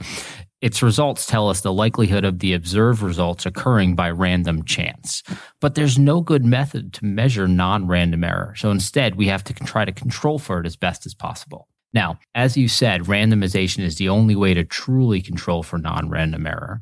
Its 0.59 0.83
results 0.83 1.25
tell 1.25 1.49
us 1.49 1.61
the 1.61 1.71
likelihood 1.71 2.25
of 2.25 2.39
the 2.39 2.53
observed 2.53 3.01
results 3.01 3.45
occurring 3.45 3.95
by 3.95 4.09
random 4.09 4.63
chance. 4.65 5.23
But 5.61 5.75
there's 5.75 5.97
no 5.97 6.19
good 6.19 6.43
method 6.43 6.91
to 6.93 7.05
measure 7.05 7.47
non-random 7.47 8.25
error. 8.25 8.55
So 8.57 8.71
instead, 8.71 9.15
we 9.15 9.27
have 9.27 9.43
to 9.45 9.53
try 9.53 9.85
to 9.85 9.91
control 9.93 10.37
for 10.37 10.59
it 10.59 10.65
as 10.65 10.75
best 10.75 11.05
as 11.05 11.13
possible. 11.13 11.69
Now, 11.93 12.19
as 12.33 12.57
you 12.57 12.67
said, 12.67 13.01
randomization 13.01 13.79
is 13.79 13.97
the 13.97 14.09
only 14.09 14.35
way 14.35 14.53
to 14.53 14.63
truly 14.63 15.21
control 15.21 15.63
for 15.63 15.77
non 15.77 16.09
random 16.09 16.47
error. 16.47 16.81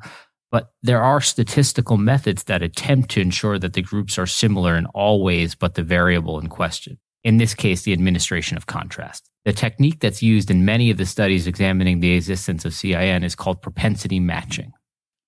But 0.51 0.71
there 0.83 1.01
are 1.01 1.21
statistical 1.21 1.97
methods 1.97 2.43
that 2.43 2.61
attempt 2.61 3.09
to 3.11 3.21
ensure 3.21 3.57
that 3.57 3.73
the 3.73 3.81
groups 3.81 4.17
are 4.17 4.27
similar 4.27 4.75
in 4.75 4.85
all 4.87 5.23
ways 5.23 5.55
but 5.55 5.75
the 5.75 5.83
variable 5.83 6.39
in 6.39 6.47
question. 6.47 6.97
In 7.23 7.37
this 7.37 7.53
case, 7.53 7.83
the 7.83 7.93
administration 7.93 8.57
of 8.57 8.65
contrast. 8.65 9.29
The 9.45 9.53
technique 9.53 9.99
that's 9.99 10.21
used 10.21 10.51
in 10.51 10.65
many 10.65 10.91
of 10.91 10.97
the 10.97 11.05
studies 11.05 11.47
examining 11.47 11.99
the 11.99 12.13
existence 12.13 12.65
of 12.65 12.73
CIN 12.73 13.23
is 13.23 13.35
called 13.35 13.61
propensity 13.61 14.19
matching. 14.19 14.73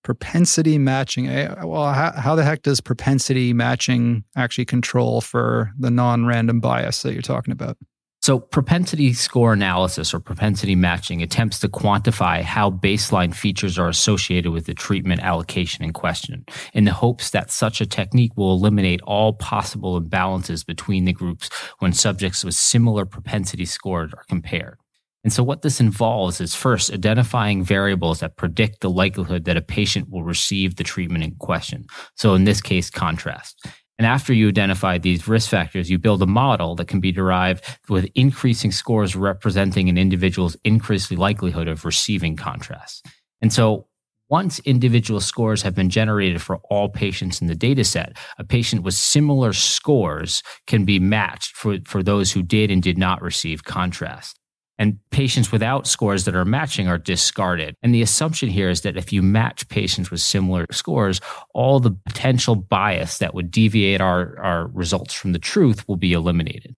Propensity 0.04 0.78
matching. 0.78 1.30
Eh, 1.30 1.64
well, 1.64 1.94
how, 1.94 2.12
how 2.12 2.36
the 2.36 2.44
heck 2.44 2.62
does 2.62 2.82
propensity 2.82 3.54
matching 3.54 4.26
actually 4.36 4.66
control 4.66 5.22
for 5.22 5.72
the 5.80 5.90
non 5.90 6.26
random 6.26 6.60
bias 6.60 7.02
that 7.04 7.14
you're 7.14 7.22
talking 7.22 7.54
about? 7.54 7.78
So, 8.24 8.40
propensity 8.40 9.12
score 9.12 9.52
analysis 9.52 10.14
or 10.14 10.22
propensity 10.22 10.76
matching 10.76 11.22
attempts 11.22 11.60
to 11.60 11.68
quantify 11.68 12.42
how 12.42 12.72
baseline 12.72 13.36
features 13.36 13.78
are 13.78 13.90
associated 13.90 14.50
with 14.54 14.66
the 14.66 14.74
treatment 14.74 15.20
allocation 15.20 15.84
in 15.84 15.92
question, 15.92 16.46
in 16.74 16.86
the 16.86 16.94
hopes 16.94 17.32
that 17.32 17.52
such 17.52 17.82
a 17.82 17.86
technique 17.86 18.32
will 18.38 18.54
eliminate 18.54 19.02
all 19.02 19.34
possible 19.34 20.00
imbalances 20.00 20.66
between 20.66 21.04
the 21.04 21.12
groups 21.12 21.50
when 21.80 21.92
subjects 21.92 22.46
with 22.46 22.56
similar 22.56 23.06
propensity 23.06 23.66
scores 23.66 24.14
are 24.14 24.24
compared. 24.30 24.78
And 25.26 25.34
so, 25.34 25.44
what 25.44 25.62
this 25.62 25.82
involves 25.82 26.40
is 26.40 26.56
first 26.56 26.94
identifying 26.94 27.62
variables 27.62 28.22
that 28.22 28.38
predict 28.38 28.80
the 28.80 28.90
likelihood 28.90 29.44
that 29.44 29.58
a 29.58 29.62
patient 29.62 30.10
will 30.10 30.24
receive 30.24 30.78
the 30.78 30.86
treatment 30.86 31.26
in 31.26 31.36
question. 31.36 31.88
So, 32.16 32.36
in 32.36 32.46
this 32.46 32.62
case, 32.62 32.90
contrast. 32.90 33.68
And 34.00 34.08
after 34.08 34.34
you 34.34 34.48
identify 34.48 34.98
these 34.98 35.28
risk 35.28 35.50
factors, 35.50 35.90
you 35.90 36.00
build 36.00 36.22
a 36.22 36.28
model 36.28 36.76
that 36.76 36.88
can 36.88 37.00
be 37.00 37.12
derived 37.12 37.64
with 37.90 38.10
increasing 38.16 38.72
scores 38.72 39.16
representing 39.16 39.88
an 39.88 39.98
individual's 39.98 40.58
increased 40.64 41.12
likelihood 41.12 41.68
of 41.68 41.86
receiving 41.86 42.36
contrast. 42.36 43.06
And 43.42 43.54
so 43.54 43.88
once 44.30 44.60
individual 44.60 45.20
scores 45.20 45.62
have 45.62 45.76
been 45.76 45.90
generated 45.90 46.42
for 46.42 46.58
all 46.70 46.90
patients 46.90 47.40
in 47.40 47.48
the 47.48 47.56
data 47.56 47.84
set, 47.84 48.18
a 48.40 48.44
patient 48.44 48.82
with 48.82 48.96
similar 48.96 49.54
scores 49.54 50.42
can 50.66 50.86
be 50.86 50.98
matched 50.98 51.56
for, 51.56 51.78
for 51.86 52.02
those 52.02 52.32
who 52.32 52.42
did 52.42 52.72
and 52.72 52.82
did 52.82 52.98
not 52.98 53.22
receive 53.22 53.64
contrast. 53.64 54.40
And 54.80 54.98
patients 55.12 55.52
without 55.52 55.86
scores 55.86 56.26
that 56.26 56.36
are 56.36 56.46
matching 56.46 56.88
are 56.88 56.98
discarded. 56.98 57.76
And 57.84 57.94
the 57.94 58.02
assumption 58.02 58.50
here 58.50 58.70
is 58.70 58.82
that 58.82 58.98
if 58.98 59.14
you 59.14 59.22
match 59.22 59.68
patients 59.70 60.10
with 60.10 60.20
similar 60.20 60.66
scores, 60.72 61.22
all 61.54 61.80
the 61.80 61.92
potential 62.06 62.56
bias 62.56 63.20
that 63.20 63.36
would 63.36 63.52
deviate 63.52 64.02
our, 64.02 64.38
our 64.40 64.68
results 64.68 65.14
from 65.14 65.32
the 65.32 65.40
truth 65.40 65.88
will 65.88 65.98
be 65.98 66.14
eliminated. 66.14 66.76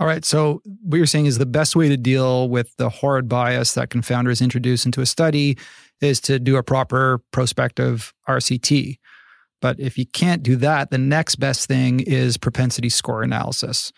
All 0.00 0.08
right. 0.08 0.24
So, 0.24 0.60
what 0.82 0.96
you're 0.96 1.06
saying 1.06 1.26
is 1.26 1.38
the 1.38 1.46
best 1.46 1.76
way 1.76 1.88
to 1.88 1.96
deal 1.96 2.48
with 2.48 2.76
the 2.78 2.88
horrid 2.88 3.28
bias 3.28 3.74
that 3.74 3.90
confounders 3.90 4.42
introduce 4.42 4.84
into 4.84 5.00
a 5.00 5.06
study 5.06 5.56
is 6.00 6.20
to 6.22 6.40
do 6.40 6.56
a 6.56 6.64
proper 6.64 7.20
prospective 7.30 8.12
RCT. 8.28 8.98
But 9.60 9.78
if 9.78 9.96
you 9.96 10.04
can't 10.04 10.42
do 10.42 10.56
that, 10.56 10.90
the 10.90 10.98
next 10.98 11.36
best 11.36 11.68
thing 11.68 12.00
is 12.00 12.36
propensity 12.36 12.88
score 12.88 13.22
analysis. 13.22 13.92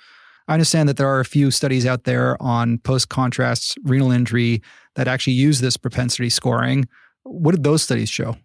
I 0.48 0.52
understand 0.52 0.88
that 0.88 0.96
there 0.96 1.08
are 1.08 1.20
a 1.20 1.24
few 1.24 1.50
studies 1.50 1.86
out 1.86 2.04
there 2.04 2.40
on 2.40 2.78
post 2.78 3.08
contrast 3.08 3.76
renal 3.82 4.12
injury 4.12 4.62
that 4.94 5.08
actually 5.08 5.32
use 5.32 5.60
this 5.60 5.76
propensity 5.76 6.30
scoring. 6.30 6.88
What 7.24 7.52
did 7.52 7.64
those 7.64 7.82
studies 7.82 8.08
show? 8.08 8.36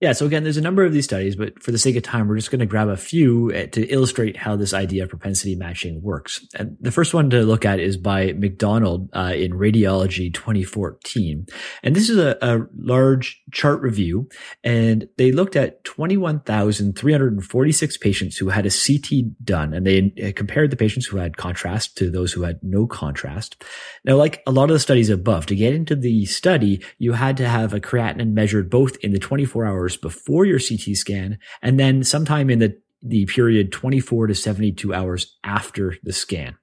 Yeah, 0.00 0.12
so 0.12 0.26
again, 0.26 0.42
there's 0.42 0.56
a 0.56 0.62
number 0.62 0.84
of 0.84 0.92
these 0.92 1.04
studies, 1.04 1.36
but 1.36 1.62
for 1.62 1.70
the 1.70 1.78
sake 1.78 1.94
of 1.94 2.02
time, 2.02 2.26
we're 2.26 2.34
just 2.34 2.50
going 2.50 2.58
to 2.58 2.66
grab 2.66 2.88
a 2.88 2.96
few 2.96 3.52
eh, 3.52 3.66
to 3.66 3.86
illustrate 3.86 4.36
how 4.36 4.56
this 4.56 4.74
idea 4.74 5.04
of 5.04 5.08
propensity 5.08 5.54
matching 5.54 6.02
works. 6.02 6.44
And 6.56 6.76
the 6.80 6.90
first 6.90 7.14
one 7.14 7.30
to 7.30 7.42
look 7.42 7.64
at 7.64 7.78
is 7.78 7.96
by 7.96 8.32
McDonald 8.32 9.08
uh, 9.12 9.34
in 9.36 9.52
Radiology 9.52 10.34
2014. 10.34 11.46
And 11.84 11.94
this 11.94 12.10
is 12.10 12.18
a, 12.18 12.36
a 12.42 12.66
large 12.76 13.40
chart 13.52 13.82
review, 13.82 14.28
and 14.64 15.08
they 15.16 15.30
looked 15.30 15.54
at 15.54 15.84
21,346 15.84 17.96
patients 17.98 18.36
who 18.36 18.48
had 18.48 18.66
a 18.66 18.70
CT 18.70 19.44
done, 19.44 19.72
and 19.72 19.86
they 19.86 20.12
eh, 20.18 20.32
compared 20.32 20.72
the 20.72 20.76
patients 20.76 21.06
who 21.06 21.18
had 21.18 21.36
contrast 21.36 21.96
to 21.98 22.10
those 22.10 22.32
who 22.32 22.42
had 22.42 22.58
no 22.64 22.88
contrast. 22.88 23.62
Now, 24.04 24.16
like 24.16 24.42
a 24.44 24.50
lot 24.50 24.70
of 24.70 24.74
the 24.74 24.80
studies 24.80 25.08
above, 25.08 25.46
to 25.46 25.54
get 25.54 25.72
into 25.72 25.94
the 25.94 26.26
study, 26.26 26.82
you 26.98 27.12
had 27.12 27.36
to 27.36 27.48
have 27.48 27.72
a 27.72 27.80
creatinine 27.80 28.32
measured 28.32 28.68
both 28.68 28.96
in 28.96 29.12
the 29.12 29.20
24 29.20 29.64
hours 29.64 29.83
hours 29.84 29.96
before 29.96 30.44
your 30.44 30.58
CT 30.58 30.96
scan, 30.96 31.38
and 31.62 31.78
then 31.78 32.02
sometime 32.02 32.50
in 32.50 32.58
the, 32.58 32.76
the 33.02 33.26
period 33.26 33.70
24 33.72 34.28
to 34.28 34.34
72 34.34 34.94
hours 34.94 35.36
after 35.44 35.96
the 36.02 36.12
scan. 36.12 36.56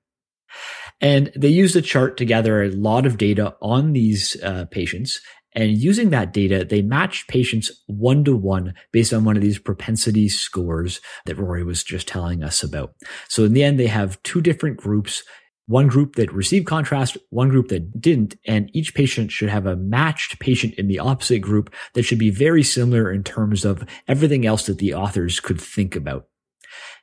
And 1.00 1.32
they 1.36 1.48
used 1.48 1.76
a 1.76 1.82
chart 1.82 2.18
to 2.18 2.26
gather 2.26 2.64
a 2.64 2.72
lot 2.72 3.06
of 3.06 3.18
data 3.18 3.56
on 3.62 3.94
these 3.94 4.42
uh, 4.44 4.66
patients. 4.70 5.22
And 5.54 5.78
using 5.78 6.10
that 6.10 6.34
data, 6.34 6.64
they 6.64 6.82
matched 6.82 7.28
patients 7.28 7.72
one 7.88 8.24
to 8.24 8.36
one 8.36 8.74
based 8.92 9.14
on 9.14 9.24
one 9.24 9.36
of 9.36 9.42
these 9.42 9.60
propensity 9.60 10.30
scores 10.30 11.02
that 11.26 11.38
Rory 11.38 11.64
was 11.64 11.84
just 11.84 12.08
telling 12.08 12.44
us 12.44 12.64
about. 12.64 12.94
So 13.28 13.44
in 13.44 13.54
the 13.54 13.64
end, 13.64 13.80
they 13.80 13.88
have 13.88 14.22
two 14.24 14.42
different 14.42 14.78
groups 14.78 15.24
one 15.72 15.88
group 15.88 16.16
that 16.18 16.32
received 16.34 16.68
contrast, 16.68 17.18
one 17.30 17.50
group 17.50 17.70
that 17.70 18.00
didn't, 18.00 18.36
and 18.46 18.70
each 18.74 18.94
patient 18.94 19.32
should 19.32 19.50
have 19.50 19.66
a 19.66 19.78
matched 19.78 20.38
patient 20.40 20.74
in 20.76 20.88
the 20.88 21.00
opposite 21.00 21.40
group 21.40 21.74
that 21.94 22.04
should 22.04 22.20
be 22.20 22.30
very 22.30 22.62
similar 22.62 23.12
in 23.12 23.24
terms 23.24 23.64
of 23.64 23.86
everything 24.08 24.46
else 24.46 24.66
that 24.66 24.80
the 24.80 24.94
authors 24.94 25.40
could 25.40 25.60
think 25.60 25.96
about. 25.96 26.28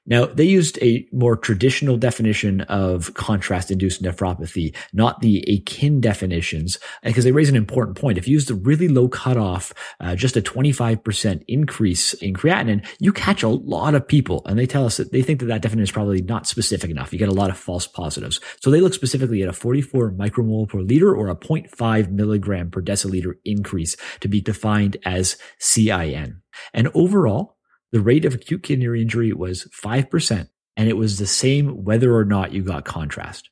Now, 0.09 0.25
they 0.25 0.45
used 0.45 0.79
a 0.83 1.07
more 1.13 1.37
traditional 1.37 1.99
definition 1.99 2.63
of 2.63 3.13
contrast 3.15 3.71
induced 3.71 4.03
nephropathy, 4.03 4.75
not 4.93 5.21
the 5.21 5.45
AKIN 5.47 6.01
definitions, 6.01 6.79
because 7.03 7.25
they 7.25 7.33
raise 7.33 7.51
an 7.51 7.57
important 7.57 7.99
point. 7.99 8.17
If 8.17 8.27
you 8.27 8.33
use 8.33 8.47
the 8.47 8.55
really 8.55 8.89
low 8.89 9.09
cutoff, 9.09 9.75
uh, 10.01 10.17
just 10.17 10.37
a 10.37 10.41
25% 10.41 11.45
increase 11.47 12.15
in 12.15 12.33
creatinine, 12.35 12.87
you 12.99 13.13
catch 13.13 13.43
a 13.43 13.49
lot 13.49 13.95
of 13.95 14.09
people. 14.09 14.43
And 14.47 14.59
they 14.59 14.67
tell 14.67 14.87
us 14.87 14.97
that 14.97 15.13
they 15.13 15.23
think 15.23 15.41
that 15.41 15.47
that 15.47 15.63
definition 15.63 15.85
is 15.85 15.93
probably 15.93 16.23
not 16.23 16.47
specific 16.47 16.91
enough. 16.91 17.13
You 17.13 17.19
get 17.19 17.29
a 17.29 17.33
lot 17.33 17.51
of 17.51 17.59
false 17.59 17.87
positives. 17.87 18.41
So 18.61 18.71
they 18.71 18.81
look 18.81 18.95
specifically 18.95 19.43
at 19.43 19.49
a 19.49 19.53
44 19.53 20.13
micromole 20.13 20.69
per 20.69 20.81
liter 20.81 21.15
or 21.15 21.29
a 21.29 21.37
0.5 21.37 22.11
milligram 22.11 22.71
per 22.71 22.81
deciliter 22.81 23.35
increase 23.45 23.97
to 24.21 24.29
be 24.29 24.41
defined 24.41 24.97
as 25.05 25.37
CIN. 25.59 26.41
And 26.73 26.89
overall, 26.95 27.58
the 27.93 28.01
rate 28.01 28.25
of 28.25 28.35
acute 28.35 28.63
kidney 28.63 29.01
injury 29.01 29.33
was 29.33 29.67
5%, 29.83 30.49
and 30.77 30.89
it 30.89 30.97
was 30.97 31.19
the 31.19 31.27
same 31.27 31.85
whether 31.85 32.15
or 32.15 32.25
not 32.25 32.53
you 32.53 32.63
got 32.63 32.85
contrast. 32.85 33.51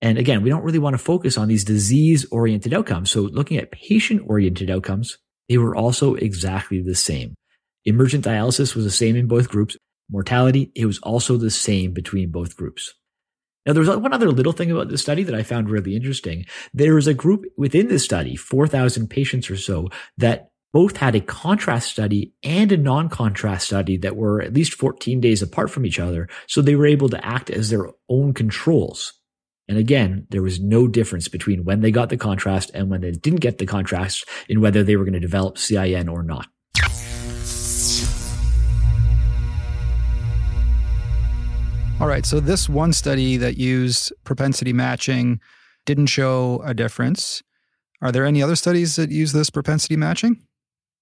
And 0.00 0.16
again, 0.16 0.42
we 0.42 0.50
don't 0.50 0.62
really 0.62 0.78
want 0.78 0.94
to 0.94 0.98
focus 0.98 1.36
on 1.36 1.48
these 1.48 1.64
disease 1.64 2.24
oriented 2.30 2.72
outcomes. 2.72 3.10
So 3.10 3.22
looking 3.22 3.58
at 3.58 3.72
patient 3.72 4.22
oriented 4.26 4.70
outcomes, 4.70 5.18
they 5.48 5.58
were 5.58 5.74
also 5.74 6.14
exactly 6.14 6.82
the 6.82 6.94
same. 6.94 7.34
Emergent 7.84 8.24
dialysis 8.24 8.74
was 8.74 8.84
the 8.84 8.90
same 8.90 9.16
in 9.16 9.26
both 9.26 9.48
groups. 9.48 9.76
Mortality, 10.10 10.72
it 10.74 10.86
was 10.86 10.98
also 11.00 11.36
the 11.36 11.50
same 11.50 11.92
between 11.92 12.30
both 12.30 12.56
groups. 12.56 12.94
Now, 13.66 13.74
there 13.74 13.82
was 13.82 13.96
one 13.96 14.14
other 14.14 14.30
little 14.30 14.52
thing 14.52 14.70
about 14.70 14.88
this 14.88 15.02
study 15.02 15.24
that 15.24 15.34
I 15.34 15.42
found 15.42 15.68
really 15.68 15.94
interesting. 15.94 16.46
There 16.72 16.94
was 16.94 17.06
a 17.06 17.12
group 17.12 17.44
within 17.58 17.88
this 17.88 18.04
study, 18.04 18.34
4,000 18.36 19.08
patients 19.08 19.50
or 19.50 19.56
so, 19.56 19.88
that 20.16 20.48
both 20.72 20.98
had 20.98 21.14
a 21.14 21.20
contrast 21.20 21.90
study 21.90 22.34
and 22.42 22.70
a 22.72 22.76
non-contrast 22.76 23.66
study 23.66 23.96
that 23.98 24.16
were 24.16 24.42
at 24.42 24.52
least 24.52 24.74
14 24.74 25.20
days 25.20 25.42
apart 25.42 25.70
from 25.70 25.86
each 25.86 25.98
other. 25.98 26.28
So 26.46 26.60
they 26.60 26.74
were 26.74 26.86
able 26.86 27.08
to 27.08 27.24
act 27.24 27.50
as 27.50 27.70
their 27.70 27.88
own 28.08 28.34
controls. 28.34 29.14
And 29.68 29.78
again, 29.78 30.26
there 30.30 30.42
was 30.42 30.60
no 30.60 30.88
difference 30.88 31.28
between 31.28 31.64
when 31.64 31.80
they 31.80 31.90
got 31.90 32.08
the 32.08 32.16
contrast 32.16 32.70
and 32.74 32.90
when 32.90 33.02
they 33.02 33.10
didn't 33.10 33.40
get 33.40 33.58
the 33.58 33.66
contrast 33.66 34.26
in 34.48 34.60
whether 34.60 34.82
they 34.82 34.96
were 34.96 35.04
going 35.04 35.12
to 35.12 35.20
develop 35.20 35.58
CIN 35.58 36.08
or 36.08 36.22
not. 36.22 36.46
All 42.00 42.06
right. 42.06 42.24
So 42.24 42.38
this 42.38 42.68
one 42.68 42.92
study 42.92 43.36
that 43.38 43.56
used 43.56 44.12
propensity 44.24 44.72
matching 44.72 45.40
didn't 45.84 46.06
show 46.06 46.62
a 46.64 46.72
difference. 46.72 47.42
Are 48.00 48.12
there 48.12 48.24
any 48.24 48.40
other 48.40 48.54
studies 48.54 48.94
that 48.96 49.10
use 49.10 49.32
this 49.32 49.50
propensity 49.50 49.96
matching? 49.96 50.46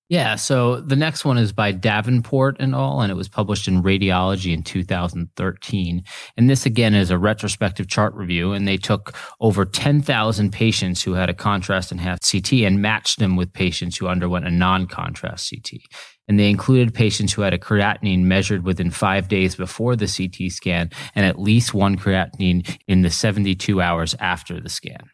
Yeah, 0.08 0.36
so 0.36 0.80
the 0.80 0.94
next 0.94 1.24
one 1.24 1.36
is 1.36 1.52
by 1.52 1.72
Davenport 1.72 2.58
and 2.60 2.76
all, 2.76 3.00
and 3.00 3.10
it 3.10 3.16
was 3.16 3.28
published 3.28 3.66
in 3.66 3.82
Radiology 3.82 4.54
in 4.54 4.62
2013. 4.62 6.04
And 6.36 6.48
this 6.48 6.64
again 6.64 6.94
is 6.94 7.10
a 7.10 7.18
retrospective 7.18 7.88
chart 7.88 8.14
review, 8.14 8.52
and 8.52 8.68
they 8.68 8.76
took 8.76 9.16
over 9.40 9.64
10,000 9.64 10.52
patients 10.52 11.02
who 11.02 11.14
had 11.14 11.28
a 11.28 11.34
contrast 11.34 11.90
enhanced 11.90 12.30
CT 12.30 12.52
and 12.64 12.80
matched 12.80 13.18
them 13.18 13.34
with 13.34 13.52
patients 13.52 13.96
who 13.96 14.06
underwent 14.06 14.46
a 14.46 14.50
non 14.50 14.86
contrast 14.86 15.50
CT. 15.50 15.80
And 16.28 16.38
they 16.38 16.50
included 16.50 16.94
patients 16.94 17.32
who 17.32 17.42
had 17.42 17.54
a 17.54 17.58
creatinine 17.58 18.22
measured 18.22 18.64
within 18.64 18.92
five 18.92 19.26
days 19.26 19.56
before 19.56 19.96
the 19.96 20.06
CT 20.06 20.52
scan 20.52 20.90
and 21.16 21.26
at 21.26 21.40
least 21.40 21.74
one 21.74 21.96
creatinine 21.96 22.78
in 22.86 23.02
the 23.02 23.10
72 23.10 23.80
hours 23.80 24.14
after 24.20 24.60
the 24.60 24.68
scan. 24.68 25.10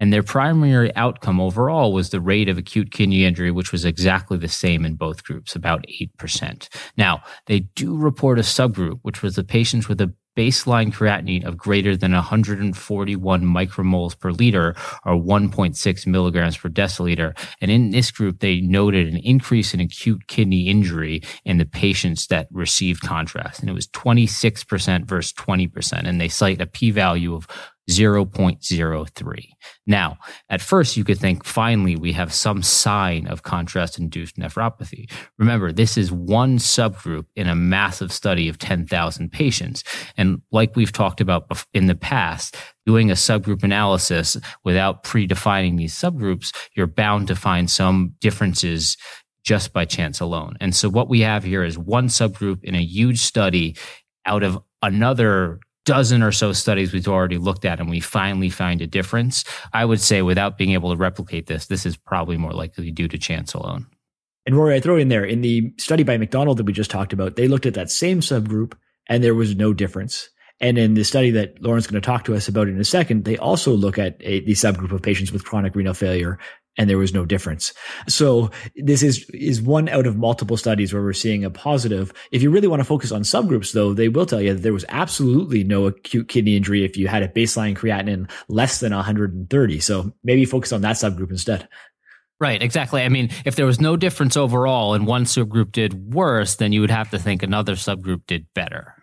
And 0.00 0.12
their 0.12 0.22
primary 0.22 0.94
outcome 0.94 1.40
overall 1.40 1.92
was 1.92 2.10
the 2.10 2.20
rate 2.20 2.48
of 2.48 2.58
acute 2.58 2.90
kidney 2.90 3.24
injury, 3.24 3.50
which 3.50 3.72
was 3.72 3.84
exactly 3.84 4.36
the 4.36 4.48
same 4.48 4.84
in 4.84 4.94
both 4.94 5.24
groups, 5.24 5.54
about 5.54 5.84
8%. 5.88 6.68
Now, 6.96 7.22
they 7.46 7.60
do 7.60 7.96
report 7.96 8.38
a 8.38 8.42
subgroup, 8.42 9.00
which 9.02 9.22
was 9.22 9.36
the 9.36 9.44
patients 9.44 9.88
with 9.88 10.00
a 10.00 10.12
baseline 10.36 10.92
creatinine 10.92 11.44
of 11.44 11.56
greater 11.56 11.96
than 11.96 12.12
141 12.12 13.42
micromoles 13.42 14.18
per 14.18 14.30
liter 14.30 14.76
or 15.04 15.14
1.6 15.14 16.06
milligrams 16.06 16.56
per 16.56 16.68
deciliter. 16.68 17.36
And 17.60 17.70
in 17.70 17.90
this 17.90 18.10
group, 18.10 18.40
they 18.40 18.60
noted 18.60 19.08
an 19.08 19.16
increase 19.16 19.72
in 19.72 19.80
acute 19.80 20.28
kidney 20.28 20.68
injury 20.68 21.22
in 21.44 21.56
the 21.56 21.64
patients 21.64 22.26
that 22.26 22.48
received 22.52 23.00
contrast. 23.00 23.60
And 23.60 23.70
it 23.70 23.72
was 23.72 23.88
26% 23.88 25.06
versus 25.06 25.32
20%. 25.32 26.06
And 26.06 26.20
they 26.20 26.28
cite 26.28 26.60
a 26.60 26.66
p 26.66 26.90
value 26.90 27.34
of 27.34 27.48
0.03. 27.88 29.48
Now, 29.86 30.18
at 30.50 30.60
first, 30.60 30.96
you 30.96 31.04
could 31.04 31.18
think 31.18 31.44
finally 31.44 31.94
we 31.94 32.12
have 32.12 32.34
some 32.34 32.62
sign 32.62 33.28
of 33.28 33.44
contrast 33.44 33.98
induced 33.98 34.36
nephropathy. 34.36 35.10
Remember, 35.38 35.70
this 35.70 35.96
is 35.96 36.10
one 36.10 36.58
subgroup 36.58 37.26
in 37.36 37.46
a 37.46 37.54
massive 37.54 38.12
study 38.12 38.48
of 38.48 38.58
10,000 38.58 39.30
patients. 39.30 39.84
And 40.16 40.42
like 40.50 40.74
we've 40.74 40.92
talked 40.92 41.20
about 41.20 41.64
in 41.72 41.86
the 41.86 41.94
past, 41.94 42.56
doing 42.86 43.10
a 43.10 43.14
subgroup 43.14 43.62
analysis 43.62 44.36
without 44.64 45.04
predefining 45.04 45.76
these 45.76 45.94
subgroups, 45.94 46.54
you're 46.74 46.86
bound 46.86 47.28
to 47.28 47.36
find 47.36 47.70
some 47.70 48.14
differences 48.20 48.96
just 49.44 49.72
by 49.72 49.84
chance 49.84 50.18
alone. 50.18 50.56
And 50.60 50.74
so 50.74 50.88
what 50.88 51.08
we 51.08 51.20
have 51.20 51.44
here 51.44 51.62
is 51.62 51.78
one 51.78 52.08
subgroup 52.08 52.64
in 52.64 52.74
a 52.74 52.82
huge 52.82 53.20
study 53.20 53.76
out 54.26 54.42
of 54.42 54.58
another 54.82 55.60
dozen 55.86 56.22
or 56.22 56.32
so 56.32 56.52
studies 56.52 56.92
we've 56.92 57.08
already 57.08 57.38
looked 57.38 57.64
at 57.64 57.80
and 57.80 57.88
we 57.88 58.00
finally 58.00 58.50
find 58.50 58.82
a 58.82 58.86
difference, 58.86 59.44
I 59.72 59.86
would 59.86 60.00
say 60.00 60.20
without 60.20 60.58
being 60.58 60.72
able 60.72 60.90
to 60.90 60.96
replicate 60.96 61.46
this, 61.46 61.66
this 61.66 61.86
is 61.86 61.96
probably 61.96 62.36
more 62.36 62.52
likely 62.52 62.90
due 62.90 63.08
to 63.08 63.16
chance 63.16 63.54
alone. 63.54 63.86
And 64.44 64.54
Rory, 64.54 64.76
I 64.76 64.80
throw 64.80 64.96
in 64.96 65.08
there 65.08 65.24
in 65.24 65.40
the 65.40 65.72
study 65.78 66.02
by 66.02 66.18
McDonald 66.18 66.58
that 66.58 66.64
we 66.64 66.72
just 66.72 66.90
talked 66.90 67.12
about, 67.12 67.36
they 67.36 67.48
looked 67.48 67.66
at 67.66 67.74
that 67.74 67.90
same 67.90 68.20
subgroup 68.20 68.74
and 69.08 69.24
there 69.24 69.34
was 69.34 69.56
no 69.56 69.72
difference. 69.72 70.28
And 70.60 70.78
in 70.78 70.94
the 70.94 71.04
study 71.04 71.30
that 71.32 71.62
Lauren's 71.62 71.86
going 71.86 72.00
to 72.00 72.06
talk 72.06 72.24
to 72.24 72.34
us 72.34 72.48
about 72.48 72.68
in 72.68 72.80
a 72.80 72.84
second, 72.84 73.24
they 73.24 73.36
also 73.36 73.72
look 73.72 73.98
at 73.98 74.16
a, 74.20 74.40
the 74.40 74.52
subgroup 74.52 74.92
of 74.92 75.02
patients 75.02 75.32
with 75.32 75.44
chronic 75.44 75.74
renal 75.74 75.94
failure 75.94 76.38
and 76.76 76.88
there 76.88 76.98
was 76.98 77.14
no 77.14 77.24
difference. 77.24 77.72
So 78.08 78.50
this 78.76 79.02
is, 79.02 79.28
is 79.30 79.62
one 79.62 79.88
out 79.88 80.06
of 80.06 80.16
multiple 80.16 80.56
studies 80.56 80.92
where 80.92 81.02
we're 81.02 81.12
seeing 81.12 81.44
a 81.44 81.50
positive. 81.50 82.12
If 82.32 82.42
you 82.42 82.50
really 82.50 82.68
want 82.68 82.80
to 82.80 82.84
focus 82.84 83.12
on 83.12 83.22
subgroups 83.22 83.72
though, 83.72 83.94
they 83.94 84.08
will 84.08 84.26
tell 84.26 84.40
you 84.40 84.54
that 84.54 84.62
there 84.62 84.72
was 84.72 84.84
absolutely 84.88 85.64
no 85.64 85.86
acute 85.86 86.28
kidney 86.28 86.56
injury 86.56 86.84
if 86.84 86.96
you 86.96 87.08
had 87.08 87.22
a 87.22 87.28
baseline 87.28 87.76
creatinine 87.76 88.30
less 88.48 88.80
than 88.80 88.94
130. 88.94 89.80
So 89.80 90.12
maybe 90.22 90.44
focus 90.44 90.72
on 90.72 90.82
that 90.82 90.96
subgroup 90.96 91.30
instead. 91.30 91.68
Right, 92.38 92.62
exactly. 92.62 93.02
I 93.02 93.08
mean, 93.08 93.30
if 93.46 93.56
there 93.56 93.64
was 93.64 93.80
no 93.80 93.96
difference 93.96 94.36
overall 94.36 94.92
and 94.92 95.06
one 95.06 95.24
subgroup 95.24 95.72
did 95.72 96.12
worse, 96.12 96.56
then 96.56 96.70
you 96.72 96.82
would 96.82 96.90
have 96.90 97.10
to 97.10 97.18
think 97.18 97.42
another 97.42 97.74
subgroup 97.74 98.26
did 98.26 98.46
better. 98.54 98.94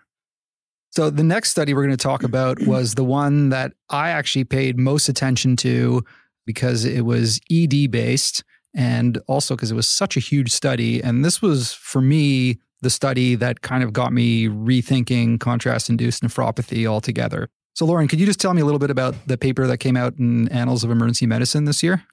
So 0.92 1.10
the 1.10 1.24
next 1.24 1.50
study 1.50 1.74
we're 1.74 1.82
going 1.82 1.98
to 1.98 2.04
talk 2.04 2.22
about 2.22 2.62
was 2.68 2.94
the 2.94 3.04
one 3.04 3.50
that 3.50 3.74
I 3.90 4.10
actually 4.10 4.44
paid 4.44 4.78
most 4.78 5.10
attention 5.10 5.56
to 5.58 6.04
because 6.46 6.86
it 6.86 7.02
was 7.02 7.40
ED 7.52 7.92
based 7.92 8.44
and 8.76 9.20
also 9.28 9.56
because 9.56 9.72
it 9.72 9.76
was 9.76 9.88
such 9.88 10.18
a 10.18 10.20
huge 10.20 10.52
study. 10.52 11.02
And 11.02 11.24
this 11.24 11.42
was, 11.42 11.74
for 11.74 12.02
me, 12.02 12.60
the 12.82 12.90
study 12.90 13.36
that 13.36 13.62
kind 13.62 13.84
of 13.84 13.94
got 13.94 14.12
me 14.14 14.48
rethinking 14.48 15.40
contrast 15.40 15.90
induced 15.90 16.24
nephropathy 16.24 16.86
altogether. 16.86 17.50
So, 17.76 17.86
Lauren, 17.86 18.08
could 18.08 18.20
you 18.20 18.26
just 18.26 18.40
tell 18.40 18.54
me 18.54 18.62
a 18.62 18.66
little 18.66 18.80
bit 18.80 18.92
about 18.92 19.16
the 19.28 19.38
paper 19.38 19.66
that 19.68 19.78
came 19.78 19.98
out 19.98 20.18
in 20.20 20.48
Annals 20.50 20.84
of 20.84 20.92
Emergency 20.92 21.26
Medicine 21.26 21.66
this 21.66 21.82
year? 21.82 22.04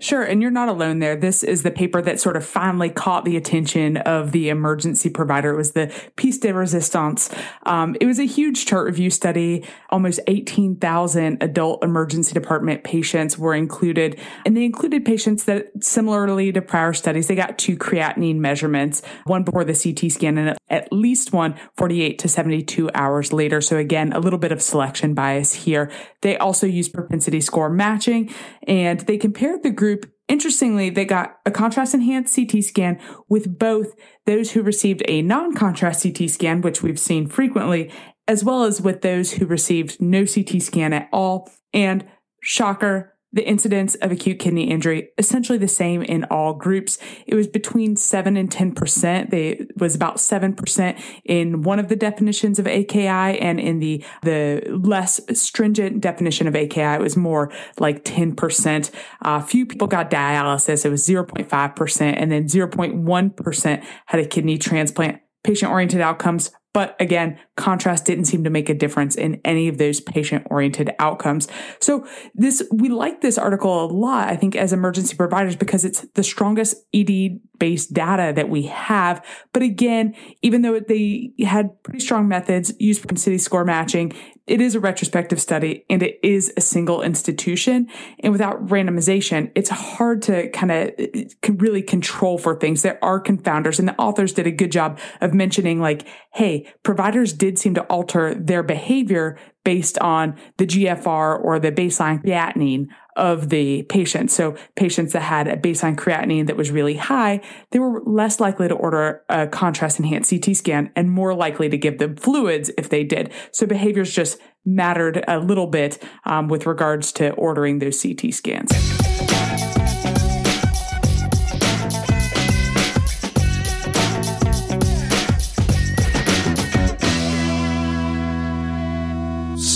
Sure. 0.00 0.22
And 0.22 0.40
you're 0.40 0.52
not 0.52 0.68
alone 0.68 1.00
there. 1.00 1.16
This 1.16 1.42
is 1.42 1.64
the 1.64 1.72
paper 1.72 2.00
that 2.02 2.20
sort 2.20 2.36
of 2.36 2.46
finally 2.46 2.88
caught 2.88 3.24
the 3.24 3.36
attention 3.36 3.96
of 3.96 4.30
the 4.30 4.48
emergency 4.48 5.10
provider. 5.10 5.52
It 5.52 5.56
was 5.56 5.72
the 5.72 5.92
Piece 6.14 6.38
de 6.38 6.54
Resistance. 6.54 7.28
Um, 7.64 7.96
it 8.00 8.06
was 8.06 8.20
a 8.20 8.24
huge 8.24 8.64
chart 8.64 8.86
review 8.86 9.10
study. 9.10 9.66
Almost 9.90 10.20
18,000 10.28 11.42
adult 11.42 11.82
emergency 11.82 12.32
department 12.32 12.84
patients 12.84 13.36
were 13.36 13.56
included. 13.56 14.20
And 14.46 14.56
they 14.56 14.64
included 14.64 15.04
patients 15.04 15.44
that 15.44 15.66
similarly 15.82 16.52
to 16.52 16.62
prior 16.62 16.92
studies, 16.92 17.26
they 17.26 17.34
got 17.34 17.58
two 17.58 17.76
creatinine 17.76 18.36
measurements, 18.36 19.02
one 19.24 19.42
before 19.42 19.64
the 19.64 19.74
CT 19.74 20.12
scan 20.12 20.38
and 20.38 20.56
at 20.70 20.92
least 20.92 21.32
one 21.32 21.58
48 21.76 22.20
to 22.20 22.28
72 22.28 22.88
hours 22.94 23.32
later. 23.32 23.60
So 23.60 23.76
again, 23.76 24.12
a 24.12 24.20
little 24.20 24.38
bit 24.38 24.52
of 24.52 24.62
selection 24.62 25.14
bias 25.14 25.54
here. 25.54 25.90
They 26.20 26.36
also 26.36 26.68
used 26.68 26.92
propensity 26.92 27.40
score 27.40 27.68
matching 27.68 28.32
and 28.68 29.00
they 29.00 29.18
compared 29.18 29.64
the 29.64 29.70
group 29.70 29.87
group, 29.88 30.12
interestingly, 30.28 30.90
they 30.90 31.06
got 31.06 31.38
a 31.46 31.50
contrast 31.50 31.94
enhanced 31.94 32.36
CT 32.36 32.62
scan 32.62 33.00
with 33.28 33.58
both 33.58 33.94
those 34.26 34.50
who 34.50 34.62
received 34.62 35.02
a 35.08 35.22
non 35.22 35.54
contrast 35.54 36.02
CT 36.02 36.28
scan, 36.28 36.60
which 36.60 36.82
we've 36.82 36.98
seen 36.98 37.26
frequently, 37.26 37.90
as 38.26 38.44
well 38.44 38.64
as 38.64 38.82
with 38.82 39.00
those 39.00 39.32
who 39.32 39.46
received 39.46 40.00
no 40.00 40.26
CT 40.26 40.60
scan 40.60 40.92
at 40.92 41.08
all. 41.10 41.50
And 41.72 42.06
shocker, 42.42 43.16
the 43.32 43.46
incidence 43.46 43.94
of 43.96 44.10
acute 44.10 44.38
kidney 44.38 44.70
injury 44.70 45.10
essentially 45.18 45.58
the 45.58 45.68
same 45.68 46.02
in 46.02 46.24
all 46.24 46.54
groups. 46.54 46.98
It 47.26 47.34
was 47.34 47.46
between 47.46 47.96
7 47.96 48.36
and 48.36 48.50
10%. 48.50 49.30
They 49.30 49.66
was 49.76 49.94
about 49.94 50.16
7% 50.16 51.00
in 51.24 51.62
one 51.62 51.78
of 51.78 51.88
the 51.88 51.96
definitions 51.96 52.58
of 52.58 52.66
AKI 52.66 53.06
and 53.38 53.60
in 53.60 53.80
the 53.80 54.04
the 54.22 54.62
less 54.82 55.20
stringent 55.38 56.00
definition 56.00 56.46
of 56.48 56.56
AKI 56.56 56.94
it 56.94 57.00
was 57.00 57.16
more 57.16 57.52
like 57.78 58.04
10%. 58.04 58.90
A 59.22 59.28
uh, 59.28 59.42
few 59.42 59.66
people 59.66 59.86
got 59.86 60.10
dialysis. 60.10 60.84
It 60.84 60.90
was 60.90 61.06
0.5% 61.06 62.14
and 62.16 62.32
then 62.32 62.44
0.1% 62.44 63.84
had 64.06 64.20
a 64.20 64.26
kidney 64.26 64.58
transplant. 64.58 65.20
Patient 65.44 65.70
oriented 65.70 66.00
outcomes 66.00 66.50
but 66.74 66.96
again, 67.00 67.38
contrast 67.56 68.04
didn't 68.04 68.26
seem 68.26 68.44
to 68.44 68.50
make 68.50 68.68
a 68.68 68.74
difference 68.74 69.16
in 69.16 69.40
any 69.44 69.68
of 69.68 69.78
those 69.78 70.00
patient 70.00 70.46
oriented 70.50 70.90
outcomes. 70.98 71.48
So 71.80 72.06
this, 72.34 72.62
we 72.70 72.88
like 72.88 73.20
this 73.20 73.38
article 73.38 73.84
a 73.84 73.86
lot, 73.86 74.28
I 74.28 74.36
think, 74.36 74.54
as 74.54 74.72
emergency 74.72 75.16
providers 75.16 75.56
because 75.56 75.84
it's 75.84 76.02
the 76.14 76.22
strongest 76.22 76.76
ED 76.94 77.40
based 77.58 77.92
data 77.92 78.32
that 78.36 78.48
we 78.48 78.62
have. 78.64 79.24
But 79.52 79.62
again, 79.62 80.14
even 80.42 80.62
though 80.62 80.78
they 80.78 81.32
had 81.44 81.82
pretty 81.82 82.00
strong 82.00 82.28
methods 82.28 82.72
used 82.78 83.00
for 83.00 83.16
city 83.16 83.38
score 83.38 83.64
matching, 83.64 84.12
it 84.48 84.60
is 84.60 84.74
a 84.74 84.80
retrospective 84.80 85.40
study 85.40 85.84
and 85.90 86.02
it 86.02 86.18
is 86.22 86.52
a 86.56 86.60
single 86.60 87.02
institution. 87.02 87.88
And 88.20 88.32
without 88.32 88.66
randomization, 88.66 89.52
it's 89.54 89.70
hard 89.70 90.22
to 90.22 90.50
kind 90.50 90.72
of 90.72 91.60
really 91.60 91.82
control 91.82 92.38
for 92.38 92.58
things. 92.58 92.82
There 92.82 93.02
are 93.04 93.22
confounders 93.22 93.78
and 93.78 93.86
the 93.86 93.98
authors 94.00 94.32
did 94.32 94.46
a 94.46 94.50
good 94.50 94.72
job 94.72 94.98
of 95.20 95.34
mentioning 95.34 95.80
like, 95.80 96.06
hey, 96.32 96.72
providers 96.82 97.32
did 97.32 97.58
seem 97.58 97.74
to 97.74 97.82
alter 97.84 98.34
their 98.34 98.62
behavior 98.62 99.38
based 99.64 99.98
on 99.98 100.34
the 100.56 100.66
GFR 100.66 101.44
or 101.44 101.58
the 101.58 101.70
baseline 101.70 102.24
creatinine 102.24 102.88
of 103.18 103.50
the 103.50 103.82
patient. 103.84 104.30
So 104.30 104.56
patients 104.76 105.12
that 105.12 105.20
had 105.20 105.48
a 105.48 105.56
baseline 105.56 105.96
creatinine 105.96 106.46
that 106.46 106.56
was 106.56 106.70
really 106.70 106.96
high, 106.96 107.42
they 107.72 107.78
were 107.78 108.00
less 108.06 108.40
likely 108.40 108.68
to 108.68 108.74
order 108.74 109.22
a 109.28 109.46
contrast 109.46 109.98
enhanced 109.98 110.30
CT 110.30 110.56
scan 110.56 110.90
and 110.96 111.10
more 111.10 111.34
likely 111.34 111.68
to 111.68 111.76
give 111.76 111.98
them 111.98 112.16
fluids 112.16 112.70
if 112.78 112.88
they 112.88 113.04
did. 113.04 113.32
So 113.52 113.66
behaviors 113.66 114.14
just 114.14 114.38
mattered 114.64 115.24
a 115.28 115.38
little 115.38 115.66
bit 115.66 116.02
um, 116.24 116.48
with 116.48 116.64
regards 116.64 117.12
to 117.12 117.32
ordering 117.32 117.80
those 117.80 118.02
CT 118.02 118.32
scans. 118.32 118.72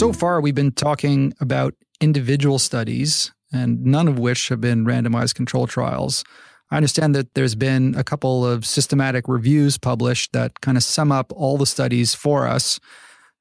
so 0.03 0.13
far, 0.13 0.41
we've 0.41 0.57
been 0.57 0.73
talking 0.73 1.33
about 1.41 1.75
individual 2.03 2.59
studies, 2.59 3.33
and 3.53 3.85
none 3.85 4.09
of 4.09 4.19
which 4.19 4.49
have 4.49 4.61
been 4.61 4.85
randomized 4.85 5.35
control 5.35 5.67
trials. 5.67 6.25
I 6.71 6.77
understand 6.77 7.15
that 7.15 7.35
there's 7.35 7.55
been 7.55 7.95
a 7.97 8.03
couple 8.03 8.47
of 8.47 8.67
systematic 8.67 9.29
reviews 9.29 9.79
published 9.79 10.33
that 10.33 10.61
kind 10.63 10.77
of 10.77 10.83
sum 10.83 11.13
up 11.13 11.33
all 11.37 11.59
the 11.59 11.67
studies 11.67 12.15
for 12.15 12.47
us. 12.47 12.81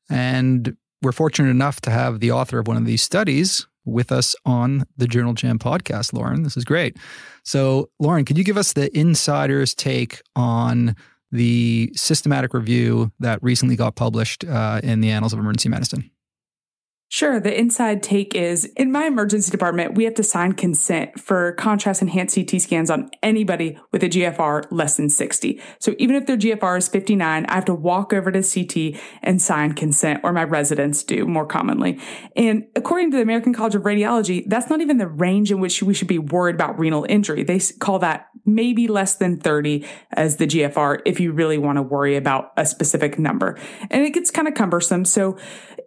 And 0.10 0.76
we're 1.02 1.14
fortunate 1.14 1.50
enough 1.50 1.82
to 1.82 1.92
have 1.92 2.20
the 2.20 2.32
author 2.32 2.60
of 2.60 2.68
one 2.68 2.78
of 2.78 2.86
these 2.86 3.02
studies 3.02 3.66
with 3.86 4.12
us 4.12 4.36
on 4.46 4.86
the 4.98 5.08
Journal 5.08 5.34
Jam 5.34 5.58
podcast, 5.58 6.14
Lauren. 6.14 6.44
This 6.44 6.58
is 6.58 6.66
great. 6.66 6.98
So, 7.44 7.90
Lauren, 8.00 8.26
could 8.26 8.38
you 8.38 8.44
give 8.44 8.58
us 8.58 8.74
the 8.74 8.96
insider's 8.96 9.74
take 9.74 10.22
on 10.36 10.96
the 11.32 11.92
systematic 11.96 12.54
review 12.54 13.12
that 13.20 13.42
recently 13.42 13.76
got 13.76 13.96
published 13.96 14.44
uh, 14.44 14.82
in 14.84 15.02
the 15.02 15.10
Annals 15.10 15.34
of 15.34 15.40
Emergency 15.40 15.70
Medicine? 15.70 16.12
Sure. 17.14 17.42
The 17.42 17.54
inside 17.54 18.02
take 18.02 18.34
is 18.36 18.64
in 18.78 18.90
my 18.90 19.04
emergency 19.04 19.52
department, 19.52 19.96
we 19.96 20.06
have 20.06 20.14
to 20.14 20.24
sign 20.24 20.54
consent 20.54 21.20
for 21.20 21.52
contrast 21.52 22.02
enhanced 22.02 22.36
CT 22.36 22.62
scans 22.62 22.90
on 22.90 23.10
anybody 23.22 23.78
with 23.92 24.02
a 24.02 24.08
GFR 24.08 24.64
less 24.72 24.96
than 24.96 25.10
60. 25.10 25.60
So 25.78 25.94
even 26.00 26.16
if 26.16 26.26
their 26.26 26.38
GFR 26.38 26.78
is 26.78 26.88
59, 26.88 27.46
I 27.48 27.54
have 27.54 27.66
to 27.66 27.74
walk 27.74 28.14
over 28.14 28.32
to 28.32 28.42
CT 28.42 28.98
and 29.22 29.42
sign 29.42 29.74
consent, 29.74 30.22
or 30.24 30.32
my 30.32 30.46
residents 30.46 31.04
do 31.04 31.26
more 31.26 31.46
commonly. 31.46 32.00
And 32.38 32.68
according 32.78 33.12
to 33.12 33.18
the 33.18 33.24
American 33.24 33.54
College 33.54 33.76
of 33.76 33.82
Radiology, 33.82 34.46
that's 34.48 34.70
not 34.70 34.80
even 34.80 34.98
the 34.98 35.10
range 35.10 35.52
in 35.52 35.60
which 35.60 35.84
we 35.84 35.94
should 35.94 36.08
be 36.08 36.18
worried 36.18 36.56
about 36.56 36.80
renal 36.80 37.06
injury. 37.10 37.44
They 37.44 37.60
call 37.60 38.00
that 38.00 38.28
maybe 38.46 38.88
less 38.88 39.18
than 39.18 39.38
30 39.38 39.86
as 40.14 40.38
the 40.38 40.48
GFR 40.48 41.02
if 41.06 41.20
you 41.20 41.34
really 41.34 41.58
want 41.58 41.76
to 41.76 41.82
worry 41.82 42.16
about 42.16 42.54
a 42.58 42.66
specific 42.66 43.20
number. 43.20 43.58
And 43.90 44.04
it 44.04 44.14
gets 44.14 44.32
kind 44.32 44.48
of 44.48 44.54
cumbersome. 44.54 45.06
So 45.06 45.38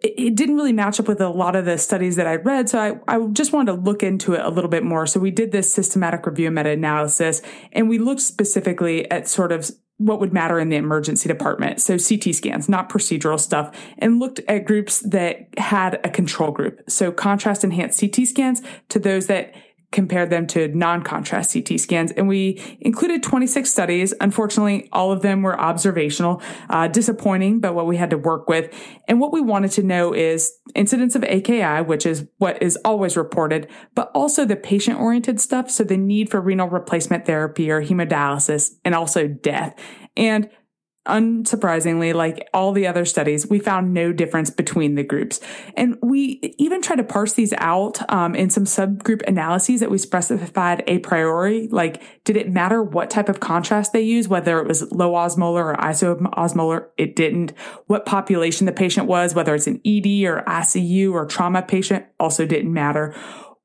it 0.01 0.35
didn't 0.35 0.55
really 0.55 0.73
match 0.73 0.99
up 0.99 1.07
with 1.07 1.14
a 1.21 1.29
lot 1.29 1.55
of 1.55 1.65
the 1.65 1.77
studies 1.77 2.15
that 2.15 2.27
I 2.27 2.35
read. 2.35 2.69
So 2.69 2.79
I, 2.79 3.15
I 3.15 3.25
just 3.27 3.53
wanted 3.53 3.73
to 3.73 3.81
look 3.81 4.03
into 4.03 4.33
it 4.33 4.41
a 4.41 4.49
little 4.49 4.69
bit 4.69 4.83
more. 4.83 5.07
So 5.07 5.19
we 5.19 5.31
did 5.31 5.51
this 5.51 5.73
systematic 5.73 6.25
review 6.25 6.51
meta 6.51 6.69
analysis 6.69 7.41
and 7.71 7.89
we 7.89 7.97
looked 7.97 8.21
specifically 8.21 9.09
at 9.11 9.27
sort 9.27 9.51
of 9.51 9.69
what 9.97 10.19
would 10.19 10.33
matter 10.33 10.59
in 10.59 10.69
the 10.69 10.75
emergency 10.75 11.29
department. 11.29 11.79
So 11.79 11.97
CT 11.97 12.35
scans, 12.35 12.67
not 12.67 12.89
procedural 12.89 13.39
stuff, 13.39 13.75
and 13.97 14.19
looked 14.19 14.41
at 14.47 14.65
groups 14.65 14.99
that 15.01 15.47
had 15.57 16.01
a 16.03 16.09
control 16.09 16.51
group. 16.51 16.81
So 16.89 17.11
contrast 17.11 17.63
enhanced 17.63 18.01
CT 18.01 18.27
scans 18.27 18.61
to 18.89 18.99
those 18.99 19.27
that 19.27 19.55
compared 19.95 20.29
them 20.29 20.45
to 20.45 20.67
non-contrast 20.67 21.53
CT 21.53 21.79
scans, 21.79 22.11
and 22.11 22.27
we 22.27 22.77
included 22.81 23.23
26 23.23 23.71
studies. 23.71 24.13
Unfortunately, 24.19 24.89
all 24.91 25.11
of 25.11 25.21
them 25.21 25.41
were 25.41 25.59
observational, 25.59 26.41
uh, 26.69 26.87
disappointing, 26.87 27.59
but 27.59 27.73
what 27.73 27.87
we 27.87 27.95
had 27.95 28.09
to 28.09 28.17
work 28.17 28.47
with. 28.49 28.71
And 29.07 29.19
what 29.19 29.31
we 29.31 29.41
wanted 29.41 29.71
to 29.71 29.83
know 29.83 30.13
is 30.13 30.51
incidence 30.75 31.15
of 31.15 31.23
AKI, 31.23 31.81
which 31.81 32.05
is 32.05 32.27
what 32.37 32.61
is 32.61 32.77
always 32.83 33.15
reported, 33.15 33.67
but 33.95 34.11
also 34.13 34.45
the 34.45 34.57
patient-oriented 34.57 35.39
stuff, 35.39 35.71
so 35.71 35.83
the 35.83 35.97
need 35.97 36.29
for 36.29 36.41
renal 36.41 36.67
replacement 36.67 37.25
therapy 37.25 37.71
or 37.71 37.81
hemodialysis, 37.81 38.71
and 38.83 38.93
also 38.93 39.27
death. 39.27 39.73
And 40.17 40.49
unsurprisingly, 41.05 42.13
like 42.13 42.47
all 42.53 42.71
the 42.71 42.87
other 42.87 43.05
studies, 43.05 43.47
we 43.47 43.59
found 43.59 43.93
no 43.93 44.11
difference 44.11 44.49
between 44.49 44.95
the 44.95 45.03
groups. 45.03 45.39
And 45.75 45.97
we 46.01 46.55
even 46.57 46.81
tried 46.81 46.97
to 46.97 47.03
parse 47.03 47.33
these 47.33 47.53
out 47.57 48.01
um, 48.11 48.35
in 48.35 48.49
some 48.49 48.65
subgroup 48.65 49.21
analyses 49.27 49.79
that 49.79 49.91
we 49.91 49.97
specified 49.97 50.83
a 50.87 50.99
priori. 50.99 51.67
Like, 51.67 52.01
did 52.23 52.37
it 52.37 52.49
matter 52.49 52.81
what 52.81 53.09
type 53.09 53.29
of 53.29 53.39
contrast 53.39 53.93
they 53.93 54.01
used, 54.01 54.29
whether 54.29 54.59
it 54.59 54.67
was 54.67 54.91
low 54.91 55.13
osmolar 55.13 55.73
or 55.73 55.75
isoosmolar? 55.75 56.87
It 56.97 57.15
didn't. 57.15 57.53
What 57.87 58.05
population 58.05 58.65
the 58.65 58.71
patient 58.71 59.07
was, 59.07 59.33
whether 59.33 59.55
it's 59.55 59.67
an 59.67 59.81
ED 59.85 60.25
or 60.25 60.43
ICU 60.47 61.11
or 61.13 61.25
trauma 61.25 61.61
patient, 61.61 62.05
also 62.19 62.45
didn't 62.45 62.73
matter 62.73 63.15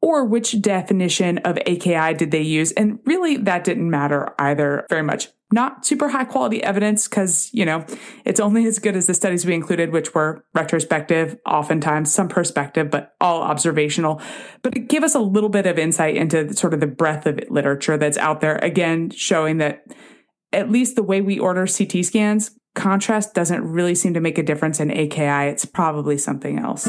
or 0.03 0.25
which 0.25 0.61
definition 0.63 1.39
of 1.39 1.59
AKI 1.67 2.15
did 2.15 2.31
they 2.31 2.41
use? 2.41 2.73
And 2.73 3.01
really, 3.05 3.37
that 3.37 3.65
didn't 3.65 3.91
matter 3.91 4.33
either 4.39 4.87
very 4.89 5.03
much. 5.03 5.29
Not 5.53 5.85
super 5.85 6.09
high 6.09 6.25
quality 6.25 6.63
evidence 6.63 7.09
because, 7.09 7.51
you 7.53 7.65
know, 7.65 7.85
it's 8.25 8.39
only 8.39 8.67
as 8.67 8.79
good 8.79 8.95
as 8.95 9.07
the 9.07 9.15
studies 9.15 9.45
we 9.45 9.53
included, 9.53 9.93
which 9.93 10.15
were 10.15 10.45
retrospective, 10.55 11.37
oftentimes 11.45 12.15
some 12.15 12.29
perspective, 12.29 12.89
but 12.91 13.15
all 13.21 13.43
observational. 13.43 14.21
But 14.63 14.77
it 14.77 14.89
gave 14.89 15.03
us 15.03 15.17
a 15.17 15.21
little 15.21 15.49
bit 15.49 15.67
of 15.67 15.79
insight 15.79 16.17
into 16.17 16.55
sort 16.55 16.73
of 16.73 16.79
the 16.79 16.87
breadth 16.87 17.27
of 17.27 17.41
literature 17.51 17.97
that's 17.97 18.19
out 18.19 18.41
there. 18.41 18.57
Again, 18.63 19.11
showing 19.11 19.59
that 19.59 19.83
at 20.53 20.71
least 20.71 20.95
the 20.95 21.03
way 21.03 21.21
we 21.21 21.39
order 21.39 21.67
CT 21.67 22.05
scans, 22.05 22.53
contrast 22.77 23.35
doesn't 23.35 23.65
really 23.65 23.95
seem 23.97 24.15
to 24.15 24.21
make 24.21 24.39
a 24.39 24.43
difference 24.45 24.79
in 24.79 24.91
AKI. 24.91 25.49
It's 25.49 25.65
probably 25.65 26.17
something 26.17 26.59
else. 26.59 26.87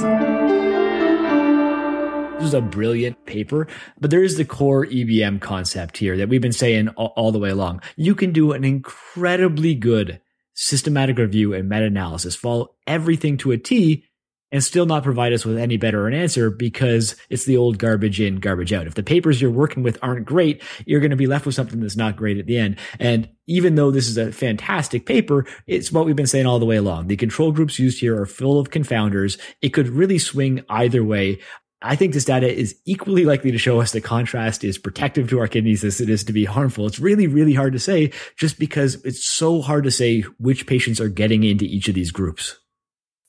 This 2.42 2.48
is 2.48 2.54
a 2.56 2.62
brilliant 2.62 3.24
paper, 3.28 3.68
but 4.00 4.10
there 4.10 4.24
is 4.24 4.36
the 4.36 4.46
core 4.46 4.88
EBM 4.88 5.40
concept 5.42 6.00
here 6.00 6.18
that 6.18 6.28
we've 6.28 6.42
been 6.42 6.52
saying 6.52 6.88
all, 6.90 7.14
all 7.16 7.32
the 7.32 7.38
way 7.38 7.52
along. 7.52 7.84
You 7.98 8.16
can 8.16 8.34
do 8.34 8.54
an 8.54 8.64
incredibly 8.64 9.76
good 9.76 10.20
systematic 10.56 11.20
review 11.20 11.54
and 11.54 11.70
meta 11.70 11.86
analysis, 11.86 12.36
follow 12.36 12.74
everything 12.88 13.38
to 13.38 13.52
a 13.52 13.60
T, 13.60 14.06
and 14.52 14.64
still 14.64 14.86
not 14.86 15.04
provide 15.04 15.34
us 15.34 15.46
with 15.46 15.58
any 15.58 15.78
better 15.78 16.08
an 16.08 16.14
answer 16.14 16.50
because 16.50 17.16
it's 17.30 17.46
the 17.46 17.58
old 17.58 17.78
garbage 17.78 18.20
in, 18.20 18.38
garbage 18.38 18.74
out. 18.74 18.88
If 18.88 18.96
the 18.96 19.04
papers 19.04 19.42
you're 19.42 19.52
working 19.52 19.84
with 19.84 19.98
aren't 20.02 20.26
great, 20.26 20.62
you're 20.86 21.00
going 21.00 21.12
to 21.12 21.16
be 21.16 21.28
left 21.28 21.46
with 21.46 21.56
something 21.56 21.80
that's 21.80 21.96
not 21.96 22.18
great 22.18 22.38
at 22.38 22.48
the 22.48 22.58
end. 22.58 22.78
And 23.00 23.30
even 23.48 23.76
though 23.76 23.92
this 23.92 24.08
is 24.08 24.18
a 24.18 24.32
fantastic 24.32 25.06
paper, 25.06 25.46
it's 25.68 25.92
what 25.92 26.06
we've 26.06 26.16
been 26.16 26.28
saying 26.28 26.46
all 26.46 26.60
the 26.60 26.66
way 26.66 26.78
along. 26.78 27.08
The 27.08 27.16
control 27.16 27.52
groups 27.52 27.80
used 27.80 28.00
here 28.00 28.20
are 28.20 28.26
full 28.26 28.60
of 28.60 28.72
confounders. 28.72 29.40
It 29.62 29.70
could 29.70 29.90
really 29.90 30.20
swing 30.20 30.64
either 30.70 31.04
way. 31.04 31.40
I 31.82 31.96
think 31.96 32.14
this 32.14 32.26
data 32.26 32.52
is 32.52 32.76
equally 32.86 33.26
likely 33.26 33.52
to 33.52 33.58
show 33.58 33.82
us 33.82 33.92
that 33.94 34.04
contrast 34.04 34.64
is 34.64 34.78
protective 34.78 35.30
to 35.30 35.40
our 35.40 35.48
kidneys 35.48 35.84
as 35.84 36.00
it 36.00 36.10
is 36.10 36.24
to 36.26 36.34
be 36.34 36.46
harmful. 36.46 36.86
It's 36.86 37.00
really, 37.00 37.26
really 37.26 37.56
hard 37.56 37.74
to 37.74 37.80
say 37.80 38.12
just 38.38 38.60
because 38.60 39.04
it's 39.04 39.28
so 39.28 39.62
hard 39.62 39.84
to 39.86 39.92
say 39.92 40.22
which 40.40 40.68
patients 40.68 41.02
are 41.02 41.10
getting 41.10 41.44
into 41.44 41.66
each 41.66 41.88
of 41.88 41.96
these 41.96 42.12
groups. 42.12 42.60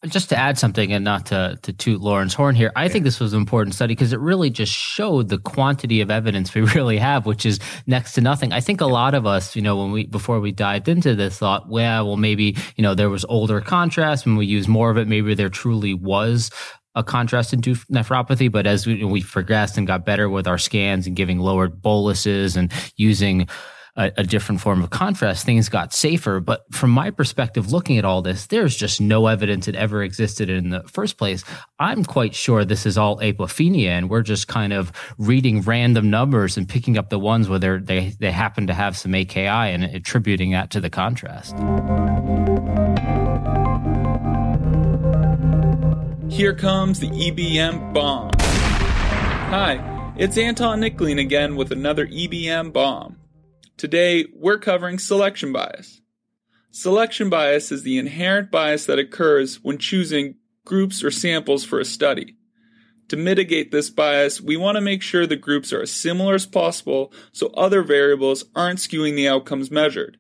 just 0.06 0.28
to 0.28 0.36
add 0.36 0.58
something 0.58 0.92
and 0.92 1.02
not 1.02 1.26
to, 1.26 1.58
to 1.62 1.72
toot 1.72 2.02
Lauren's 2.02 2.34
horn 2.34 2.54
here, 2.54 2.72
I 2.76 2.88
think 2.88 3.04
this 3.04 3.20
was 3.20 3.32
an 3.32 3.40
important 3.40 3.74
study 3.74 3.94
because 3.94 4.12
it 4.12 4.20
really 4.20 4.50
just 4.50 4.72
showed 4.72 5.30
the 5.30 5.38
quantity 5.38 6.02
of 6.02 6.10
evidence 6.10 6.54
we 6.54 6.60
really 6.74 6.98
have, 6.98 7.24
which 7.24 7.46
is 7.46 7.58
next 7.86 8.12
to 8.14 8.20
nothing. 8.20 8.52
I 8.52 8.60
think 8.60 8.82
a 8.82 8.86
lot 8.86 9.14
of 9.14 9.24
us, 9.24 9.56
you 9.56 9.62
know, 9.62 9.78
when 9.78 9.92
we, 9.92 10.04
before 10.04 10.40
we 10.40 10.52
dived 10.52 10.88
into 10.88 11.14
this 11.14 11.38
thought, 11.38 11.70
well, 11.70 12.06
well, 12.06 12.16
maybe, 12.18 12.56
you 12.76 12.82
know, 12.82 12.94
there 12.94 13.08
was 13.08 13.24
older 13.30 13.62
contrast 13.62 14.26
when 14.26 14.36
we 14.36 14.44
use 14.44 14.68
more 14.68 14.90
of 14.90 14.98
it, 14.98 15.08
maybe 15.08 15.34
there 15.34 15.48
truly 15.48 15.94
was 15.94 16.50
a 16.94 17.02
contrast 17.02 17.52
induced 17.52 17.90
nephropathy, 17.90 18.50
but 18.50 18.66
as 18.66 18.86
we, 18.86 19.04
we 19.04 19.22
progressed 19.22 19.78
and 19.78 19.86
got 19.86 20.04
better 20.04 20.28
with 20.28 20.46
our 20.46 20.58
scans 20.58 21.06
and 21.06 21.16
giving 21.16 21.38
lower 21.38 21.68
boluses 21.68 22.56
and 22.56 22.72
using 22.96 23.48
a, 23.96 24.10
a, 24.16 24.24
different 24.24 24.60
form 24.60 24.82
of 24.82 24.90
contrast, 24.90 25.44
things 25.44 25.68
got 25.68 25.92
safer. 25.92 26.40
But 26.40 26.62
from 26.72 26.90
my 26.90 27.10
perspective, 27.10 27.72
looking 27.72 27.98
at 27.98 28.04
all 28.04 28.22
this, 28.22 28.46
there's 28.46 28.74
just 28.74 29.00
no 29.00 29.26
evidence 29.26 29.68
it 29.68 29.74
ever 29.74 30.02
existed 30.02 30.48
in 30.48 30.70
the 30.70 30.82
first 30.84 31.18
place. 31.18 31.44
I'm 31.78 32.04
quite 32.04 32.34
sure 32.34 32.64
this 32.64 32.86
is 32.86 32.96
all 32.96 33.18
apophenia, 33.18 33.88
and 33.88 34.08
we're 34.08 34.22
just 34.22 34.48
kind 34.48 34.72
of 34.72 34.92
reading 35.18 35.60
random 35.62 36.08
numbers 36.08 36.56
and 36.56 36.68
picking 36.68 36.96
up 36.96 37.10
the 37.10 37.18
ones 37.18 37.48
where 37.48 37.58
they 37.58 38.14
they 38.18 38.30
happen 38.30 38.66
to 38.66 38.74
have 38.74 38.96
some 38.96 39.14
AKI 39.14 39.46
and 39.46 39.84
attributing 39.84 40.52
that 40.52 40.70
to 40.70 40.80
the 40.80 40.90
contrast. 40.90 41.54
Here 46.32 46.54
comes 46.54 46.98
the 46.98 47.10
EBM 47.10 47.92
bomb. 47.92 48.30
Hi, 48.40 50.14
it's 50.16 50.38
Anton 50.38 50.80
Nickling 50.80 51.18
again 51.18 51.56
with 51.56 51.70
another 51.70 52.06
EBM 52.06 52.72
bomb. 52.72 53.18
Today, 53.76 54.24
we're 54.34 54.56
covering 54.56 54.98
selection 54.98 55.52
bias. 55.52 56.00
Selection 56.70 57.28
bias 57.28 57.70
is 57.70 57.82
the 57.82 57.98
inherent 57.98 58.50
bias 58.50 58.86
that 58.86 58.98
occurs 58.98 59.62
when 59.62 59.76
choosing 59.76 60.36
groups 60.64 61.04
or 61.04 61.10
samples 61.10 61.66
for 61.66 61.78
a 61.78 61.84
study. 61.84 62.38
To 63.08 63.18
mitigate 63.18 63.70
this 63.70 63.90
bias, 63.90 64.40
we 64.40 64.56
want 64.56 64.76
to 64.76 64.80
make 64.80 65.02
sure 65.02 65.26
the 65.26 65.36
groups 65.36 65.70
are 65.70 65.82
as 65.82 65.92
similar 65.92 66.34
as 66.34 66.46
possible 66.46 67.12
so 67.32 67.48
other 67.48 67.82
variables 67.82 68.46
aren't 68.56 68.78
skewing 68.78 69.16
the 69.16 69.28
outcomes 69.28 69.70
measured. 69.70 70.16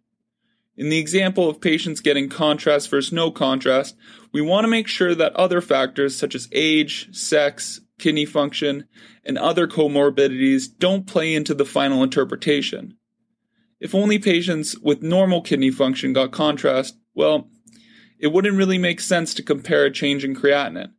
In 0.76 0.88
the 0.88 0.98
example 0.98 1.48
of 1.48 1.60
patients 1.60 2.00
getting 2.00 2.28
contrast 2.28 2.90
versus 2.90 3.12
no 3.12 3.30
contrast, 3.30 3.94
we 4.32 4.40
want 4.40 4.64
to 4.64 4.68
make 4.68 4.88
sure 4.88 5.14
that 5.14 5.34
other 5.34 5.60
factors 5.60 6.16
such 6.16 6.34
as 6.34 6.48
age, 6.52 7.14
sex, 7.14 7.80
kidney 7.98 8.24
function, 8.24 8.88
and 9.24 9.38
other 9.38 9.66
comorbidities 9.66 10.64
don't 10.78 11.06
play 11.06 11.34
into 11.34 11.54
the 11.54 11.64
final 11.64 12.02
interpretation. 12.02 12.96
If 13.78 13.94
only 13.94 14.18
patients 14.18 14.78
with 14.78 15.02
normal 15.02 15.42
kidney 15.42 15.70
function 15.70 16.12
got 16.12 16.32
contrast, 16.32 16.96
well, 17.14 17.48
it 18.18 18.32
wouldn't 18.32 18.56
really 18.56 18.78
make 18.78 19.00
sense 19.00 19.34
to 19.34 19.42
compare 19.42 19.84
a 19.84 19.90
change 19.90 20.24
in 20.24 20.34
creatinine. 20.34 20.92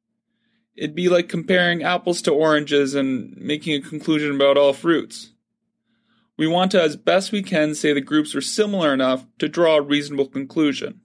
It'd 0.76 0.96
be 0.96 1.10
like 1.10 1.30
comparing 1.30 1.84
apples 1.84 2.22
to 2.24 2.32
oranges 2.32 2.96
and 2.96 3.36
making 3.38 3.76
a 3.76 3.88
conclusion 3.88 4.36
about 4.36 4.58
all 4.58 4.74
fruits. 4.74 5.32
We 6.38 6.48
want 6.48 6.72
to, 6.72 6.82
as 6.82 6.96
best 6.96 7.32
we 7.32 7.44
can, 7.44 7.76
say 7.76 7.94
the 7.94 8.02
groups 8.02 8.36
are 8.36 8.42
similar 8.42 8.94
enough 8.94 9.26
to 9.40 9.48
draw 9.48 9.78
a 9.78 9.82
reasonable 9.82 10.28
conclusion. 10.28 11.02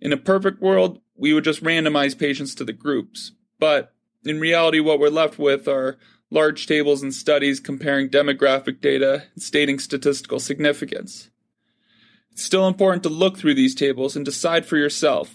In 0.00 0.12
a 0.12 0.16
perfect 0.16 0.60
world, 0.60 1.00
we 1.18 1.32
would 1.32 1.44
just 1.44 1.62
randomize 1.62 2.18
patients 2.18 2.54
to 2.54 2.64
the 2.64 2.72
groups. 2.72 3.32
But 3.58 3.92
in 4.24 4.40
reality, 4.40 4.80
what 4.80 5.00
we're 5.00 5.10
left 5.10 5.38
with 5.38 5.68
are 5.68 5.98
large 6.30 6.66
tables 6.66 7.02
and 7.02 7.12
studies 7.12 7.60
comparing 7.60 8.08
demographic 8.08 8.80
data 8.80 9.24
and 9.34 9.42
stating 9.42 9.78
statistical 9.78 10.38
significance. 10.38 11.30
It's 12.30 12.44
still 12.44 12.68
important 12.68 13.02
to 13.02 13.08
look 13.08 13.36
through 13.36 13.54
these 13.54 13.74
tables 13.74 14.14
and 14.14 14.24
decide 14.24 14.64
for 14.64 14.76
yourself 14.76 15.34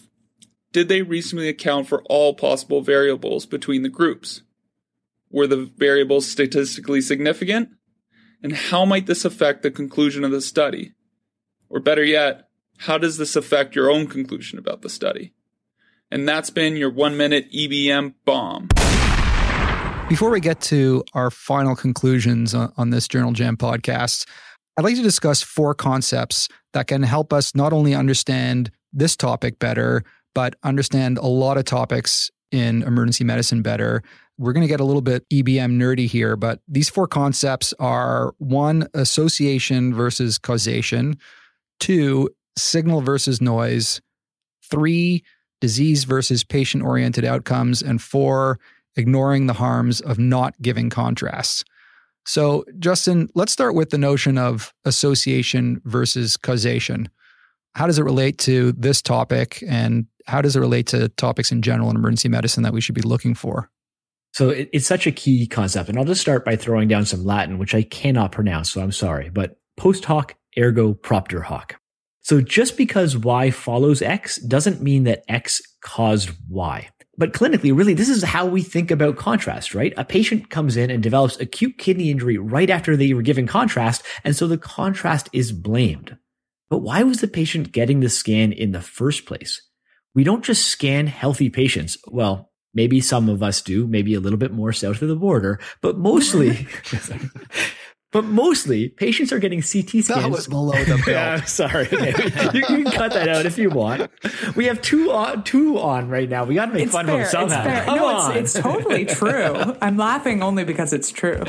did 0.72 0.88
they 0.88 1.04
reasonably 1.04 1.50
account 1.50 1.88
for 1.88 2.02
all 2.06 2.34
possible 2.34 2.82
variables 2.82 3.46
between 3.46 3.84
the 3.84 3.90
groups? 3.90 4.42
Were 5.30 5.46
the 5.46 5.72
variables 5.78 6.28
statistically 6.28 7.00
significant? 7.00 7.70
And 8.42 8.54
how 8.54 8.84
might 8.84 9.06
this 9.06 9.24
affect 9.24 9.62
the 9.62 9.70
conclusion 9.70 10.24
of 10.24 10.32
the 10.32 10.42
study? 10.42 10.94
Or 11.70 11.80
better 11.80 12.04
yet, 12.04 12.50
how 12.80 12.98
does 12.98 13.18
this 13.18 13.36
affect 13.36 13.76
your 13.76 13.92
own 13.92 14.08
conclusion 14.08 14.58
about 14.58 14.82
the 14.82 14.90
study? 14.90 15.34
And 16.14 16.30
that's 16.30 16.52
been 16.52 16.78
your 16.78 16.92
one 16.92 17.18
minute 17.18 17.52
EBM 17.52 18.14
bomb. 18.24 18.70
Before 20.08 20.30
we 20.30 20.40
get 20.40 20.62
to 20.62 21.04
our 21.14 21.32
final 21.32 21.76
conclusions 21.76 22.54
on, 22.54 22.72
on, 22.78 22.92
this 22.92 23.08
Journal 23.08 23.32
Jam 23.32 23.58
podcast, 23.58 24.28
I'd 24.78 24.84
like 24.84 24.96
to 24.96 25.02
discuss 25.02 25.42
four 25.42 25.74
concepts 25.74 26.48
that 26.74 26.88
can 26.88 27.02
help 27.02 27.34
us 27.34 27.56
not 27.56 27.74
only 27.74 27.96
understand 27.96 28.70
this 28.92 29.16
topic 29.16 29.58
better, 29.58 30.04
but 30.36 30.56
understand 30.64 31.18
a 31.18 31.26
lot 31.26 31.58
of 31.58 31.66
topics 31.66 32.30
in 32.52 32.84
emergency 32.84 33.24
medicine 33.24 33.64
better 33.64 34.04
we're 34.38 34.54
going 34.54 34.66
to 34.66 34.68
get 34.68 34.80
a 34.80 34.84
little 34.84 35.02
bit 35.02 35.28
EBM 35.30 35.78
nerdy 35.78 36.08
here, 36.08 36.36
but 36.36 36.60
these 36.68 36.90
four 36.90 37.08
concepts 37.08 37.74
are 37.80 38.34
one, 38.40 38.88
association 38.94 39.94
versus 39.94 40.38
causation, 40.38 41.18
two, 41.80 42.30
signal 42.58 43.02
versus 43.02 43.42
noise, 43.42 44.02
three, 44.70 45.24
disease 45.64 46.04
versus 46.04 46.44
patient 46.44 46.84
oriented 46.84 47.24
outcomes, 47.24 47.82
and 47.82 48.02
four, 48.02 48.60
ignoring 48.98 49.48
the 49.48 49.54
harms 49.54 50.02
of 50.02 50.20
not 50.20 50.54
giving 50.62 50.90
contrasts. 50.90 51.64
So, 52.26 52.66
Justin, 52.80 53.30
let's 53.34 53.54
start 53.54 53.74
with 53.74 53.90
the 53.90 53.98
notion 53.98 54.38
of 54.38 54.74
association 54.84 55.82
versus 55.86 56.36
causation. 56.36 57.08
How 57.76 57.88
does 57.88 57.98
it 57.98 58.04
relate 58.04 58.40
to 58.40 58.74
this 58.74 59.02
topic, 59.02 59.64
and 59.66 60.06
how 60.28 60.42
does 60.42 60.58
it 60.58 60.60
relate 60.60 60.88
to 60.88 61.08
topics 61.08 61.50
in 61.50 61.62
general 61.62 61.90
in 61.90 61.96
emergency 61.96 62.28
medicine 62.28 62.64
that 62.64 62.74
we 62.74 62.82
should 62.82 62.96
be 62.96 63.02
looking 63.02 63.34
for? 63.34 63.70
So 64.34 64.50
it, 64.50 64.70
it's 64.74 64.86
such 64.86 65.08
a 65.08 65.14
key 65.14 65.48
concept. 65.48 65.88
And 65.88 65.98
I'll 65.98 66.04
just 66.04 66.20
start 66.20 66.44
by 66.44 66.58
throwing 66.58 66.90
down 66.90 67.06
some 67.06 67.24
Latin, 67.24 67.58
which 67.58 67.74
I 67.74 67.84
cannot 67.84 68.34
pronounce. 68.34 68.70
So 68.70 68.82
I'm 68.82 68.92
sorry, 68.92 69.30
but 69.30 69.56
post 69.78 70.04
hoc 70.04 70.36
ergo 70.60 70.94
propter 70.94 71.42
hoc. 71.42 71.80
So 72.24 72.42
just 72.42 72.78
because 72.78 73.18
Y 73.18 73.52
follows 73.52 74.02
X 74.02 74.38
doesn't 74.38 74.82
mean 74.82 75.04
that 75.04 75.24
X 75.28 75.62
caused 75.82 76.32
Y. 76.50 76.90
But 77.16 77.34
clinically, 77.34 77.76
really, 77.78 77.94
this 77.94 78.10
is 78.10 78.24
how 78.24 78.46
we 78.46 78.64
think 78.64 78.90
about 78.90 79.18
contrast, 79.18 79.76
right? 79.76 79.94
A 79.98 80.06
patient 80.06 80.50
comes 80.50 80.76
in 80.78 80.90
and 80.90 81.04
develops 81.04 81.40
acute 81.40 81.78
kidney 81.78 82.10
injury 82.10 82.38
right 82.38 82.70
after 82.70 82.98
they 82.98 83.14
were 83.14 83.22
given 83.22 83.46
contrast. 83.46 84.04
And 84.24 84.36
so 84.36 84.48
the 84.48 84.58
contrast 84.58 85.30
is 85.32 85.52
blamed. 85.52 86.18
But 86.70 86.80
why 86.80 87.04
was 87.04 87.22
the 87.22 87.28
patient 87.28 87.72
getting 87.72 88.00
the 88.00 88.10
scan 88.10 88.52
in 88.52 88.72
the 88.72 88.82
first 88.82 89.26
place? 89.26 89.62
We 90.16 90.24
don't 90.24 90.44
just 90.44 90.68
scan 90.68 91.06
healthy 91.06 91.50
patients. 91.50 91.98
Well, 92.08 92.50
Maybe 92.76 93.02
some 93.02 93.30
of 93.30 93.44
us 93.44 93.62
do, 93.62 93.86
maybe 93.86 94.16
a 94.16 94.20
little 94.20 94.40
bit 94.40 94.52
more 94.52 94.74
south 94.74 95.02
of 95.04 95.08
the 95.08 95.16
border, 95.16 95.60
but 95.82 95.98
mostly, 95.98 96.68
but 98.14 98.24
mostly 98.24 98.90
patients 98.90 99.34
are 99.34 99.40
getting 99.40 99.62
CT 99.62 99.90
scans. 99.90 100.08
That 100.08 100.30
was 100.30 100.48
below 100.48 100.72
the 100.84 100.96
belt. 100.96 101.08
yeah, 101.08 101.44
sorry. 101.44 101.88
Okay. 101.88 102.14
you, 102.54 102.78
you, 102.78 102.84
can 102.84 102.92
cut 102.92 103.12
that 103.14 103.28
out 103.28 103.46
if 103.46 103.58
you 103.58 103.70
want. 103.70 104.10
We 104.56 104.66
have 104.66 104.82
two 104.82 105.12
on, 105.12 105.44
two 105.44 105.80
on 105.80 106.08
right 106.08 106.30
now. 106.30 106.46
We 106.46 106.56
got 106.56 106.68
to 106.68 106.74
make 106.74 106.84
it's 106.84 106.94
fun 106.94 107.08
fair, 107.08 107.26
of 107.26 107.32
them 107.32 107.50
somehow. 107.50 107.76
It's 107.76 107.86
Come 107.86 107.98
no, 107.98 108.08
on. 108.08 108.38
It's, 108.38 108.56
it's 108.56 108.64
totally 108.64 109.06
true. 109.06 109.76
I'm 109.82 109.98
laughing 109.98 110.42
only 110.42 110.64
because 110.64 110.94
it's 110.94 111.12
true. 111.12 111.44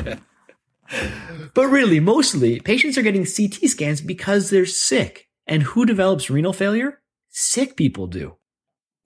But 1.53 1.67
really, 1.67 1.99
mostly 1.99 2.59
patients 2.59 2.97
are 2.97 3.01
getting 3.01 3.25
CT 3.25 3.69
scans 3.69 4.01
because 4.01 4.49
they're 4.49 4.65
sick. 4.65 5.27
And 5.47 5.63
who 5.63 5.85
develops 5.85 6.29
renal 6.29 6.53
failure? 6.53 7.01
Sick 7.29 7.75
people 7.77 8.07
do. 8.07 8.35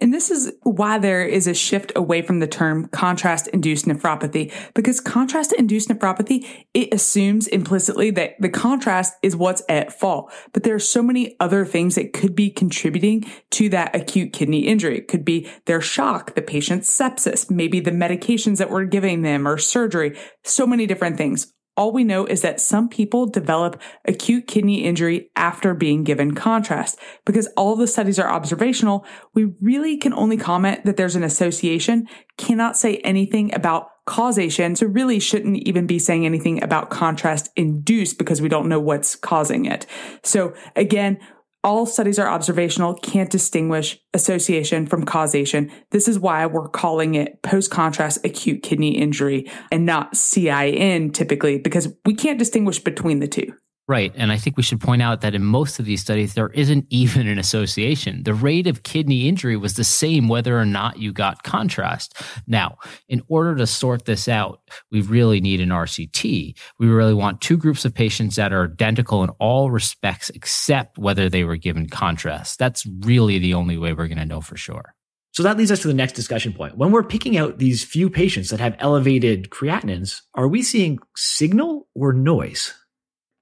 And 0.02 0.14
this 0.14 0.32
is 0.32 0.54
why 0.64 0.98
there 0.98 1.26
is 1.26 1.46
a 1.46 1.54
shift 1.54 1.92
away 1.96 2.22
from 2.22 2.40
the 2.40 2.48
term 2.48 2.88
contrast 2.88 3.48
induced 3.48 3.86
nephropathy, 3.86 4.54
because 4.74 5.02
contrast 5.02 5.52
induced 5.54 5.90
nephropathy, 5.90 6.48
it 6.74 6.94
assumes 6.94 7.48
implicitly 7.48 8.10
that 8.12 8.36
the 8.40 8.50
contrast 8.50 9.16
is 9.22 9.36
what's 9.36 9.62
at 9.68 9.92
fault. 9.92 10.32
But 10.54 10.64
there 10.64 10.76
are 10.76 10.80
so 10.80 11.04
many 11.04 11.36
other 11.40 11.66
things 11.66 11.96
that 11.96 12.14
could 12.14 12.34
be 12.34 12.50
contributing 12.50 13.26
to 13.52 13.68
that 13.70 13.94
acute 13.94 14.32
kidney 14.32 14.68
injury. 14.68 14.98
It 14.98 15.10
could 15.10 15.26
be 15.26 15.50
their 15.66 15.82
shock, 15.82 16.36
the 16.36 16.42
patient's 16.42 16.90
sepsis, 16.90 17.52
maybe 17.52 17.82
the 17.82 17.92
medications 17.92 18.58
that 18.58 18.70
we're 18.70 18.86
giving 18.86 19.22
them 19.22 19.48
or 19.48 19.58
surgery, 19.58 20.18
so 20.44 20.66
many 20.66 20.86
different 20.86 21.18
things. 21.18 21.54
All 21.80 21.94
we 21.94 22.04
know 22.04 22.26
is 22.26 22.42
that 22.42 22.60
some 22.60 22.90
people 22.90 23.26
develop 23.26 23.82
acute 24.04 24.48
kidney 24.48 24.84
injury 24.84 25.32
after 25.38 25.74
being 25.74 26.04
given 26.04 26.36
contrast. 26.36 27.00
Because 27.24 27.48
all 27.56 27.78
the 27.78 27.88
studies 27.88 28.20
are 28.20 28.30
observational, 28.30 29.06
we 29.34 29.54
really 29.62 29.96
can 29.96 30.12
only 30.12 30.36
comment 30.36 30.84
that 30.84 30.98
there's 30.98 31.16
an 31.16 31.24
association, 31.24 32.06
cannot 32.38 32.76
say 32.76 32.98
anything 32.98 33.56
about 33.56 33.92
causation. 34.06 34.76
So 34.76 34.88
really 34.88 35.22
shouldn't 35.22 35.66
even 35.66 35.88
be 35.88 36.00
saying 36.00 36.26
anything 36.26 36.62
about 36.62 36.90
contrast 36.90 37.50
induced 37.56 38.18
because 38.18 38.42
we 38.42 38.50
don't 38.50 38.68
know 38.68 38.82
what's 38.82 39.16
causing 39.16 39.64
it. 39.64 39.86
So 40.22 40.54
again, 40.76 41.18
all 41.64 41.86
studies 41.86 42.20
are 42.20 42.28
observational, 42.28 42.94
can't 42.94 43.30
distinguish 43.30 44.00
association 44.14 44.86
from 44.88 45.04
causation. 45.06 45.72
This 45.92 46.08
is 46.08 46.18
why 46.18 46.46
we're 46.46 46.70
calling 46.70 47.16
it 47.16 47.42
post 47.42 47.70
contrast 47.70 48.26
acute 48.26 48.64
kidney 48.64 48.98
injury 48.98 49.52
and 49.72 49.86
not 49.86 50.16
CIN 50.16 51.12
typically, 51.12 51.58
because 51.58 51.94
we 52.06 52.14
can't 52.14 52.40
distinguish 52.40 52.80
between 52.80 53.20
the 53.20 53.28
two. 53.28 53.54
Right. 53.90 54.14
And 54.16 54.32
I 54.32 54.38
think 54.38 54.56
we 54.56 54.62
should 54.62 54.80
point 54.80 55.02
out 55.02 55.22
that 55.22 55.34
in 55.34 55.44
most 55.44 55.80
of 55.80 55.86
these 55.86 56.00
studies, 56.00 56.36
there 56.36 56.50
isn't 56.50 56.86
even 56.92 57.28
an 57.28 57.40
association. 57.40 58.22
The 58.22 58.36
rate 58.36 58.68
of 58.68 58.84
kidney 58.84 59.28
injury 59.28 59.58
was 59.58 59.74
the 59.74 59.84
same 59.84 60.28
whether 60.28 60.60
or 60.60 60.66
not 60.66 61.00
you 61.00 61.12
got 61.12 61.42
contrast. 61.42 62.22
Now, 62.46 62.78
in 63.08 63.24
order 63.30 63.56
to 63.56 63.66
sort 63.66 64.06
this 64.06 64.28
out, 64.28 64.62
we 64.92 65.02
really 65.02 65.42
need 65.42 65.60
an 65.60 65.70
RCT. 65.70 66.56
We 66.78 66.88
really 66.88 67.16
want 67.16 67.42
two 67.42 67.58
groups 67.58 67.84
of 67.84 67.96
patients 67.96 68.36
that 68.36 68.54
are 68.54 68.66
identical 68.66 69.24
in 69.24 69.32
all 69.40 69.72
respects 69.72 70.30
except 70.30 71.00
whether 71.00 71.28
they 71.28 71.44
were 71.44 71.58
given 71.58 71.90
contrast. 71.90 72.60
That's 72.60 72.86
really 73.00 73.40
the 73.40 73.56
only 73.56 73.80
way 73.80 73.94
we're 73.94 74.08
going 74.08 74.20
to 74.20 74.26
know 74.26 74.42
for 74.42 74.56
sure. 74.56 74.94
So 75.32 75.42
that 75.42 75.58
leads 75.58 75.72
us 75.72 75.80
to 75.80 75.88
the 75.88 75.96
next 75.96 76.14
discussion 76.14 76.54
point. 76.54 76.78
When 76.78 76.92
we're 76.92 77.02
picking 77.02 77.38
out 77.38 77.58
these 77.58 77.84
few 77.84 78.08
patients 78.12 78.52
that 78.52 78.60
have 78.60 78.76
elevated 78.78 79.50
creatinines, 79.50 80.22
are 80.36 80.48
we 80.48 80.62
seeing 80.62 81.00
signal 81.16 81.88
or 81.96 82.14
noise? 82.14 82.76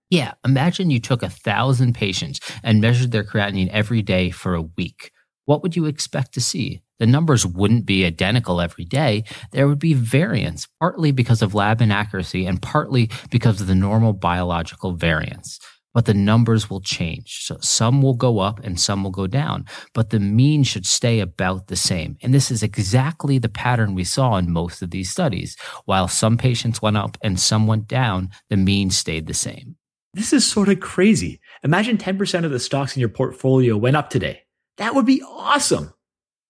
Yeah, 0.09 0.33
imagine 0.45 0.89
you 0.89 0.99
took 0.99 1.21
a 1.21 1.29
thousand 1.29 1.93
patients 1.93 2.39
and 2.63 2.79
measured 2.79 3.11
their 3.11 3.25
creatinine 3.25 3.69
every 3.69 4.01
day 4.01 4.29
for 4.29 4.55
a 4.55 4.61
week. 4.61 5.11
What 5.45 5.63
would 5.63 5.75
you 5.75 5.85
expect 5.85 6.33
to 6.33 6.41
see? 6.41 6.81
The 6.99 7.05
numbers 7.05 7.45
wouldn't 7.45 7.85
be 7.85 8.05
identical 8.05 8.61
every 8.61 8.85
day. 8.85 9.25
There 9.51 9.67
would 9.67 9.79
be 9.79 9.93
variance, 9.93 10.67
partly 10.79 11.11
because 11.11 11.41
of 11.41 11.53
lab 11.53 11.81
inaccuracy 11.81 12.45
and 12.45 12.61
partly 12.61 13.09
because 13.29 13.61
of 13.61 13.67
the 13.67 13.75
normal 13.75 14.13
biological 14.13 14.93
variance. 14.93 15.59
But 15.93 16.05
the 16.05 16.13
numbers 16.13 16.69
will 16.69 16.81
change. 16.81 17.43
So 17.43 17.57
some 17.61 18.01
will 18.01 18.13
go 18.13 18.39
up 18.39 18.59
and 18.63 18.79
some 18.79 19.03
will 19.03 19.11
go 19.11 19.27
down, 19.27 19.65
but 19.93 20.09
the 20.09 20.19
mean 20.19 20.63
should 20.63 20.85
stay 20.85 21.19
about 21.19 21.67
the 21.67 21.75
same. 21.75 22.17
And 22.21 22.33
this 22.33 22.51
is 22.51 22.63
exactly 22.63 23.39
the 23.39 23.49
pattern 23.49 23.93
we 23.93 24.03
saw 24.03 24.37
in 24.37 24.51
most 24.51 24.81
of 24.81 24.91
these 24.91 25.09
studies. 25.09 25.57
While 25.85 26.07
some 26.07 26.37
patients 26.37 26.81
went 26.81 26.97
up 26.97 27.17
and 27.21 27.39
some 27.39 27.67
went 27.67 27.87
down, 27.87 28.29
the 28.49 28.57
mean 28.57 28.89
stayed 28.89 29.27
the 29.27 29.33
same. 29.33 29.75
This 30.18 30.34
is 30.34 30.43
sort 30.43 30.68
of 30.68 30.80
crazy. 30.80 31.39
Imagine 31.63 31.99
10% 31.99 32.43
of 32.43 32.49
the 32.49 32.59
stocks 32.59 32.95
in 32.95 32.99
your 33.01 33.07
portfolio 33.07 33.78
went 33.78 33.95
up 33.95 34.09
today. 34.09 34.41
That 34.78 34.95
would 34.95 35.05
be 35.05 35.22
awesome. 35.22 35.93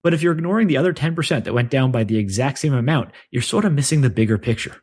But 0.04 0.14
if 0.14 0.22
you're 0.22 0.32
ignoring 0.32 0.68
the 0.68 0.78
other 0.78 0.94
10% 0.94 1.44
that 1.44 1.54
went 1.54 1.70
down 1.70 1.92
by 1.92 2.06
the 2.06 2.18
exact 2.18 2.60
same 2.60 2.74
amount, 2.74 3.12
you're 3.30 3.42
sort 3.42 3.66
of 3.66 3.74
missing 3.74 4.00
the 4.00 4.10
bigger 4.10 4.38
picture. 4.38 4.82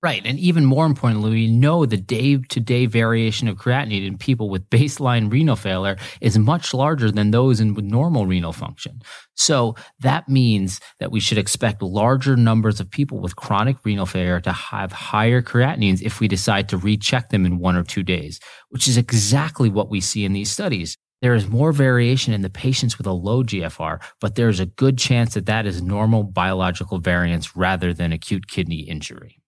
Right. 0.00 0.22
And 0.24 0.38
even 0.38 0.64
more 0.64 0.86
importantly, 0.86 1.32
we 1.32 1.48
know 1.48 1.84
the 1.84 1.96
day 1.96 2.36
to 2.36 2.60
day 2.60 2.86
variation 2.86 3.48
of 3.48 3.56
creatinine 3.56 4.06
in 4.06 4.16
people 4.16 4.48
with 4.48 4.70
baseline 4.70 5.28
renal 5.30 5.56
failure 5.56 5.96
is 6.20 6.38
much 6.38 6.72
larger 6.72 7.10
than 7.10 7.32
those 7.32 7.58
in 7.58 7.74
with 7.74 7.84
normal 7.84 8.24
renal 8.24 8.52
function. 8.52 9.02
So 9.34 9.74
that 9.98 10.28
means 10.28 10.78
that 11.00 11.10
we 11.10 11.18
should 11.18 11.36
expect 11.36 11.82
larger 11.82 12.36
numbers 12.36 12.78
of 12.78 12.88
people 12.88 13.18
with 13.18 13.34
chronic 13.34 13.78
renal 13.84 14.06
failure 14.06 14.38
to 14.40 14.52
have 14.52 14.92
higher 14.92 15.42
creatinines 15.42 16.00
if 16.00 16.20
we 16.20 16.28
decide 16.28 16.68
to 16.68 16.78
recheck 16.78 17.30
them 17.30 17.44
in 17.44 17.58
one 17.58 17.74
or 17.74 17.82
two 17.82 18.04
days, 18.04 18.38
which 18.68 18.86
is 18.86 18.96
exactly 18.96 19.68
what 19.68 19.90
we 19.90 20.00
see 20.00 20.24
in 20.24 20.32
these 20.32 20.52
studies. 20.52 20.96
There 21.22 21.34
is 21.34 21.48
more 21.48 21.72
variation 21.72 22.32
in 22.32 22.42
the 22.42 22.50
patients 22.50 22.98
with 22.98 23.08
a 23.08 23.12
low 23.12 23.42
GFR, 23.42 23.98
but 24.20 24.36
there's 24.36 24.60
a 24.60 24.66
good 24.66 24.96
chance 24.96 25.34
that 25.34 25.46
that 25.46 25.66
is 25.66 25.82
normal 25.82 26.22
biological 26.22 26.98
variance 26.98 27.56
rather 27.56 27.92
than 27.92 28.12
acute 28.12 28.46
kidney 28.46 28.82
injury. 28.82 29.40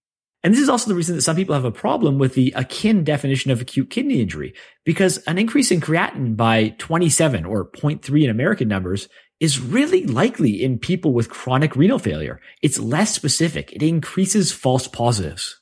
And 0.42 0.54
this 0.54 0.60
is 0.60 0.68
also 0.68 0.88
the 0.88 0.94
reason 0.94 1.16
that 1.16 1.22
some 1.22 1.36
people 1.36 1.54
have 1.54 1.64
a 1.64 1.70
problem 1.70 2.18
with 2.18 2.34
the 2.34 2.52
AKIN 2.56 3.04
definition 3.04 3.50
of 3.50 3.60
acute 3.60 3.90
kidney 3.90 4.20
injury, 4.20 4.54
because 4.84 5.18
an 5.26 5.38
increase 5.38 5.70
in 5.70 5.80
creatinine 5.80 6.36
by 6.36 6.74
27 6.78 7.44
or 7.44 7.70
0.3 7.70 8.24
in 8.24 8.30
American 8.30 8.66
numbers 8.66 9.08
is 9.38 9.60
really 9.60 10.06
likely 10.06 10.62
in 10.62 10.78
people 10.78 11.12
with 11.12 11.30
chronic 11.30 11.76
renal 11.76 11.98
failure. 11.98 12.40
It's 12.62 12.78
less 12.78 13.14
specific. 13.14 13.72
It 13.72 13.82
increases 13.82 14.52
false 14.52 14.88
positives. 14.88 15.60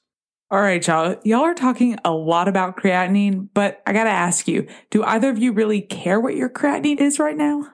All 0.51 0.61
right, 0.61 0.85
y'all. 0.87 1.17
Y'all 1.25 1.43
are 1.43 1.55
talking 1.55 1.99
a 2.05 2.11
lot 2.11 2.49
about 2.49 2.77
creatinine, 2.77 3.49
but 3.53 3.83
I 3.87 3.93
got 3.93 4.05
to 4.05 4.11
ask 4.11 4.49
you, 4.49 4.67
do 4.91 5.05
either 5.05 5.29
of 5.29 5.39
you 5.39 5.53
really 5.53 5.83
care 5.83 6.19
what 6.19 6.37
your 6.37 6.49
creatinine 6.49 7.01
is 7.01 7.19
right 7.19 7.37
now? 7.37 7.67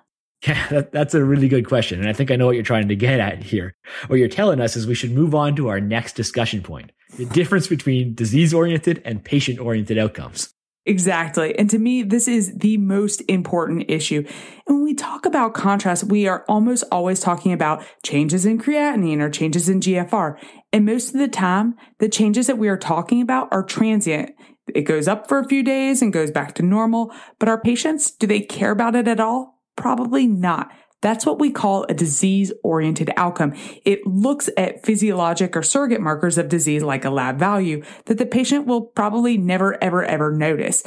Yeah, 0.48 0.68
that, 0.68 0.92
that's 0.92 1.14
a 1.14 1.24
really 1.24 1.48
good 1.48 1.66
question. 1.66 2.00
And 2.00 2.08
I 2.08 2.12
think 2.12 2.30
I 2.30 2.36
know 2.36 2.44
what 2.44 2.54
you're 2.54 2.64
trying 2.64 2.88
to 2.88 2.96
get 2.96 3.18
at 3.18 3.42
here. 3.42 3.74
What 4.08 4.18
you're 4.18 4.28
telling 4.28 4.60
us 4.60 4.76
is 4.76 4.86
we 4.86 4.94
should 4.94 5.12
move 5.12 5.34
on 5.34 5.56
to 5.56 5.68
our 5.68 5.80
next 5.80 6.16
discussion 6.16 6.62
point 6.62 6.92
the 7.16 7.24
difference 7.26 7.68
between 7.68 8.14
disease 8.14 8.52
oriented 8.52 9.00
and 9.04 9.24
patient 9.24 9.60
oriented 9.60 9.96
outcomes. 9.96 10.52
Exactly. 10.86 11.58
And 11.58 11.70
to 11.70 11.78
me, 11.78 12.02
this 12.02 12.28
is 12.28 12.58
the 12.58 12.76
most 12.76 13.22
important 13.28 13.86
issue. 13.88 14.24
And 14.66 14.76
when 14.76 14.84
we 14.84 14.94
talk 14.94 15.24
about 15.24 15.54
contrast, 15.54 16.04
we 16.04 16.26
are 16.28 16.44
almost 16.46 16.84
always 16.92 17.20
talking 17.20 17.52
about 17.52 17.82
changes 18.02 18.44
in 18.44 18.58
creatinine 18.58 19.20
or 19.20 19.30
changes 19.30 19.68
in 19.68 19.80
GFR. 19.80 20.36
And 20.72 20.84
most 20.84 21.14
of 21.14 21.20
the 21.20 21.28
time, 21.28 21.76
the 22.00 22.08
changes 22.08 22.48
that 22.48 22.58
we 22.58 22.68
are 22.68 22.76
talking 22.76 23.22
about 23.22 23.48
are 23.50 23.62
transient. 23.62 24.32
It 24.74 24.82
goes 24.82 25.08
up 25.08 25.26
for 25.26 25.38
a 25.38 25.48
few 25.48 25.62
days 25.62 26.02
and 26.02 26.12
goes 26.12 26.30
back 26.30 26.54
to 26.56 26.62
normal. 26.62 27.14
But 27.38 27.48
our 27.48 27.60
patients, 27.60 28.10
do 28.10 28.26
they 28.26 28.40
care 28.40 28.72
about 28.72 28.94
it 28.94 29.08
at 29.08 29.20
all? 29.20 29.53
Probably 29.76 30.26
not. 30.26 30.70
That's 31.04 31.26
what 31.26 31.38
we 31.38 31.50
call 31.50 31.84
a 31.84 31.94
disease 31.94 32.50
oriented 32.62 33.10
outcome. 33.18 33.52
It 33.84 34.06
looks 34.06 34.48
at 34.56 34.86
physiologic 34.86 35.54
or 35.54 35.62
surrogate 35.62 36.00
markers 36.00 36.38
of 36.38 36.48
disease 36.48 36.82
like 36.82 37.04
a 37.04 37.10
lab 37.10 37.38
value 37.38 37.82
that 38.06 38.16
the 38.16 38.24
patient 38.24 38.66
will 38.66 38.80
probably 38.80 39.36
never, 39.36 39.76
ever, 39.84 40.02
ever 40.02 40.32
notice. 40.32 40.82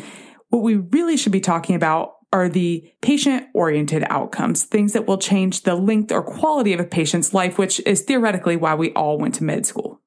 What 0.50 0.64
we 0.64 0.76
really 0.78 1.18
should 1.18 1.32
be 1.32 1.40
talking 1.40 1.76
about 1.76 2.14
are 2.34 2.50
the 2.50 2.92
patient 3.02 3.46
oriented 3.54 4.06
outcomes, 4.10 4.64
things 4.64 4.94
that 4.94 5.06
will 5.06 5.20
change 5.20 5.62
the 5.62 5.76
length 5.76 6.12
or 6.12 6.24
quality 6.24 6.74
of 6.74 6.80
a 6.80 6.84
patient's 6.84 7.34
life, 7.34 7.58
which 7.58 7.80
is 7.86 8.02
theoretically 8.02 8.58
why 8.58 8.74
we 8.74 8.92
all 8.94 9.20
went 9.20 9.36
to 9.36 9.44
med 9.44 9.66
school. 9.66 10.02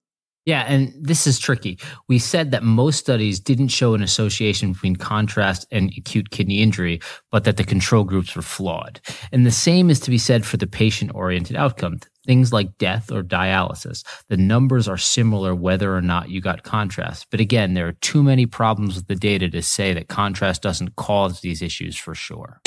Yeah, 0.50 0.64
and 0.66 0.92
this 1.00 1.28
is 1.28 1.38
tricky. 1.38 1.78
We 2.08 2.18
said 2.18 2.50
that 2.50 2.64
most 2.64 2.98
studies 2.98 3.38
didn't 3.38 3.68
show 3.68 3.94
an 3.94 4.02
association 4.02 4.72
between 4.72 4.96
contrast 4.96 5.64
and 5.70 5.92
acute 5.96 6.30
kidney 6.30 6.60
injury, 6.60 7.00
but 7.30 7.44
that 7.44 7.56
the 7.56 7.62
control 7.62 8.02
groups 8.02 8.34
were 8.34 8.42
flawed. 8.42 9.00
And 9.30 9.46
the 9.46 9.52
same 9.52 9.90
is 9.90 10.00
to 10.00 10.10
be 10.10 10.18
said 10.18 10.44
for 10.44 10.56
the 10.56 10.66
patient 10.66 11.12
oriented 11.14 11.54
outcome. 11.54 12.00
Things 12.26 12.52
like 12.52 12.78
death 12.78 13.12
or 13.12 13.22
dialysis. 13.22 14.04
The 14.26 14.36
numbers 14.36 14.88
are 14.88 14.98
similar 14.98 15.54
whether 15.54 15.94
or 15.94 16.02
not 16.02 16.30
you 16.30 16.40
got 16.40 16.64
contrast. 16.64 17.28
But 17.30 17.38
again, 17.38 17.74
there 17.74 17.86
are 17.86 17.92
too 17.92 18.24
many 18.24 18.44
problems 18.44 18.96
with 18.96 19.06
the 19.06 19.14
data 19.14 19.48
to 19.50 19.62
say 19.62 19.94
that 19.94 20.08
contrast 20.08 20.62
doesn't 20.62 20.96
cause 20.96 21.42
these 21.42 21.62
issues 21.62 21.96
for 21.96 22.16
sure. 22.16 22.60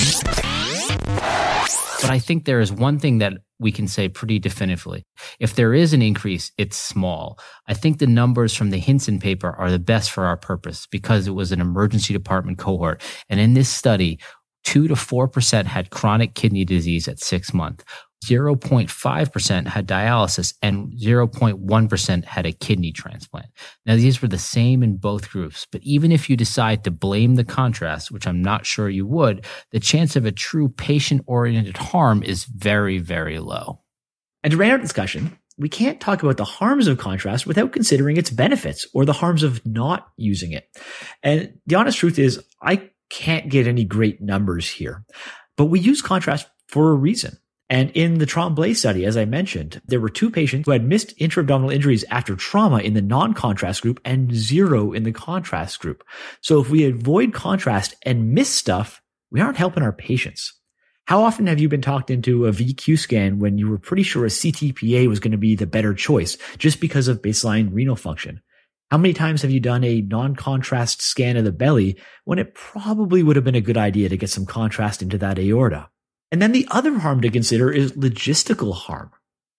But 2.03 2.11
I 2.11 2.19
think 2.19 2.45
there 2.45 2.59
is 2.59 2.71
one 2.71 2.99
thing 2.99 3.19
that 3.19 3.33
we 3.59 3.71
can 3.71 3.87
say 3.87 4.09
pretty 4.09 4.37
definitively. 4.37 5.05
If 5.39 5.55
there 5.55 5.73
is 5.73 5.93
an 5.93 6.01
increase, 6.01 6.51
it's 6.57 6.75
small. 6.75 7.39
I 7.67 7.73
think 7.73 7.97
the 7.97 8.07
numbers 8.07 8.53
from 8.53 8.71
the 8.71 8.77
Hinson 8.77 9.19
paper 9.19 9.51
are 9.51 9.71
the 9.71 9.79
best 9.79 10.11
for 10.11 10.25
our 10.25 10.35
purpose 10.35 10.85
because 10.85 11.27
it 11.27 11.31
was 11.31 11.51
an 11.53 11.61
emergency 11.61 12.13
department 12.13 12.57
cohort. 12.57 13.01
And 13.29 13.39
in 13.39 13.53
this 13.53 13.69
study, 13.69 14.19
2 14.65 14.89
to 14.89 14.95
4% 14.95 15.65
had 15.65 15.89
chronic 15.91 16.35
kidney 16.35 16.65
disease 16.65 17.07
at 17.07 17.19
six 17.19 17.53
months. 17.53 17.85
0.5% 18.30 19.67
had 19.67 19.88
dialysis 19.88 20.53
and 20.61 20.93
0.1% 20.93 22.26
had 22.26 22.45
a 22.45 22.51
kidney 22.51 22.91
transplant. 22.91 23.47
Now, 23.86 23.95
these 23.95 24.21
were 24.21 24.28
the 24.28 24.38
same 24.38 24.84
in 24.84 24.97
both 24.97 25.30
groups, 25.30 25.67
but 25.71 25.82
even 25.84 26.11
if 26.11 26.30
you 26.30 26.38
decide 26.38 26.84
to 26.84 26.91
blame 26.91 27.36
the 27.36 27.43
contrast, 27.43 28.11
which 28.11 28.28
I'm 28.28 28.41
not 28.41 28.65
sure 28.65 28.89
you 28.89 29.05
would, 29.07 29.45
the 29.71 29.80
chance 29.80 30.15
of 30.15 30.26
a 30.26 30.32
true 30.32 30.69
patient 30.69 31.24
oriented 31.28 31.78
harm 31.78 32.24
is 32.24 32.45
very, 32.45 32.97
very 32.97 33.39
low. 33.39 33.82
And 34.43 34.51
to 34.51 34.57
round 34.57 34.74
out 34.74 34.82
discussion, 34.82 35.38
we 35.57 35.69
can't 35.69 36.01
talk 36.01 36.24
about 36.24 36.38
the 36.38 36.45
harms 36.45 36.88
of 36.88 36.97
contrast 36.97 37.45
without 37.45 37.71
considering 37.71 38.17
its 38.17 38.30
benefits 38.30 38.88
or 38.93 39.05
the 39.05 39.13
harms 39.13 39.43
of 39.43 39.65
not 39.65 40.07
using 40.17 40.51
it. 40.51 40.67
And 41.21 41.59
the 41.65 41.76
honest 41.76 41.97
truth 41.97 42.17
is, 42.17 42.43
I 42.61 42.89
can't 43.09 43.49
get 43.49 43.67
any 43.67 43.84
great 43.84 44.21
numbers 44.21 44.69
here, 44.69 45.05
but 45.55 45.65
we 45.65 45.80
use 45.80 46.01
contrast 46.01 46.47
for 46.67 46.89
a 46.89 46.95
reason. 46.95 47.38
And 47.70 47.91
in 47.91 48.20
the 48.20 48.26
Tremblay 48.26 48.74
study, 48.74 49.05
as 49.05 49.18
I 49.18 49.26
mentioned, 49.26 49.82
there 49.86 49.99
were 49.99 50.09
two 50.09 50.30
patients 50.30 50.66
who 50.66 50.72
had 50.72 50.84
missed 50.84 51.14
intra-abdominal 51.18 51.72
injuries 51.72 52.03
after 52.09 52.36
trauma 52.36 52.80
in 52.80 52.93
the 52.93 53.01
non-contrast 53.01 53.82
group 53.82 53.99
and 54.05 54.34
zero 54.34 54.91
in 54.91 55.03
the 55.03 55.11
contrast 55.11 55.80
group. 55.80 56.03
So 56.41 56.61
if 56.61 56.70
we 56.70 56.86
avoid 56.86 57.34
contrast 57.34 57.95
and 58.03 58.34
miss 58.34 58.49
stuff, 58.49 59.01
we 59.32 59.41
aren't 59.41 59.57
helping 59.57 59.82
our 59.82 59.93
patients. 59.93 60.53
How 61.05 61.24
often 61.24 61.47
have 61.47 61.59
you 61.59 61.68
been 61.68 61.82
talked 61.82 62.09
into 62.09 62.45
a 62.45 62.51
VQ 62.51 62.97
scan 62.97 63.39
when 63.39 63.57
you 63.57 63.70
were 63.70 63.78
pretty 63.78 64.03
sure 64.03 64.26
a 64.26 64.30
CTPA 64.30 65.07
was 65.07 65.20
going 65.20 65.32
to 65.32 65.38
be 65.38 65.55
the 65.55 65.68
better 65.68 65.93
choice 65.93 66.38
just 66.57 66.80
because 66.80 67.07
of 67.07 67.22
baseline 67.22 67.74
renal 67.74 67.95
function? 67.95 68.41
How 68.91 68.97
many 68.97 69.14
times 69.14 69.41
have 69.41 69.51
you 69.51 69.59
done 69.59 69.84
a 69.84 70.01
non-contrast 70.01 71.01
scan 71.01 71.36
of 71.36 71.43
the 71.43 71.51
belly 71.51 71.97
when 72.26 72.39
it 72.39 72.53
probably 72.53 73.24
would 73.24 73.36
have 73.36 73.43
been 73.43 73.55
a 73.55 73.61
good 73.61 73.78
idea 73.78 74.07
to 74.09 74.18
get 74.18 74.30
some 74.30 74.45
contrast 74.45 75.01
into 75.01 75.18
that 75.18 75.39
aorta? 75.39 75.89
And 76.34 76.41
then 76.41 76.51
the 76.51 76.67
other 76.71 76.97
harm 76.97 77.21
to 77.21 77.29
consider 77.29 77.71
is 77.71 77.91
logistical 77.91 78.73
harm. 78.73 79.11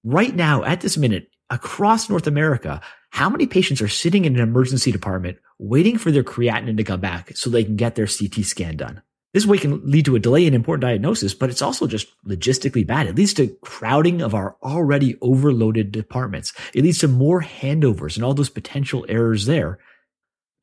Right 0.03 0.35
now, 0.35 0.65
at 0.65 0.81
this 0.81 0.97
minute, 0.97 1.29
across 1.49 2.11
North 2.11 2.27
America, 2.27 2.81
how 3.11 3.31
many 3.31 3.47
patients 3.47 3.81
are 3.81 3.87
sitting 3.87 4.25
in 4.25 4.35
an 4.35 4.43
emergency 4.43 4.91
department 4.91 5.39
waiting 5.61 5.99
for 5.99 6.11
their 6.11 6.25
creatinine 6.25 6.77
to 6.77 6.83
come 6.83 6.99
back 6.99 7.37
so 7.37 7.49
they 7.49 7.63
can 7.63 7.77
get 7.77 7.95
their 7.95 8.09
CT 8.09 8.45
scan 8.45 8.77
done? 8.77 9.03
This 9.33 9.47
way 9.47 9.59
can 9.59 9.89
lead 9.89 10.05
to 10.07 10.17
a 10.17 10.19
delay 10.19 10.47
in 10.47 10.53
important 10.53 10.83
diagnosis, 10.83 11.33
but 11.33 11.49
it's 11.49 11.63
also 11.63 11.87
just 11.87 12.09
logistically 12.27 12.85
bad. 12.85 13.07
It 13.07 13.15
leads 13.15 13.35
to 13.35 13.57
crowding 13.63 14.21
of 14.21 14.35
our 14.35 14.57
already 14.61 15.17
overloaded 15.23 15.93
departments. 15.93 16.53
It 16.75 16.83
leads 16.83 16.99
to 16.99 17.09
more 17.09 17.41
handovers 17.41 18.17
and 18.17 18.25
all 18.25 18.35
those 18.35 18.51
potential 18.51 19.07
errors 19.09 19.47
there. 19.47 19.79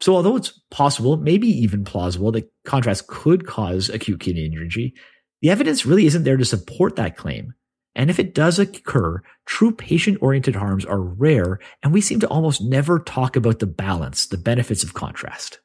So 0.01 0.15
although 0.15 0.35
it's 0.35 0.59
possible, 0.71 1.15
maybe 1.15 1.47
even 1.47 1.85
plausible, 1.85 2.33
that 2.33 2.51
contrast 2.65 3.07
could 3.07 3.47
cause 3.47 3.87
acute 3.87 4.19
kidney 4.19 4.45
injury, 4.45 4.93
the 5.41 5.49
evidence 5.49 5.85
really 5.85 6.05
isn't 6.05 6.23
there 6.23 6.37
to 6.37 6.45
support 6.45 6.95
that 6.95 7.17
claim. 7.17 7.53
And 7.95 8.09
if 8.09 8.19
it 8.19 8.33
does 8.33 8.57
occur, 8.57 9.21
true 9.45 9.71
patient 9.71 10.19
oriented 10.21 10.55
harms 10.55 10.85
are 10.85 11.01
rare, 11.01 11.59
and 11.83 11.91
we 11.91 11.99
seem 11.99 12.21
to 12.21 12.27
almost 12.27 12.61
never 12.61 12.99
talk 12.99 13.35
about 13.35 13.59
the 13.59 13.67
balance, 13.67 14.27
the 14.27 14.37
benefits 14.37 14.83
of 14.83 14.93
contrast. 14.93 15.59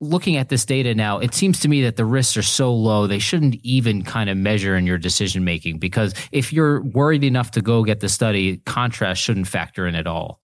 Looking 0.00 0.36
at 0.36 0.48
this 0.48 0.64
data 0.64 0.94
now, 0.94 1.18
it 1.18 1.34
seems 1.34 1.60
to 1.60 1.68
me 1.68 1.82
that 1.82 1.96
the 1.96 2.04
risks 2.04 2.36
are 2.36 2.42
so 2.42 2.72
low, 2.72 3.06
they 3.06 3.18
shouldn't 3.18 3.56
even 3.62 4.02
kind 4.02 4.28
of 4.28 4.36
measure 4.36 4.76
in 4.76 4.86
your 4.86 4.98
decision 4.98 5.44
making 5.44 5.78
because 5.78 6.14
if 6.30 6.52
you're 6.52 6.82
worried 6.82 7.24
enough 7.24 7.52
to 7.52 7.62
go 7.62 7.84
get 7.84 8.00
the 8.00 8.08
study, 8.08 8.58
contrast 8.58 9.22
shouldn't 9.22 9.48
factor 9.48 9.86
in 9.86 9.94
at 9.94 10.06
all. 10.06 10.40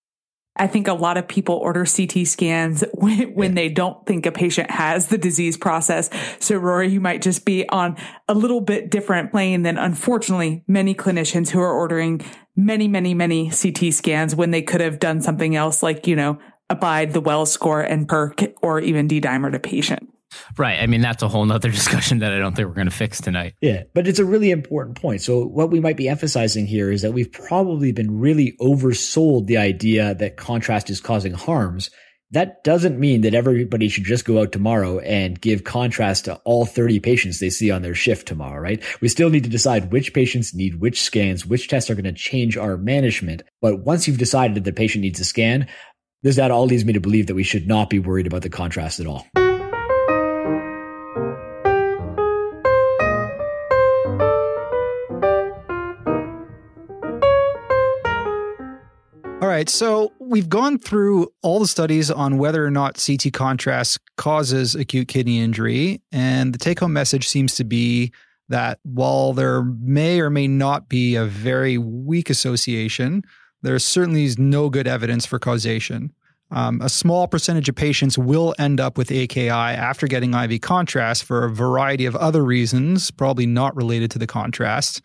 I 0.57 0.67
think 0.67 0.89
a 0.89 0.95
lot 0.95 1.17
of 1.17 1.29
people 1.29 1.55
order 1.55 1.85
CT 1.85 2.27
scans 2.27 2.85
when, 2.95 3.35
when 3.35 3.55
they 3.55 3.69
don't 3.69 4.05
think 4.07 4.27
a 4.27 4.33
patient 4.33 4.71
has 4.71 5.09
the 5.09 5.19
disease 5.19 5.57
process. 5.57 6.11
So, 6.39 6.57
Rory, 6.57 6.91
you 6.91 7.01
might 7.01 7.23
just 7.23 7.45
be 7.45 7.69
on 7.69 7.97
a 8.29 8.35
little 8.35 8.61
bit 8.61 8.91
different 8.91 9.31
plane 9.31 9.63
than 9.63 9.79
unfortunately 9.79 10.65
many 10.67 10.95
clinicians 10.95 11.51
who 11.51 11.61
are 11.61 11.73
ordering 11.73 12.23
many, 12.57 12.89
many, 12.89 13.15
many 13.15 13.51
CT 13.51 13.93
scans 13.95 14.35
when 14.35 14.51
they 14.51 14.63
could 14.63 14.81
have 14.81 14.99
done 14.99 15.21
something 15.21 15.57
else 15.57 15.83
like, 15.83 16.07
you 16.07 16.17
know, 16.17 16.39
abide 16.69 17.13
the 17.13 17.21
Wells 17.21 17.51
score 17.51 17.81
and 17.81 18.09
PERC 18.09 18.55
or 18.63 18.81
even 18.81 19.09
D-dimer 19.09 19.51
to 19.53 19.59
patient. 19.59 20.09
Right. 20.57 20.81
I 20.81 20.87
mean, 20.87 21.01
that's 21.01 21.23
a 21.23 21.29
whole 21.29 21.45
nother 21.45 21.71
discussion 21.81 22.21
that 22.21 22.33
I 22.33 22.39
don't 22.39 22.55
think 22.55 22.69
we're 22.69 22.75
going 22.75 22.89
to 22.89 22.95
fix 22.95 23.21
tonight. 23.21 23.55
Yeah, 23.61 23.85
but 23.95 24.07
it's 24.07 24.19
a 24.19 24.25
really 24.25 24.51
important 24.51 25.01
point. 25.01 25.23
So 25.23 25.45
what 25.45 25.71
we 25.71 25.81
might 25.81 25.97
be 25.97 26.09
emphasizing 26.09 26.67
here 26.67 26.91
is 26.91 27.03
that 27.03 27.13
we've 27.13 27.33
probably 27.33 27.93
been 27.93 28.21
really 28.21 28.57
oversold 28.61 29.47
the 29.47 29.59
idea 29.59 30.15
that 30.15 30.37
contrast 30.37 30.91
is 30.91 31.01
causing 31.01 31.33
harms. 31.33 31.91
That 32.33 32.63
doesn't 32.63 33.01
mean 33.01 33.23
that 33.23 33.35
everybody 33.35 33.89
should 33.89 34.05
just 34.05 34.25
go 34.25 34.41
out 34.41 34.53
tomorrow 34.53 35.01
and 35.01 35.41
give 35.41 35.65
contrast 35.65 36.27
to 36.27 36.37
all 36.45 36.65
30 36.65 37.01
patients 37.01 37.41
they 37.41 37.51
see 37.51 37.73
on 37.73 37.83
their 37.83 37.97
shift 37.97 38.29
tomorrow, 38.29 38.61
right? 38.61 38.85
We 39.01 39.09
still 39.09 39.31
need 39.31 39.43
to 39.45 39.51
decide 39.51 39.91
which 39.91 40.15
patients 40.15 40.55
need 40.55 40.81
which 40.81 41.03
scans, 41.03 41.45
which 41.45 41.67
tests 41.67 41.91
are 41.91 41.97
going 41.97 42.05
to 42.05 42.13
change 42.13 42.57
our 42.57 42.77
management. 42.77 43.43
But 43.61 43.81
once 43.81 44.07
you've 44.07 44.19
decided 44.19 44.55
that 44.57 44.65
the 44.65 44.73
patient 44.73 45.03
needs 45.03 45.19
a 45.19 45.25
scan, 45.25 45.67
this 46.23 46.37
that 46.37 46.53
all 46.53 46.67
leads 46.67 46.85
me 46.85 46.93
to 46.93 47.01
believe 47.01 47.27
that 47.27 47.35
we 47.35 47.43
should 47.43 47.67
not 47.67 47.91
be 47.91 47.99
worried 47.99 48.29
about 48.29 48.43
the 48.43 48.51
contrast 48.51 49.01
at 49.01 49.09
all. 49.09 49.27
Right, 59.51 59.69
so 59.69 60.13
we've 60.19 60.49
gone 60.49 60.79
through 60.79 61.29
all 61.43 61.59
the 61.59 61.67
studies 61.67 62.11
on 62.11 62.39
whether 62.39 62.65
or 62.65 62.71
not 62.71 63.03
CT 63.05 63.33
contrast 63.33 63.99
causes 64.17 64.75
acute 64.75 65.09
kidney 65.09 65.41
injury, 65.41 66.01
and 66.13 66.55
the 66.55 66.59
take 66.59 66.81
home 66.81 66.93
message 66.93 67.29
seems 67.29 67.55
to 67.57 67.65
be 67.65 68.13
that 68.49 68.79
while 68.83 69.33
there 69.33 69.63
may 69.63 70.21
or 70.21 70.31
may 70.31 70.49
not 70.49 70.89
be 70.89 71.15
a 71.17 71.25
very 71.25 71.79
weak 71.79 72.31
association, 72.31 73.23
there 73.63 73.79
certainly 73.79 74.25
is 74.25 74.39
no 74.39 74.71
good 74.71 74.87
evidence 74.89 75.27
for 75.27 75.39
causation. 75.39 76.13
Um, 76.51 76.81
a 76.81 76.89
small 76.89 77.29
percentage 77.29 77.69
of 77.69 77.77
patients 77.77 78.19
will 78.19 78.55
end 78.59 78.81
up 78.81 78.99
with 78.99 79.13
AKI 79.13 79.51
after 79.51 80.07
getting 80.07 80.35
IV 80.35 80.61
contrast 80.61 81.25
for 81.25 81.45
a 81.45 81.51
variety 81.51 82.07
of 82.07 82.17
other 82.17 82.45
reasons, 82.45 83.11
probably 83.11 83.47
not 83.47 83.77
related 83.77 84.11
to 84.13 84.19
the 84.19 84.27
contrast. 84.27 85.01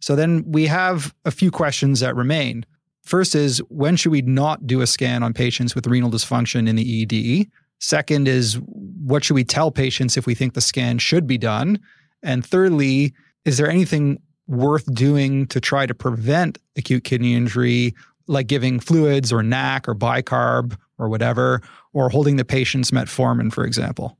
So 0.00 0.16
then 0.16 0.44
we 0.46 0.66
have 0.66 1.14
a 1.24 1.30
few 1.30 1.50
questions 1.50 2.00
that 2.00 2.16
remain. 2.16 2.64
First 3.08 3.34
is 3.34 3.58
when 3.70 3.96
should 3.96 4.12
we 4.12 4.20
not 4.20 4.66
do 4.66 4.82
a 4.82 4.86
scan 4.86 5.22
on 5.22 5.32
patients 5.32 5.74
with 5.74 5.86
renal 5.86 6.10
dysfunction 6.10 6.68
in 6.68 6.76
the 6.76 7.02
ED? 7.02 7.46
Second 7.80 8.28
is 8.28 8.58
what 8.66 9.24
should 9.24 9.32
we 9.32 9.44
tell 9.44 9.70
patients 9.70 10.18
if 10.18 10.26
we 10.26 10.34
think 10.34 10.52
the 10.52 10.60
scan 10.60 10.98
should 10.98 11.26
be 11.26 11.38
done? 11.38 11.80
And 12.22 12.44
thirdly, 12.44 13.14
is 13.46 13.56
there 13.56 13.70
anything 13.70 14.20
worth 14.46 14.92
doing 14.92 15.46
to 15.46 15.58
try 15.58 15.86
to 15.86 15.94
prevent 15.94 16.58
acute 16.76 17.04
kidney 17.04 17.34
injury, 17.34 17.94
like 18.26 18.46
giving 18.46 18.78
fluids 18.78 19.32
or 19.32 19.42
NAC 19.42 19.88
or 19.88 19.94
bicarb 19.94 20.76
or 20.98 21.08
whatever, 21.08 21.62
or 21.94 22.10
holding 22.10 22.36
the 22.36 22.44
patient's 22.44 22.90
metformin, 22.90 23.50
for 23.50 23.64
example? 23.64 24.18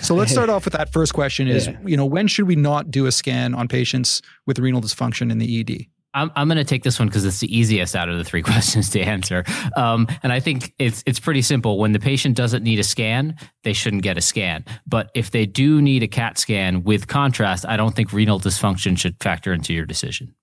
So 0.00 0.16
let's 0.16 0.32
start 0.32 0.50
off 0.50 0.64
with 0.64 0.74
that 0.74 0.92
first 0.92 1.14
question 1.14 1.46
is, 1.46 1.66
Yeah. 1.68 1.76
you 1.84 1.96
know, 1.96 2.04
when 2.06 2.26
should 2.26 2.48
we 2.48 2.56
not 2.56 2.90
do 2.90 3.06
a 3.06 3.12
scan 3.12 3.54
on 3.54 3.68
patients 3.68 4.22
with 4.44 4.58
renal 4.58 4.80
dysfunction 4.80 5.30
in 5.30 5.38
the 5.38 5.60
ED? 5.60 5.86
I'm, 6.14 6.30
I'm 6.34 6.48
going 6.48 6.58
to 6.58 6.64
take 6.64 6.82
this 6.82 6.98
one 6.98 7.08
because 7.08 7.24
it's 7.24 7.40
the 7.40 7.56
easiest 7.56 7.94
out 7.94 8.08
of 8.08 8.18
the 8.18 8.24
three 8.24 8.42
questions 8.50 8.90
to 8.90 9.00
answer. 9.00 9.44
Um, 9.76 10.06
and 10.22 10.32
I 10.32 10.40
think 10.40 10.74
it's 10.78 11.02
it's 11.06 11.20
pretty 11.20 11.42
simple. 11.42 11.78
When 11.78 11.92
the 11.92 12.00
patient 12.00 12.36
doesn't 12.36 12.62
need 12.62 12.78
a 12.78 12.84
scan, 12.84 13.36
they 13.64 13.72
shouldn't 13.72 14.02
get 14.02 14.16
a 14.16 14.20
scan. 14.20 14.64
But 14.86 15.10
if 15.14 15.30
they 15.30 15.46
do 15.46 15.82
need 15.82 16.02
a 16.02 16.08
CAT 16.08 16.38
scan 16.38 16.82
with 16.84 17.06
contrast, 17.06 17.66
I 17.66 17.76
don't 17.76 17.94
think 17.94 18.12
renal 18.12 18.40
dysfunction 18.40 18.98
should 18.98 19.16
factor 19.22 19.52
into 19.52 19.74
your 19.74 19.86
decision. 19.86 20.34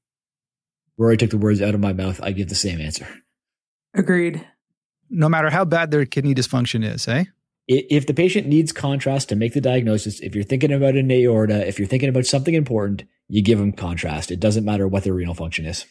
Rory 0.97 1.17
took 1.17 1.29
the 1.29 1.37
words 1.37 1.61
out 1.61 1.73
of 1.73 1.81
my 1.81 1.93
mouth. 1.93 2.21
I 2.23 2.31
give 2.31 2.47
the 2.47 2.55
same 2.55 2.79
answer. 2.79 3.07
Agreed. 3.93 4.45
No 5.09 5.29
matter 5.29 5.49
how 5.49 5.65
bad 5.65 5.91
their 5.91 6.05
kidney 6.05 6.33
dysfunction 6.33 6.85
is, 6.85 7.07
eh? 7.07 7.25
If 7.67 8.05
the 8.05 8.13
patient 8.13 8.47
needs 8.47 8.71
contrast 8.71 9.29
to 9.29 9.35
make 9.35 9.53
the 9.53 9.61
diagnosis, 9.61 10.19
if 10.19 10.35
you're 10.35 10.43
thinking 10.43 10.71
about 10.71 10.95
an 10.95 11.09
aorta, 11.11 11.67
if 11.67 11.79
you're 11.79 11.87
thinking 11.87 12.09
about 12.09 12.25
something 12.25 12.53
important, 12.53 13.03
you 13.27 13.41
give 13.41 13.57
them 13.57 13.71
contrast. 13.71 14.29
It 14.29 14.39
doesn't 14.39 14.65
matter 14.65 14.87
what 14.87 15.03
their 15.03 15.13
renal 15.13 15.33
function 15.33 15.65
is. 15.65 15.85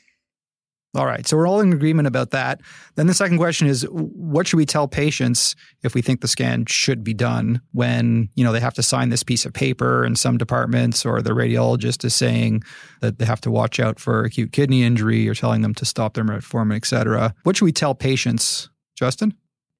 All 0.96 1.06
right. 1.06 1.26
So 1.26 1.36
we're 1.36 1.48
all 1.48 1.58
in 1.58 1.72
agreement 1.72 2.06
about 2.06 2.30
that. 2.30 2.60
Then 2.94 3.08
the 3.08 3.14
second 3.14 3.38
question 3.38 3.66
is 3.66 3.82
what 3.90 4.46
should 4.46 4.58
we 4.58 4.66
tell 4.66 4.86
patients 4.86 5.56
if 5.82 5.92
we 5.92 6.02
think 6.02 6.20
the 6.20 6.28
scan 6.28 6.66
should 6.66 7.02
be 7.02 7.12
done 7.12 7.60
when, 7.72 8.28
you 8.36 8.44
know, 8.44 8.52
they 8.52 8.60
have 8.60 8.74
to 8.74 8.82
sign 8.84 9.08
this 9.08 9.24
piece 9.24 9.44
of 9.44 9.52
paper 9.52 10.04
in 10.04 10.14
some 10.14 10.38
departments 10.38 11.04
or 11.04 11.20
the 11.20 11.32
radiologist 11.32 12.04
is 12.04 12.14
saying 12.14 12.62
that 13.00 13.18
they 13.18 13.24
have 13.24 13.40
to 13.40 13.50
watch 13.50 13.80
out 13.80 13.98
for 13.98 14.22
acute 14.22 14.52
kidney 14.52 14.84
injury 14.84 15.28
or 15.28 15.34
telling 15.34 15.62
them 15.62 15.74
to 15.74 15.84
stop 15.84 16.14
their 16.14 16.22
metformin, 16.22 16.76
et 16.76 16.86
cetera. 16.86 17.34
What 17.42 17.56
should 17.56 17.64
we 17.64 17.72
tell 17.72 17.96
patients, 17.96 18.70
Justin? 18.96 19.34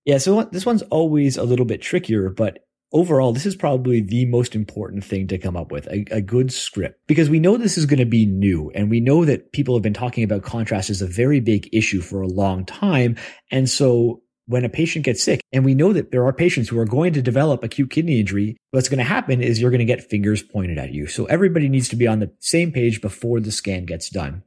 Yeah, 0.04 0.18
so 0.18 0.44
this 0.44 0.66
one's 0.66 0.82
always 0.82 1.36
a 1.36 1.44
little 1.44 1.64
bit 1.64 1.80
trickier, 1.80 2.28
but 2.28 2.58
overall, 2.92 3.32
this 3.32 3.46
is 3.46 3.56
probably 3.56 4.00
the 4.00 4.26
most 4.26 4.54
important 4.54 5.04
thing 5.04 5.26
to 5.28 5.38
come 5.38 5.56
up 5.56 5.72
with 5.72 5.86
a, 5.88 6.04
a 6.10 6.20
good 6.20 6.52
script 6.52 7.00
because 7.06 7.28
we 7.28 7.40
know 7.40 7.56
this 7.56 7.76
is 7.76 7.86
going 7.86 7.98
to 7.98 8.06
be 8.06 8.24
new 8.24 8.70
and 8.74 8.90
we 8.90 9.00
know 9.00 9.24
that 9.24 9.52
people 9.52 9.74
have 9.74 9.82
been 9.82 9.92
talking 9.94 10.24
about 10.24 10.42
contrast 10.42 10.90
as 10.90 11.02
a 11.02 11.06
very 11.06 11.40
big 11.40 11.68
issue 11.72 12.00
for 12.00 12.22
a 12.22 12.28
long 12.28 12.64
time. 12.64 13.16
And 13.50 13.68
so 13.68 14.22
when 14.46 14.64
a 14.64 14.68
patient 14.68 15.04
gets 15.04 15.22
sick 15.22 15.40
and 15.52 15.64
we 15.64 15.74
know 15.74 15.92
that 15.92 16.10
there 16.10 16.24
are 16.26 16.32
patients 16.32 16.68
who 16.68 16.78
are 16.78 16.84
going 16.84 17.14
to 17.14 17.22
develop 17.22 17.64
acute 17.64 17.90
kidney 17.90 18.20
injury, 18.20 18.56
what's 18.70 18.88
going 18.88 18.98
to 18.98 19.04
happen 19.04 19.42
is 19.42 19.60
you're 19.60 19.70
going 19.70 19.78
to 19.78 19.84
get 19.84 20.08
fingers 20.08 20.42
pointed 20.42 20.78
at 20.78 20.92
you. 20.92 21.06
So 21.06 21.24
everybody 21.26 21.68
needs 21.68 21.88
to 21.88 21.96
be 21.96 22.06
on 22.06 22.20
the 22.20 22.30
same 22.40 22.70
page 22.70 23.00
before 23.00 23.40
the 23.40 23.50
scan 23.50 23.86
gets 23.86 24.10
done. 24.10 24.42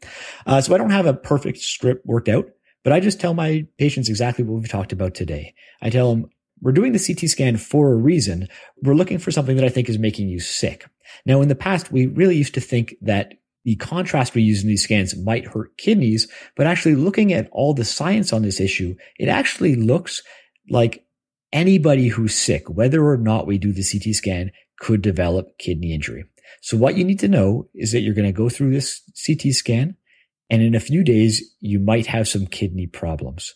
Uh, 0.45 0.61
so 0.61 0.73
I 0.73 0.77
don't 0.77 0.91
have 0.91 1.07
a 1.07 1.13
perfect 1.13 1.57
script 1.57 2.05
worked 2.05 2.29
out, 2.29 2.45
but 2.83 2.93
I 2.93 2.99
just 2.99 3.19
tell 3.19 3.33
my 3.33 3.65
patients 3.77 4.09
exactly 4.09 4.43
what 4.43 4.59
we've 4.59 4.69
talked 4.69 4.91
about 4.91 5.13
today. 5.13 5.53
I 5.81 5.89
tell 5.89 6.13
them, 6.13 6.29
we're 6.61 6.71
doing 6.71 6.91
the 6.91 6.99
CT 6.99 7.29
scan 7.29 7.57
for 7.57 7.91
a 7.91 7.95
reason. 7.95 8.47
We're 8.81 8.95
looking 8.95 9.19
for 9.19 9.31
something 9.31 9.55
that 9.57 9.65
I 9.65 9.69
think 9.69 9.89
is 9.89 9.99
making 9.99 10.29
you 10.29 10.39
sick. 10.39 10.87
Now, 11.25 11.41
in 11.41 11.49
the 11.49 11.55
past, 11.55 11.91
we 11.91 12.07
really 12.07 12.35
used 12.35 12.55
to 12.55 12.61
think 12.61 12.95
that 13.01 13.33
the 13.63 13.75
contrast 13.75 14.33
we 14.33 14.43
use 14.43 14.63
in 14.63 14.69
these 14.69 14.83
scans 14.83 15.15
might 15.17 15.45
hurt 15.45 15.77
kidneys, 15.77 16.31
but 16.55 16.67
actually 16.67 16.95
looking 16.95 17.33
at 17.33 17.49
all 17.51 17.73
the 17.73 17.83
science 17.83 18.31
on 18.31 18.41
this 18.41 18.59
issue, 18.59 18.95
it 19.19 19.27
actually 19.27 19.75
looks 19.75 20.23
like 20.69 21.05
anybody 21.51 22.07
who's 22.07 22.33
sick, 22.33 22.69
whether 22.69 23.05
or 23.05 23.17
not 23.17 23.45
we 23.45 23.57
do 23.57 23.73
the 23.73 23.83
CT 23.83 24.15
scan, 24.15 24.51
could 24.79 25.01
develop 25.01 25.57
kidney 25.59 25.93
injury. 25.93 26.23
So 26.61 26.77
what 26.77 26.95
you 26.95 27.03
need 27.03 27.19
to 27.19 27.27
know 27.27 27.67
is 27.75 27.91
that 27.91 28.01
you're 28.01 28.15
going 28.15 28.25
to 28.25 28.31
go 28.31 28.47
through 28.47 28.71
this 28.71 29.01
CT 29.25 29.53
scan 29.53 29.96
and 30.49 30.61
in 30.61 30.75
a 30.75 30.79
few 30.79 31.03
days, 31.03 31.55
you 31.59 31.79
might 31.79 32.07
have 32.07 32.27
some 32.27 32.47
kidney 32.47 32.87
problems. 32.87 33.53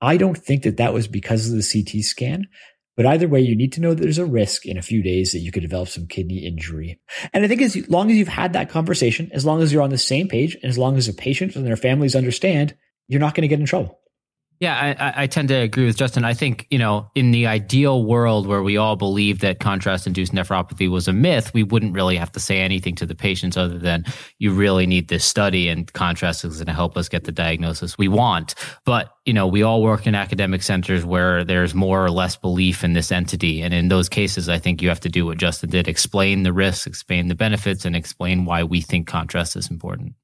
I 0.00 0.16
don't 0.16 0.36
think 0.36 0.64
that 0.64 0.78
that 0.78 0.94
was 0.94 1.06
because 1.06 1.48
of 1.48 1.56
the 1.56 1.62
CT 1.84 2.02
scan, 2.02 2.48
but 2.96 3.06
either 3.06 3.28
way, 3.28 3.40
you 3.40 3.56
need 3.56 3.72
to 3.74 3.80
know 3.80 3.94
that 3.94 4.02
there's 4.02 4.18
a 4.18 4.26
risk 4.26 4.66
in 4.66 4.76
a 4.76 4.82
few 4.82 5.02
days 5.02 5.32
that 5.32 5.38
you 5.38 5.52
could 5.52 5.62
develop 5.62 5.88
some 5.88 6.06
kidney 6.06 6.44
injury. 6.44 7.00
And 7.32 7.44
I 7.44 7.48
think 7.48 7.62
as 7.62 7.88
long 7.88 8.10
as 8.10 8.16
you've 8.16 8.28
had 8.28 8.52
that 8.52 8.68
conversation, 8.68 9.30
as 9.32 9.46
long 9.46 9.62
as 9.62 9.72
you're 9.72 9.82
on 9.82 9.90
the 9.90 9.98
same 9.98 10.28
page, 10.28 10.54
and 10.56 10.64
as 10.64 10.76
long 10.76 10.96
as 10.96 11.06
the 11.06 11.12
patient 11.12 11.56
and 11.56 11.64
their 11.66 11.76
families 11.76 12.16
understand, 12.16 12.74
you're 13.08 13.20
not 13.20 13.34
going 13.34 13.42
to 13.42 13.48
get 13.48 13.60
in 13.60 13.66
trouble. 13.66 13.98
Yeah, 14.62 14.94
I, 15.00 15.24
I- 15.24 15.26
tend 15.26 15.48
to 15.48 15.56
agree 15.56 15.86
with 15.86 15.96
Justin. 15.96 16.24
I 16.24 16.34
think, 16.34 16.68
you 16.70 16.78
know, 16.78 17.10
in 17.16 17.32
the 17.32 17.48
ideal 17.48 18.04
world 18.04 18.46
where 18.46 18.62
we 18.62 18.76
all 18.76 18.94
believe 18.94 19.40
that 19.40 19.58
contrast 19.58 20.06
induced 20.06 20.32
nephropathy 20.32 20.88
was 20.88 21.08
a 21.08 21.12
myth, 21.12 21.52
we 21.52 21.64
wouldn't 21.64 21.94
really 21.94 22.16
have 22.16 22.30
to 22.30 22.38
say 22.38 22.60
anything 22.60 22.94
to 22.94 23.04
the 23.04 23.16
patients 23.16 23.56
other 23.56 23.76
than 23.76 24.04
you 24.38 24.52
really 24.52 24.86
need 24.86 25.08
this 25.08 25.24
study 25.24 25.68
and 25.68 25.92
contrast 25.94 26.44
is 26.44 26.58
going 26.58 26.66
to 26.66 26.72
help 26.72 26.96
us 26.96 27.08
get 27.08 27.24
the 27.24 27.32
diagnosis 27.32 27.98
we 27.98 28.06
want. 28.06 28.54
But, 28.84 29.12
you 29.26 29.32
know, 29.32 29.48
we 29.48 29.64
all 29.64 29.82
work 29.82 30.06
in 30.06 30.14
academic 30.14 30.62
centers 30.62 31.04
where 31.04 31.42
there's 31.42 31.74
more 31.74 32.04
or 32.04 32.12
less 32.12 32.36
belief 32.36 32.84
in 32.84 32.92
this 32.92 33.10
entity. 33.10 33.62
And 33.62 33.74
in 33.74 33.88
those 33.88 34.08
cases, 34.08 34.48
I 34.48 34.60
think 34.60 34.80
you 34.80 34.88
have 34.90 35.00
to 35.00 35.08
do 35.08 35.26
what 35.26 35.38
Justin 35.38 35.70
did 35.70 35.88
explain 35.88 36.44
the 36.44 36.52
risks, 36.52 36.86
explain 36.86 37.26
the 37.26 37.34
benefits, 37.34 37.84
and 37.84 37.96
explain 37.96 38.44
why 38.44 38.62
we 38.62 38.80
think 38.80 39.08
contrast 39.08 39.56
is 39.56 39.72
important. 39.72 40.14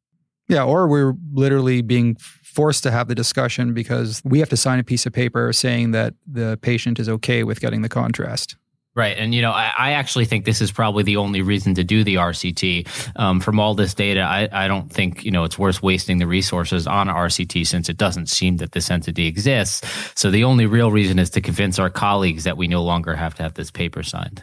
Yeah, 0.49 0.65
or 0.65 0.89
we're 0.89 1.15
literally 1.33 1.83
being 1.83 2.17
forced 2.59 2.83
to 2.83 2.91
have 2.91 3.07
the 3.07 3.15
discussion 3.15 3.73
because 3.73 4.21
we 4.25 4.41
have 4.41 4.49
to 4.49 4.57
sign 4.57 4.81
a 4.81 4.83
piece 4.83 5.07
of 5.07 5.13
paper 5.13 5.53
saying 5.53 5.93
that 5.93 6.13
the 6.27 6.59
patient 6.61 6.99
is 6.99 7.09
okay 7.09 7.45
with 7.45 7.61
getting 7.61 7.83
the 7.83 7.89
contrast. 7.89 8.57
Right. 8.97 9.17
And, 9.17 9.33
you 9.33 9.43
know, 9.43 9.53
I, 9.53 9.71
I, 9.79 9.91
actually 9.93 10.25
think 10.25 10.45
this 10.45 10.61
is 10.61 10.73
probably 10.73 11.05
the 11.05 11.19
only 11.19 11.41
reason 11.41 11.77
to 11.77 11.85
do 11.85 12.03
the 12.03 12.17
RCT. 12.17 12.89
Um, 13.15 13.39
from 13.39 13.61
all 13.61 13.75
this 13.75 13.95
data, 13.95 14.23
I, 14.23 14.49
I, 14.51 14.67
don't 14.67 14.93
think, 14.93 15.25
you 15.25 15.31
know, 15.31 15.45
it's 15.45 15.57
worth 15.57 15.85
wasting 15.85 16.19
the 16.19 16.27
resources 16.27 16.89
on 16.89 17.07
RCT 17.07 17.65
since 17.65 17.89
it 17.89 17.97
doesn't 17.97 18.29
seem 18.29 18.57
that 18.57 18.73
this 18.73 18.91
entity 18.91 19.29
exists. 19.29 19.87
So 20.17 20.33
the 20.33 20.43
only 20.43 20.67
real 20.67 20.91
reason 20.91 21.21
is 21.21 21.31
to 21.31 21.41
convince 21.41 21.79
our 21.79 21.91
colleagues 21.91 22.43
that 22.43 22.57
we 22.57 22.67
no 22.67 22.83
longer 22.83 23.15
have 23.15 23.37
to 23.37 23.45
have 23.45 23.55
this 23.55 23.71
paper 23.71 24.03
signed. 24.03 24.43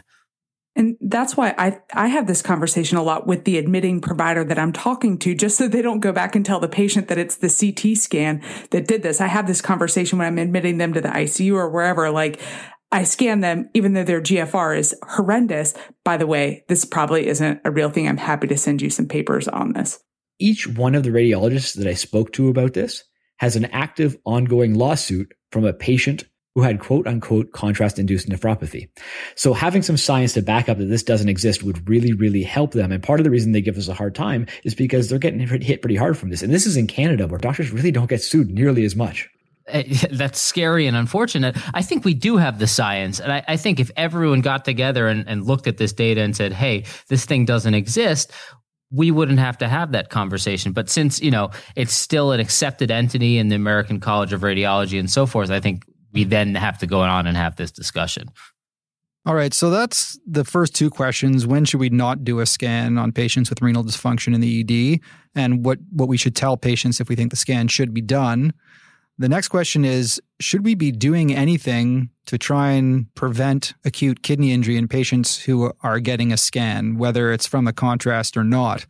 And 0.76 0.96
that's 1.00 1.36
why 1.36 1.54
I, 1.56 1.80
I 1.94 2.08
have 2.08 2.26
this 2.26 2.42
conversation 2.42 2.98
a 2.98 3.02
lot 3.02 3.26
with 3.26 3.44
the 3.44 3.56
admitting 3.56 4.02
provider 4.02 4.44
that 4.44 4.58
I'm 4.58 4.74
talking 4.74 5.18
to, 5.20 5.34
just 5.34 5.56
so 5.56 5.66
they 5.66 5.80
don't 5.80 6.00
go 6.00 6.12
back 6.12 6.36
and 6.36 6.44
tell 6.44 6.60
the 6.60 6.68
patient 6.68 7.08
that 7.08 7.16
it's 7.16 7.36
the 7.36 7.48
CT 7.48 7.96
scan 7.96 8.42
that 8.70 8.86
did 8.86 9.02
this. 9.02 9.22
I 9.22 9.26
have 9.26 9.46
this 9.46 9.62
conversation 9.62 10.18
when 10.18 10.26
I'm 10.26 10.38
admitting 10.38 10.76
them 10.76 10.92
to 10.92 11.00
the 11.00 11.08
ICU 11.08 11.54
or 11.54 11.70
wherever, 11.70 12.10
like, 12.10 12.40
I 12.92 13.04
scan 13.04 13.40
them, 13.40 13.70
even 13.74 13.94
though 13.94 14.04
their 14.04 14.20
GFR 14.20 14.78
is 14.78 14.94
horrendous. 15.02 15.74
By 16.04 16.18
the 16.18 16.26
way, 16.26 16.64
this 16.68 16.84
probably 16.84 17.26
isn't 17.26 17.62
a 17.64 17.70
real 17.70 17.90
thing. 17.90 18.06
I'm 18.06 18.16
happy 18.16 18.46
to 18.46 18.56
send 18.56 18.80
you 18.80 18.90
some 18.90 19.08
papers 19.08 19.48
on 19.48 19.72
this. 19.72 19.98
Each 20.38 20.68
one 20.68 20.94
of 20.94 21.02
the 21.02 21.10
radiologists 21.10 21.74
that 21.78 21.86
I 21.86 21.94
spoke 21.94 22.32
to 22.34 22.48
about 22.48 22.74
this 22.74 23.02
has 23.38 23.56
an 23.56 23.64
active 23.66 24.16
ongoing 24.24 24.74
lawsuit 24.74 25.32
from 25.50 25.64
a 25.64 25.72
patient 25.72 26.24
who 26.56 26.62
had 26.62 26.80
quote 26.80 27.06
unquote 27.06 27.52
contrast 27.52 27.98
induced 27.98 28.30
nephropathy. 28.30 28.88
So 29.34 29.52
having 29.52 29.82
some 29.82 29.98
science 29.98 30.32
to 30.32 30.42
back 30.42 30.70
up 30.70 30.78
that 30.78 30.86
this 30.86 31.02
doesn't 31.02 31.28
exist 31.28 31.62
would 31.62 31.86
really, 31.86 32.14
really 32.14 32.42
help 32.42 32.72
them. 32.72 32.90
And 32.90 33.02
part 33.02 33.20
of 33.20 33.24
the 33.24 33.30
reason 33.30 33.52
they 33.52 33.60
give 33.60 33.76
us 33.76 33.88
a 33.88 33.94
hard 33.94 34.14
time 34.14 34.46
is 34.64 34.74
because 34.74 35.10
they're 35.10 35.18
getting 35.18 35.40
hit 35.40 35.82
pretty 35.82 35.96
hard 35.96 36.16
from 36.16 36.30
this. 36.30 36.42
And 36.42 36.54
this 36.54 36.64
is 36.64 36.78
in 36.78 36.86
Canada 36.86 37.26
where 37.26 37.38
doctors 37.38 37.72
really 37.72 37.90
don't 37.90 38.08
get 38.08 38.22
sued 38.22 38.48
nearly 38.48 38.86
as 38.86 38.96
much. 38.96 39.28
Eh, 39.68 40.06
that's 40.10 40.40
scary 40.40 40.86
and 40.86 40.96
unfortunate. 40.96 41.58
I 41.74 41.82
think 41.82 42.06
we 42.06 42.14
do 42.14 42.38
have 42.38 42.58
the 42.58 42.66
science. 42.66 43.20
And 43.20 43.30
I, 43.30 43.44
I 43.46 43.58
think 43.58 43.78
if 43.78 43.90
everyone 43.94 44.40
got 44.40 44.64
together 44.64 45.08
and, 45.08 45.28
and 45.28 45.44
looked 45.44 45.66
at 45.66 45.76
this 45.76 45.92
data 45.92 46.22
and 46.22 46.34
said, 46.34 46.54
hey, 46.54 46.84
this 47.10 47.26
thing 47.26 47.44
doesn't 47.44 47.74
exist, 47.74 48.32
we 48.90 49.10
wouldn't 49.10 49.40
have 49.40 49.58
to 49.58 49.68
have 49.68 49.92
that 49.92 50.08
conversation. 50.08 50.72
But 50.72 50.88
since, 50.88 51.20
you 51.20 51.30
know, 51.30 51.50
it's 51.74 51.92
still 51.92 52.32
an 52.32 52.40
accepted 52.40 52.90
entity 52.90 53.36
in 53.36 53.48
the 53.48 53.56
American 53.56 54.00
College 54.00 54.32
of 54.32 54.40
Radiology 54.40 54.98
and 54.98 55.10
so 55.10 55.26
forth, 55.26 55.50
I 55.50 55.60
think 55.60 55.84
we 56.12 56.24
then 56.24 56.54
have 56.54 56.78
to 56.78 56.86
go 56.86 57.00
on 57.00 57.26
and 57.26 57.36
have 57.36 57.56
this 57.56 57.70
discussion. 57.70 58.28
All 59.26 59.34
right, 59.34 59.52
so 59.52 59.70
that's 59.70 60.18
the 60.24 60.44
first 60.44 60.72
two 60.72 60.88
questions. 60.88 61.48
When 61.48 61.64
should 61.64 61.80
we 61.80 61.88
not 61.88 62.22
do 62.22 62.38
a 62.38 62.46
scan 62.46 62.96
on 62.96 63.10
patients 63.10 63.50
with 63.50 63.60
renal 63.60 63.82
dysfunction 63.82 64.34
in 64.34 64.40
the 64.40 64.60
ED? 64.60 65.00
And 65.34 65.64
what, 65.64 65.78
what 65.90 66.08
we 66.08 66.16
should 66.16 66.36
tell 66.36 66.56
patients 66.56 67.00
if 67.00 67.08
we 67.08 67.16
think 67.16 67.30
the 67.30 67.36
scan 67.36 67.66
should 67.66 67.92
be 67.92 68.00
done. 68.00 68.54
The 69.18 69.28
next 69.28 69.48
question 69.48 69.84
is 69.84 70.20
Should 70.40 70.64
we 70.64 70.76
be 70.76 70.92
doing 70.92 71.34
anything 71.34 72.10
to 72.26 72.38
try 72.38 72.70
and 72.70 73.12
prevent 73.14 73.74
acute 73.84 74.22
kidney 74.22 74.52
injury 74.52 74.76
in 74.76 74.86
patients 74.86 75.42
who 75.42 75.72
are 75.82 75.98
getting 75.98 76.32
a 76.32 76.36
scan, 76.36 76.96
whether 76.96 77.32
it's 77.32 77.46
from 77.46 77.66
a 77.66 77.72
contrast 77.72 78.36
or 78.36 78.44
not? 78.44 78.86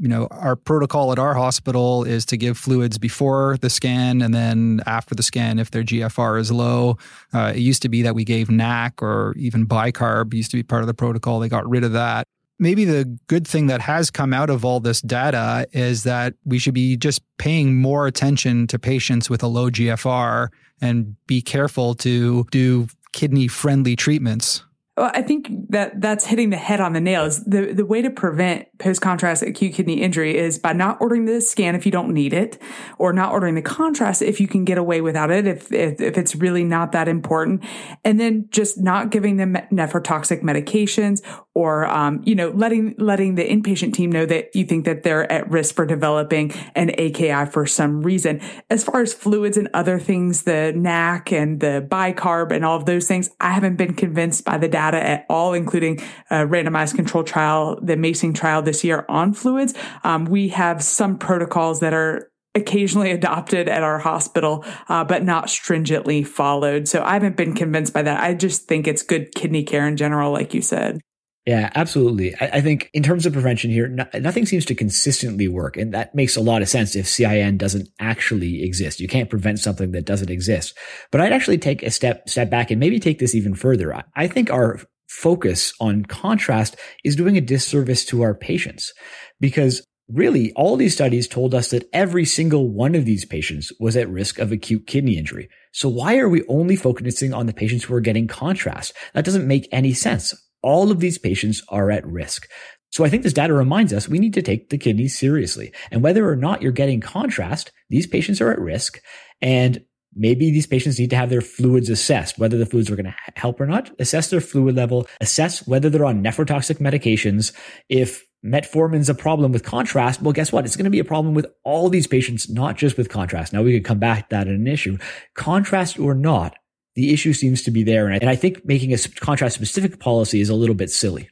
You 0.00 0.08
know, 0.08 0.28
our 0.30 0.56
protocol 0.56 1.12
at 1.12 1.18
our 1.18 1.34
hospital 1.34 2.04
is 2.04 2.24
to 2.26 2.38
give 2.38 2.56
fluids 2.56 2.96
before 2.96 3.58
the 3.60 3.68
scan 3.68 4.22
and 4.22 4.34
then 4.34 4.80
after 4.86 5.14
the 5.14 5.22
scan 5.22 5.58
if 5.58 5.70
their 5.70 5.82
GFR 5.82 6.40
is 6.40 6.50
low. 6.50 6.96
Uh, 7.34 7.52
it 7.54 7.60
used 7.60 7.82
to 7.82 7.90
be 7.90 8.00
that 8.00 8.14
we 8.14 8.24
gave 8.24 8.48
NAC 8.48 9.02
or 9.02 9.34
even 9.36 9.66
bicarb 9.66 10.32
used 10.32 10.50
to 10.52 10.56
be 10.56 10.62
part 10.62 10.82
of 10.82 10.86
the 10.86 10.94
protocol. 10.94 11.38
They 11.38 11.50
got 11.50 11.68
rid 11.68 11.84
of 11.84 11.92
that. 11.92 12.24
Maybe 12.58 12.86
the 12.86 13.18
good 13.26 13.46
thing 13.46 13.66
that 13.66 13.82
has 13.82 14.10
come 14.10 14.32
out 14.32 14.48
of 14.48 14.64
all 14.64 14.80
this 14.80 15.02
data 15.02 15.66
is 15.72 16.04
that 16.04 16.32
we 16.46 16.58
should 16.58 16.74
be 16.74 16.96
just 16.96 17.20
paying 17.36 17.76
more 17.76 18.06
attention 18.06 18.66
to 18.68 18.78
patients 18.78 19.28
with 19.28 19.42
a 19.42 19.48
low 19.48 19.70
GFR 19.70 20.48
and 20.80 21.14
be 21.26 21.42
careful 21.42 21.94
to 21.96 22.44
do 22.50 22.88
kidney 23.12 23.48
friendly 23.48 23.96
treatments. 23.96 24.62
Well, 25.00 25.10
I 25.14 25.22
think 25.22 25.48
that 25.70 25.98
that's 25.98 26.26
hitting 26.26 26.50
the 26.50 26.58
head 26.58 26.78
on 26.78 26.92
the 26.92 27.00
nails. 27.00 27.42
The 27.44 27.72
the 27.72 27.86
way 27.86 28.02
to 28.02 28.10
prevent 28.10 28.66
post 28.76 29.00
contrast 29.00 29.42
acute 29.42 29.72
kidney 29.72 30.02
injury 30.02 30.36
is 30.36 30.58
by 30.58 30.74
not 30.74 30.98
ordering 31.00 31.24
the 31.24 31.40
scan 31.40 31.74
if 31.74 31.86
you 31.86 31.92
don't 31.92 32.12
need 32.12 32.34
it, 32.34 32.60
or 32.98 33.14
not 33.14 33.32
ordering 33.32 33.54
the 33.54 33.62
contrast 33.62 34.20
if 34.20 34.42
you 34.42 34.46
can 34.46 34.66
get 34.66 34.76
away 34.76 35.00
without 35.00 35.30
it, 35.30 35.46
if 35.46 35.72
if, 35.72 36.02
if 36.02 36.18
it's 36.18 36.34
really 36.36 36.64
not 36.64 36.92
that 36.92 37.08
important, 37.08 37.64
and 38.04 38.20
then 38.20 38.46
just 38.50 38.78
not 38.78 39.10
giving 39.10 39.38
them 39.38 39.56
nephrotoxic 39.72 40.42
medications, 40.42 41.22
or 41.54 41.84
um, 41.86 42.22
you 42.24 42.34
know 42.34 42.50
letting 42.50 42.94
letting 42.98 43.34
the 43.34 43.42
inpatient 43.42 43.92
team 43.92 44.10
know 44.10 44.24
that 44.26 44.54
you 44.54 44.64
think 44.64 44.84
that 44.84 45.02
they're 45.02 45.30
at 45.30 45.50
risk 45.50 45.74
for 45.74 45.84
developing 45.84 46.52
an 46.74 46.90
AKI 46.98 47.46
for 47.46 47.66
some 47.66 48.02
reason. 48.02 48.40
As 48.68 48.84
far 48.84 49.00
as 49.00 49.12
fluids 49.12 49.56
and 49.56 49.68
other 49.74 49.98
things, 49.98 50.42
the 50.42 50.72
NAC 50.74 51.32
and 51.32 51.60
the 51.60 51.86
bicarb 51.90 52.52
and 52.52 52.64
all 52.64 52.76
of 52.76 52.86
those 52.86 53.08
things, 53.08 53.30
I 53.40 53.50
haven't 53.50 53.76
been 53.76 53.94
convinced 53.94 54.44
by 54.44 54.58
the 54.58 54.68
data 54.68 55.02
at 55.02 55.26
all, 55.28 55.52
including 55.52 55.98
a 56.30 56.46
randomized 56.46 56.94
control 56.94 57.24
trial, 57.24 57.78
the 57.82 57.94
AMACING 57.94 58.34
trial 58.34 58.62
this 58.62 58.84
year 58.84 59.04
on 59.08 59.32
fluids. 59.32 59.74
Um, 60.04 60.26
we 60.26 60.48
have 60.48 60.82
some 60.82 61.18
protocols 61.18 61.80
that 61.80 61.92
are 61.92 62.30
occasionally 62.54 63.10
adopted 63.20 63.68
at 63.68 63.82
our 63.82 63.98
hospital, 63.98 64.64
uh, 64.88 65.04
but 65.04 65.24
not 65.24 65.50
stringently 65.50 66.22
followed. 66.22 66.88
So 66.88 67.02
I 67.02 67.14
haven't 67.14 67.36
been 67.36 67.54
convinced 67.54 67.92
by 67.92 68.02
that. 68.02 68.20
I 68.20 68.34
just 68.34 68.68
think 68.68 68.86
it's 68.86 69.02
good 69.02 69.34
kidney 69.34 69.64
care 69.64 69.86
in 69.86 69.96
general, 69.96 70.32
like 70.32 70.54
you 70.54 70.62
said. 70.62 71.00
Yeah, 71.46 71.70
absolutely. 71.74 72.34
I, 72.36 72.46
I, 72.54 72.60
think 72.60 72.90
in 72.92 73.02
terms 73.02 73.24
of 73.24 73.32
prevention 73.32 73.70
here, 73.70 73.88
no, 73.88 74.06
nothing 74.14 74.44
seems 74.44 74.66
to 74.66 74.74
consistently 74.74 75.48
work. 75.48 75.76
And 75.78 75.94
that 75.94 76.14
makes 76.14 76.36
a 76.36 76.42
lot 76.42 76.60
of 76.60 76.68
sense 76.68 76.94
if 76.94 77.08
CIN 77.08 77.56
doesn't 77.56 77.88
actually 77.98 78.62
exist. 78.62 79.00
You 79.00 79.08
can't 79.08 79.30
prevent 79.30 79.58
something 79.58 79.92
that 79.92 80.04
doesn't 80.04 80.30
exist. 80.30 80.76
But 81.10 81.22
I'd 81.22 81.32
actually 81.32 81.56
take 81.56 81.82
a 81.82 81.90
step, 81.90 82.28
step 82.28 82.50
back 82.50 82.70
and 82.70 82.78
maybe 82.78 83.00
take 83.00 83.18
this 83.18 83.34
even 83.34 83.54
further. 83.54 83.94
I, 83.94 84.04
I 84.14 84.26
think 84.26 84.50
our 84.50 84.80
focus 85.08 85.72
on 85.80 86.04
contrast 86.04 86.76
is 87.04 87.16
doing 87.16 87.38
a 87.38 87.40
disservice 87.40 88.04
to 88.06 88.22
our 88.22 88.34
patients 88.34 88.92
because 89.40 89.84
really 90.08 90.52
all 90.52 90.76
these 90.76 90.92
studies 90.92 91.26
told 91.26 91.54
us 91.54 91.70
that 91.70 91.88
every 91.92 92.26
single 92.26 92.68
one 92.68 92.94
of 92.94 93.06
these 93.06 93.24
patients 93.24 93.72
was 93.80 93.96
at 93.96 94.10
risk 94.10 94.38
of 94.38 94.52
acute 94.52 94.86
kidney 94.86 95.16
injury. 95.16 95.48
So 95.72 95.88
why 95.88 96.18
are 96.18 96.28
we 96.28 96.44
only 96.48 96.76
focusing 96.76 97.32
on 97.32 97.46
the 97.46 97.54
patients 97.54 97.84
who 97.84 97.94
are 97.94 98.00
getting 98.00 98.26
contrast? 98.26 98.92
That 99.14 99.24
doesn't 99.24 99.48
make 99.48 99.68
any 99.72 99.94
sense 99.94 100.34
all 100.62 100.90
of 100.90 101.00
these 101.00 101.18
patients 101.18 101.62
are 101.68 101.90
at 101.90 102.06
risk. 102.06 102.48
So 102.90 103.04
I 103.04 103.08
think 103.08 103.22
this 103.22 103.32
data 103.32 103.52
reminds 103.52 103.92
us 103.92 104.08
we 104.08 104.18
need 104.18 104.34
to 104.34 104.42
take 104.42 104.70
the 104.70 104.78
kidneys 104.78 105.18
seriously. 105.18 105.72
And 105.90 106.02
whether 106.02 106.28
or 106.28 106.36
not 106.36 106.60
you're 106.60 106.72
getting 106.72 107.00
contrast, 107.00 107.70
these 107.88 108.06
patients 108.06 108.40
are 108.40 108.50
at 108.50 108.58
risk. 108.58 109.00
And 109.40 109.84
maybe 110.14 110.50
these 110.50 110.66
patients 110.66 110.98
need 110.98 111.10
to 111.10 111.16
have 111.16 111.30
their 111.30 111.40
fluids 111.40 111.88
assessed, 111.88 112.38
whether 112.38 112.58
the 112.58 112.66
fluids 112.66 112.90
are 112.90 112.96
going 112.96 113.06
to 113.06 113.14
help 113.36 113.60
or 113.60 113.66
not, 113.66 113.90
assess 114.00 114.30
their 114.30 114.40
fluid 114.40 114.74
level, 114.74 115.06
assess 115.20 115.66
whether 115.68 115.88
they're 115.88 116.04
on 116.04 116.22
nephrotoxic 116.22 116.78
medications. 116.78 117.52
If 117.88 118.24
metformin's 118.44 119.08
a 119.08 119.14
problem 119.14 119.52
with 119.52 119.62
contrast, 119.62 120.20
well, 120.20 120.32
guess 120.32 120.50
what? 120.50 120.64
It's 120.64 120.76
going 120.76 120.84
to 120.84 120.90
be 120.90 120.98
a 120.98 121.04
problem 121.04 121.34
with 121.34 121.46
all 121.62 121.88
these 121.88 122.06
patients, 122.06 122.48
not 122.48 122.76
just 122.76 122.96
with 122.96 123.08
contrast. 123.08 123.52
Now 123.52 123.62
we 123.62 123.74
could 123.74 123.84
come 123.84 123.98
back 123.98 124.28
to 124.28 124.36
that 124.36 124.48
in 124.48 124.54
an 124.54 124.66
issue. 124.66 124.98
Contrast 125.34 125.98
or 125.98 126.14
not, 126.14 126.56
the 126.94 127.12
issue 127.12 127.32
seems 127.32 127.62
to 127.62 127.70
be 127.70 127.82
there. 127.82 128.06
And 128.06 128.14
I, 128.14 128.18
and 128.18 128.30
I 128.30 128.36
think 128.36 128.64
making 128.64 128.92
a 128.92 128.98
contrast 128.98 129.54
specific 129.54 130.00
policy 130.00 130.40
is 130.40 130.48
a 130.48 130.54
little 130.54 130.74
bit 130.74 130.90
silly. 130.90 131.28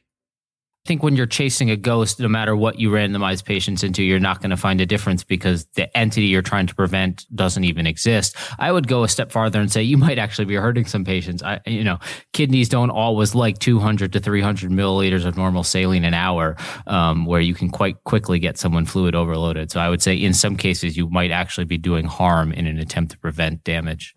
I 0.85 0.87
think 0.87 1.03
when 1.03 1.17
you're 1.17 1.25
chasing 1.25 1.69
a 1.69 1.75
ghost, 1.75 2.21
no 2.21 2.29
matter 2.29 2.55
what 2.55 2.79
you 2.79 2.89
randomize 2.89 3.43
patients 3.43 3.83
into, 3.83 4.01
you're 4.01 4.17
not 4.17 4.39
going 4.39 4.49
to 4.49 4.57
find 4.57 4.79
a 4.79 4.85
difference 4.85 5.25
because 5.25 5.65
the 5.75 5.95
entity 5.95 6.27
you're 6.27 6.41
trying 6.41 6.67
to 6.67 6.73
prevent 6.73 7.25
doesn't 7.35 7.65
even 7.65 7.85
exist. 7.85 8.35
I 8.57 8.71
would 8.71 8.87
go 8.87 9.03
a 9.03 9.09
step 9.09 9.29
farther 9.31 9.59
and 9.59 9.69
say 9.69 9.83
you 9.83 9.97
might 9.97 10.17
actually 10.17 10.45
be 10.45 10.55
hurting 10.55 10.85
some 10.85 11.03
patients. 11.03 11.43
I, 11.43 11.59
you 11.65 11.83
know, 11.83 11.99
kidneys 12.31 12.69
don't 12.69 12.91
always 12.91 13.35
like 13.35 13.59
200 13.59 14.13
to 14.13 14.19
300 14.21 14.71
milliliters 14.71 15.25
of 15.25 15.35
normal 15.35 15.63
saline 15.63 16.05
an 16.05 16.13
hour, 16.13 16.55
um, 16.87 17.25
where 17.25 17.41
you 17.41 17.53
can 17.53 17.69
quite 17.69 18.01
quickly 18.05 18.39
get 18.39 18.57
someone 18.57 18.85
fluid 18.85 19.15
overloaded. 19.15 19.71
So 19.71 19.81
I 19.81 19.89
would 19.89 20.01
say 20.01 20.15
in 20.15 20.33
some 20.33 20.55
cases 20.55 20.95
you 20.95 21.09
might 21.09 21.29
actually 21.29 21.65
be 21.65 21.77
doing 21.77 22.05
harm 22.05 22.53
in 22.53 22.65
an 22.65 22.79
attempt 22.79 23.11
to 23.11 23.17
prevent 23.19 23.65
damage. 23.65 24.15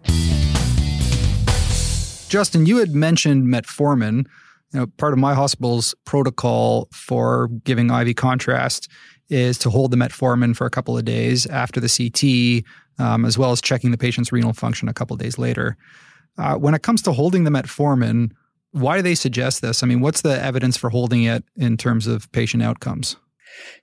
Justin, 2.32 2.64
you 2.64 2.78
had 2.78 2.94
mentioned 2.94 3.46
metformin. 3.46 4.24
You 4.72 4.80
know, 4.80 4.86
part 4.96 5.12
of 5.12 5.18
my 5.18 5.34
hospital's 5.34 5.94
protocol 6.06 6.88
for 6.90 7.48
giving 7.64 7.90
IV 7.90 8.16
contrast 8.16 8.88
is 9.28 9.58
to 9.58 9.68
hold 9.68 9.90
the 9.90 9.98
metformin 9.98 10.56
for 10.56 10.66
a 10.66 10.70
couple 10.70 10.96
of 10.96 11.04
days 11.04 11.44
after 11.44 11.78
the 11.78 11.90
CT, 11.90 12.64
um, 12.98 13.26
as 13.26 13.36
well 13.36 13.52
as 13.52 13.60
checking 13.60 13.90
the 13.90 13.98
patient's 13.98 14.32
renal 14.32 14.54
function 14.54 14.88
a 14.88 14.94
couple 14.94 15.12
of 15.12 15.20
days 15.20 15.36
later. 15.36 15.76
Uh, 16.38 16.54
when 16.54 16.72
it 16.72 16.82
comes 16.82 17.02
to 17.02 17.12
holding 17.12 17.44
the 17.44 17.50
metformin, 17.50 18.30
why 18.70 18.96
do 18.96 19.02
they 19.02 19.14
suggest 19.14 19.60
this? 19.60 19.82
I 19.82 19.86
mean, 19.86 20.00
what's 20.00 20.22
the 20.22 20.42
evidence 20.42 20.78
for 20.78 20.88
holding 20.88 21.24
it 21.24 21.44
in 21.56 21.76
terms 21.76 22.06
of 22.06 22.32
patient 22.32 22.62
outcomes? 22.62 23.16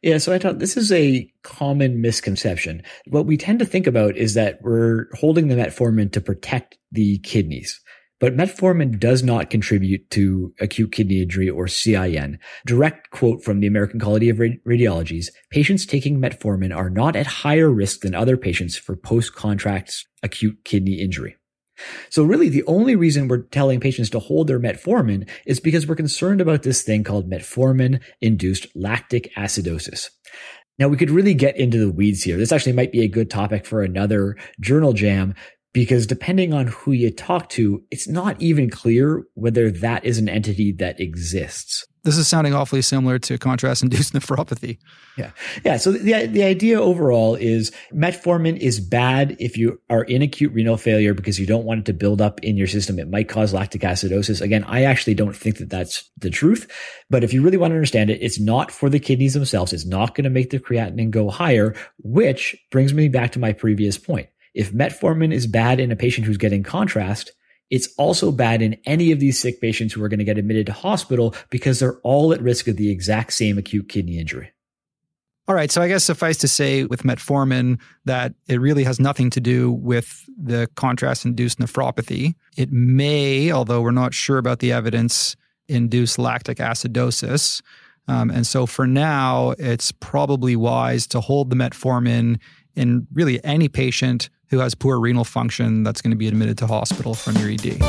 Yeah, 0.01 0.17
so 0.17 0.33
I 0.33 0.39
thought 0.39 0.57
this 0.57 0.75
is 0.75 0.91
a 0.91 1.31
common 1.43 2.01
misconception. 2.01 2.81
What 3.05 3.27
we 3.27 3.37
tend 3.37 3.59
to 3.59 3.65
think 3.65 3.85
about 3.85 4.17
is 4.17 4.33
that 4.33 4.57
we're 4.63 5.05
holding 5.13 5.49
the 5.49 5.55
metformin 5.55 6.11
to 6.13 6.19
protect 6.19 6.79
the 6.91 7.19
kidneys. 7.19 7.79
But 8.19 8.35
metformin 8.35 8.99
does 8.99 9.23
not 9.23 9.49
contribute 9.49 10.09
to 10.11 10.53
acute 10.59 10.91
kidney 10.91 11.21
injury 11.21 11.49
or 11.49 11.67
CIN. 11.67 12.37
Direct 12.65 13.11
quote 13.11 13.43
from 13.43 13.59
the 13.61 13.67
American 13.67 13.99
College 13.99 14.27
of 14.27 14.37
Radiologies, 14.37 15.29
patients 15.49 15.85
taking 15.85 16.19
metformin 16.19 16.75
are 16.75 16.89
not 16.89 17.15
at 17.15 17.27
higher 17.27 17.69
risk 17.69 18.01
than 18.01 18.13
other 18.13 18.35
patients 18.35 18.75
for 18.75 18.95
post-contrast 18.95 20.07
acute 20.21 20.57
kidney 20.65 20.99
injury. 20.99 21.37
So 22.09 22.23
really 22.23 22.49
the 22.49 22.65
only 22.65 22.97
reason 22.97 23.29
we're 23.29 23.43
telling 23.43 23.79
patients 23.79 24.09
to 24.09 24.19
hold 24.19 24.47
their 24.47 24.59
metformin 24.59 25.29
is 25.45 25.61
because 25.61 25.87
we're 25.87 25.95
concerned 25.95 26.41
about 26.41 26.63
this 26.63 26.81
thing 26.81 27.05
called 27.05 27.29
metformin 27.29 28.01
induced 28.19 28.67
lactic 28.75 29.33
acidosis. 29.35 30.09
Now 30.77 30.87
we 30.87 30.97
could 30.97 31.11
really 31.11 31.33
get 31.33 31.57
into 31.57 31.77
the 31.77 31.91
weeds 31.91 32.23
here. 32.23 32.37
This 32.37 32.51
actually 32.51 32.73
might 32.73 32.91
be 32.91 33.03
a 33.03 33.07
good 33.07 33.29
topic 33.29 33.65
for 33.65 33.81
another 33.81 34.37
journal 34.59 34.93
jam 34.93 35.35
because 35.73 36.07
depending 36.07 36.53
on 36.53 36.67
who 36.67 36.91
you 36.91 37.11
talk 37.11 37.49
to, 37.49 37.83
it's 37.91 38.07
not 38.07 38.41
even 38.41 38.69
clear 38.69 39.23
whether 39.35 39.69
that 39.69 40.03
is 40.03 40.17
an 40.17 40.27
entity 40.27 40.71
that 40.73 40.99
exists. 40.99 41.85
This 42.03 42.17
is 42.17 42.29
sounding 42.29 42.53
awfully 42.53 42.81
similar 42.81 43.19
to 43.19 43.37
contrast 43.37 43.83
induced 43.83 44.13
nephropathy. 44.15 44.79
Yeah. 45.17 45.31
Yeah. 45.65 45.77
So 45.77 45.91
the, 45.91 46.27
the 46.27 46.43
idea 46.43 46.81
overall 46.81 47.35
is 47.35 47.71
metformin 47.93 48.57
is 48.57 48.79
bad 48.79 49.35
if 49.37 49.57
you 49.57 49.79
are 49.89 50.03
in 50.03 50.21
acute 50.21 50.53
renal 50.53 50.77
failure 50.77 51.13
because 51.13 51.37
you 51.39 51.45
don't 51.45 51.65
want 51.65 51.81
it 51.81 51.85
to 51.87 51.93
build 51.93 52.21
up 52.21 52.39
in 52.39 52.55
your 52.55 52.67
system. 52.67 52.99
It 52.99 53.09
might 53.09 53.27
cause 53.27 53.53
lactic 53.53 53.81
acidosis. 53.81 54.41
Again, 54.41 54.63
I 54.63 54.83
actually 54.83 55.13
don't 55.13 55.35
think 55.35 55.57
that 55.57 55.69
that's 55.69 56.09
the 56.17 56.29
truth. 56.29 56.71
But 57.09 57.23
if 57.23 57.33
you 57.33 57.43
really 57.43 57.57
want 57.57 57.71
to 57.71 57.75
understand 57.75 58.09
it, 58.09 58.21
it's 58.21 58.39
not 58.39 58.71
for 58.71 58.89
the 58.89 58.99
kidneys 58.99 59.33
themselves. 59.33 59.73
It's 59.73 59.85
not 59.85 60.15
going 60.15 60.23
to 60.23 60.29
make 60.29 60.51
the 60.51 60.59
creatinine 60.59 61.11
go 61.11 61.29
higher, 61.29 61.75
which 61.99 62.55
brings 62.71 62.93
me 62.93 63.09
back 63.09 63.33
to 63.33 63.39
my 63.39 63.51
previous 63.51 63.97
point 63.97 64.29
if 64.53 64.73
metformin 64.73 65.33
is 65.33 65.47
bad 65.47 65.79
in 65.79 65.91
a 65.91 65.95
patient 65.95 66.25
who's 66.25 66.37
getting 66.37 66.63
contrast, 66.63 67.31
it's 67.69 67.93
also 67.97 68.31
bad 68.31 68.61
in 68.61 68.77
any 68.85 69.11
of 69.11 69.19
these 69.19 69.39
sick 69.39 69.61
patients 69.61 69.93
who 69.93 70.03
are 70.03 70.09
going 70.09 70.19
to 70.19 70.25
get 70.25 70.37
admitted 70.37 70.65
to 70.65 70.73
hospital 70.73 71.35
because 71.49 71.79
they're 71.79 71.99
all 71.99 72.33
at 72.33 72.41
risk 72.41 72.67
of 72.67 72.77
the 72.77 72.89
exact 72.89 73.33
same 73.33 73.57
acute 73.57 73.89
kidney 73.89 74.19
injury. 74.19 74.51
All 75.47 75.55
right. 75.55 75.71
So 75.71 75.81
I 75.81 75.87
guess 75.87 76.03
suffice 76.03 76.37
to 76.37 76.47
say 76.47 76.83
with 76.83 77.01
metformin 77.01 77.79
that 78.05 78.35
it 78.47 78.61
really 78.61 78.83
has 78.83 78.99
nothing 78.99 79.31
to 79.31 79.41
do 79.41 79.71
with 79.71 80.23
the 80.37 80.69
contrast 80.75 81.25
induced 81.25 81.57
nephropathy. 81.57 82.35
It 82.55 82.71
may, 82.71 83.51
although 83.51 83.81
we're 83.81 83.89
not 83.89 84.13
sure 84.13 84.37
about 84.37 84.59
the 84.59 84.71
evidence, 84.71 85.35
induce 85.67 86.19
lactic 86.19 86.59
acidosis. 86.59 87.63
Um, 88.07 88.29
and 88.29 88.45
so 88.45 88.67
for 88.67 88.85
now, 88.85 89.51
it's 89.57 89.91
probably 89.91 90.55
wise 90.55 91.07
to 91.07 91.19
hold 91.19 91.49
the 91.49 91.55
metformin 91.55 92.39
in 92.75 93.07
really 93.11 93.43
any 93.43 93.69
patient 93.69 94.29
who 94.49 94.59
has 94.59 94.75
poor 94.75 94.99
renal 94.99 95.23
function 95.23 95.83
that's 95.83 96.01
going 96.01 96.11
to 96.11 96.17
be 96.17 96.27
admitted 96.27 96.57
to 96.59 96.67
hospital 96.67 97.13
from 97.13 97.35
your 97.37 97.49
ED. 97.51 97.79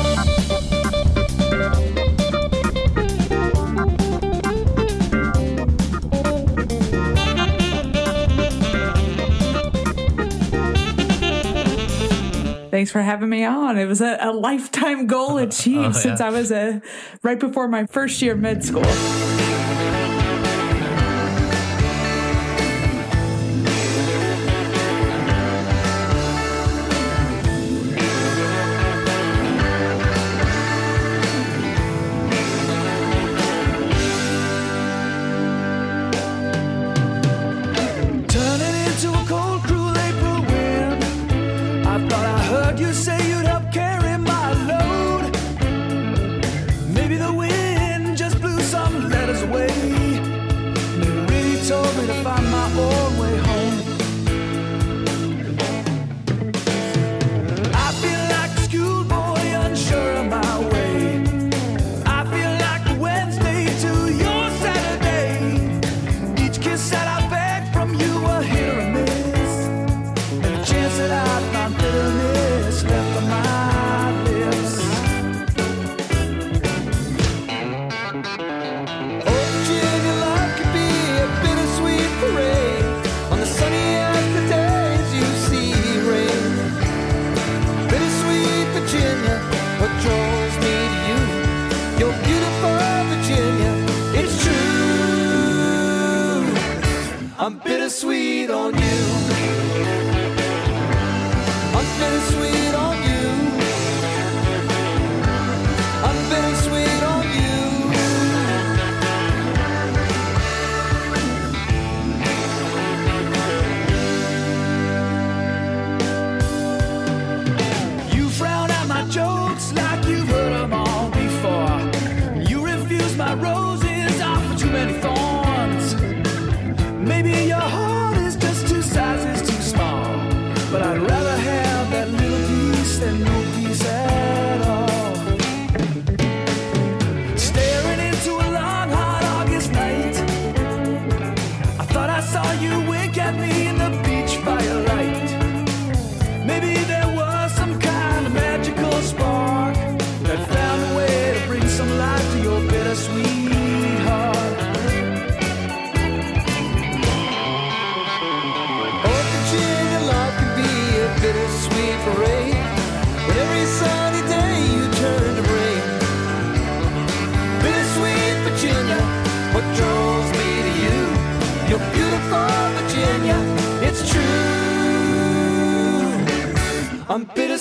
Thanks 12.71 12.89
for 12.89 13.01
having 13.01 13.29
me 13.29 13.43
on. 13.43 13.77
It 13.77 13.85
was 13.85 14.01
a, 14.01 14.17
a 14.19 14.31
lifetime 14.31 15.05
goal 15.05 15.31
oh, 15.33 15.37
achieved 15.37 15.77
oh, 15.77 15.83
yeah. 15.83 15.91
since 15.91 16.21
I 16.21 16.29
was 16.29 16.51
a 16.51 16.81
right 17.21 17.39
before 17.39 17.67
my 17.67 17.85
first 17.85 18.21
year 18.21 18.33
of 18.33 18.39
med 18.39 18.63
school. 18.63 19.30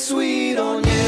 sweet 0.00 0.56
on 0.56 0.82
you. 0.82 0.99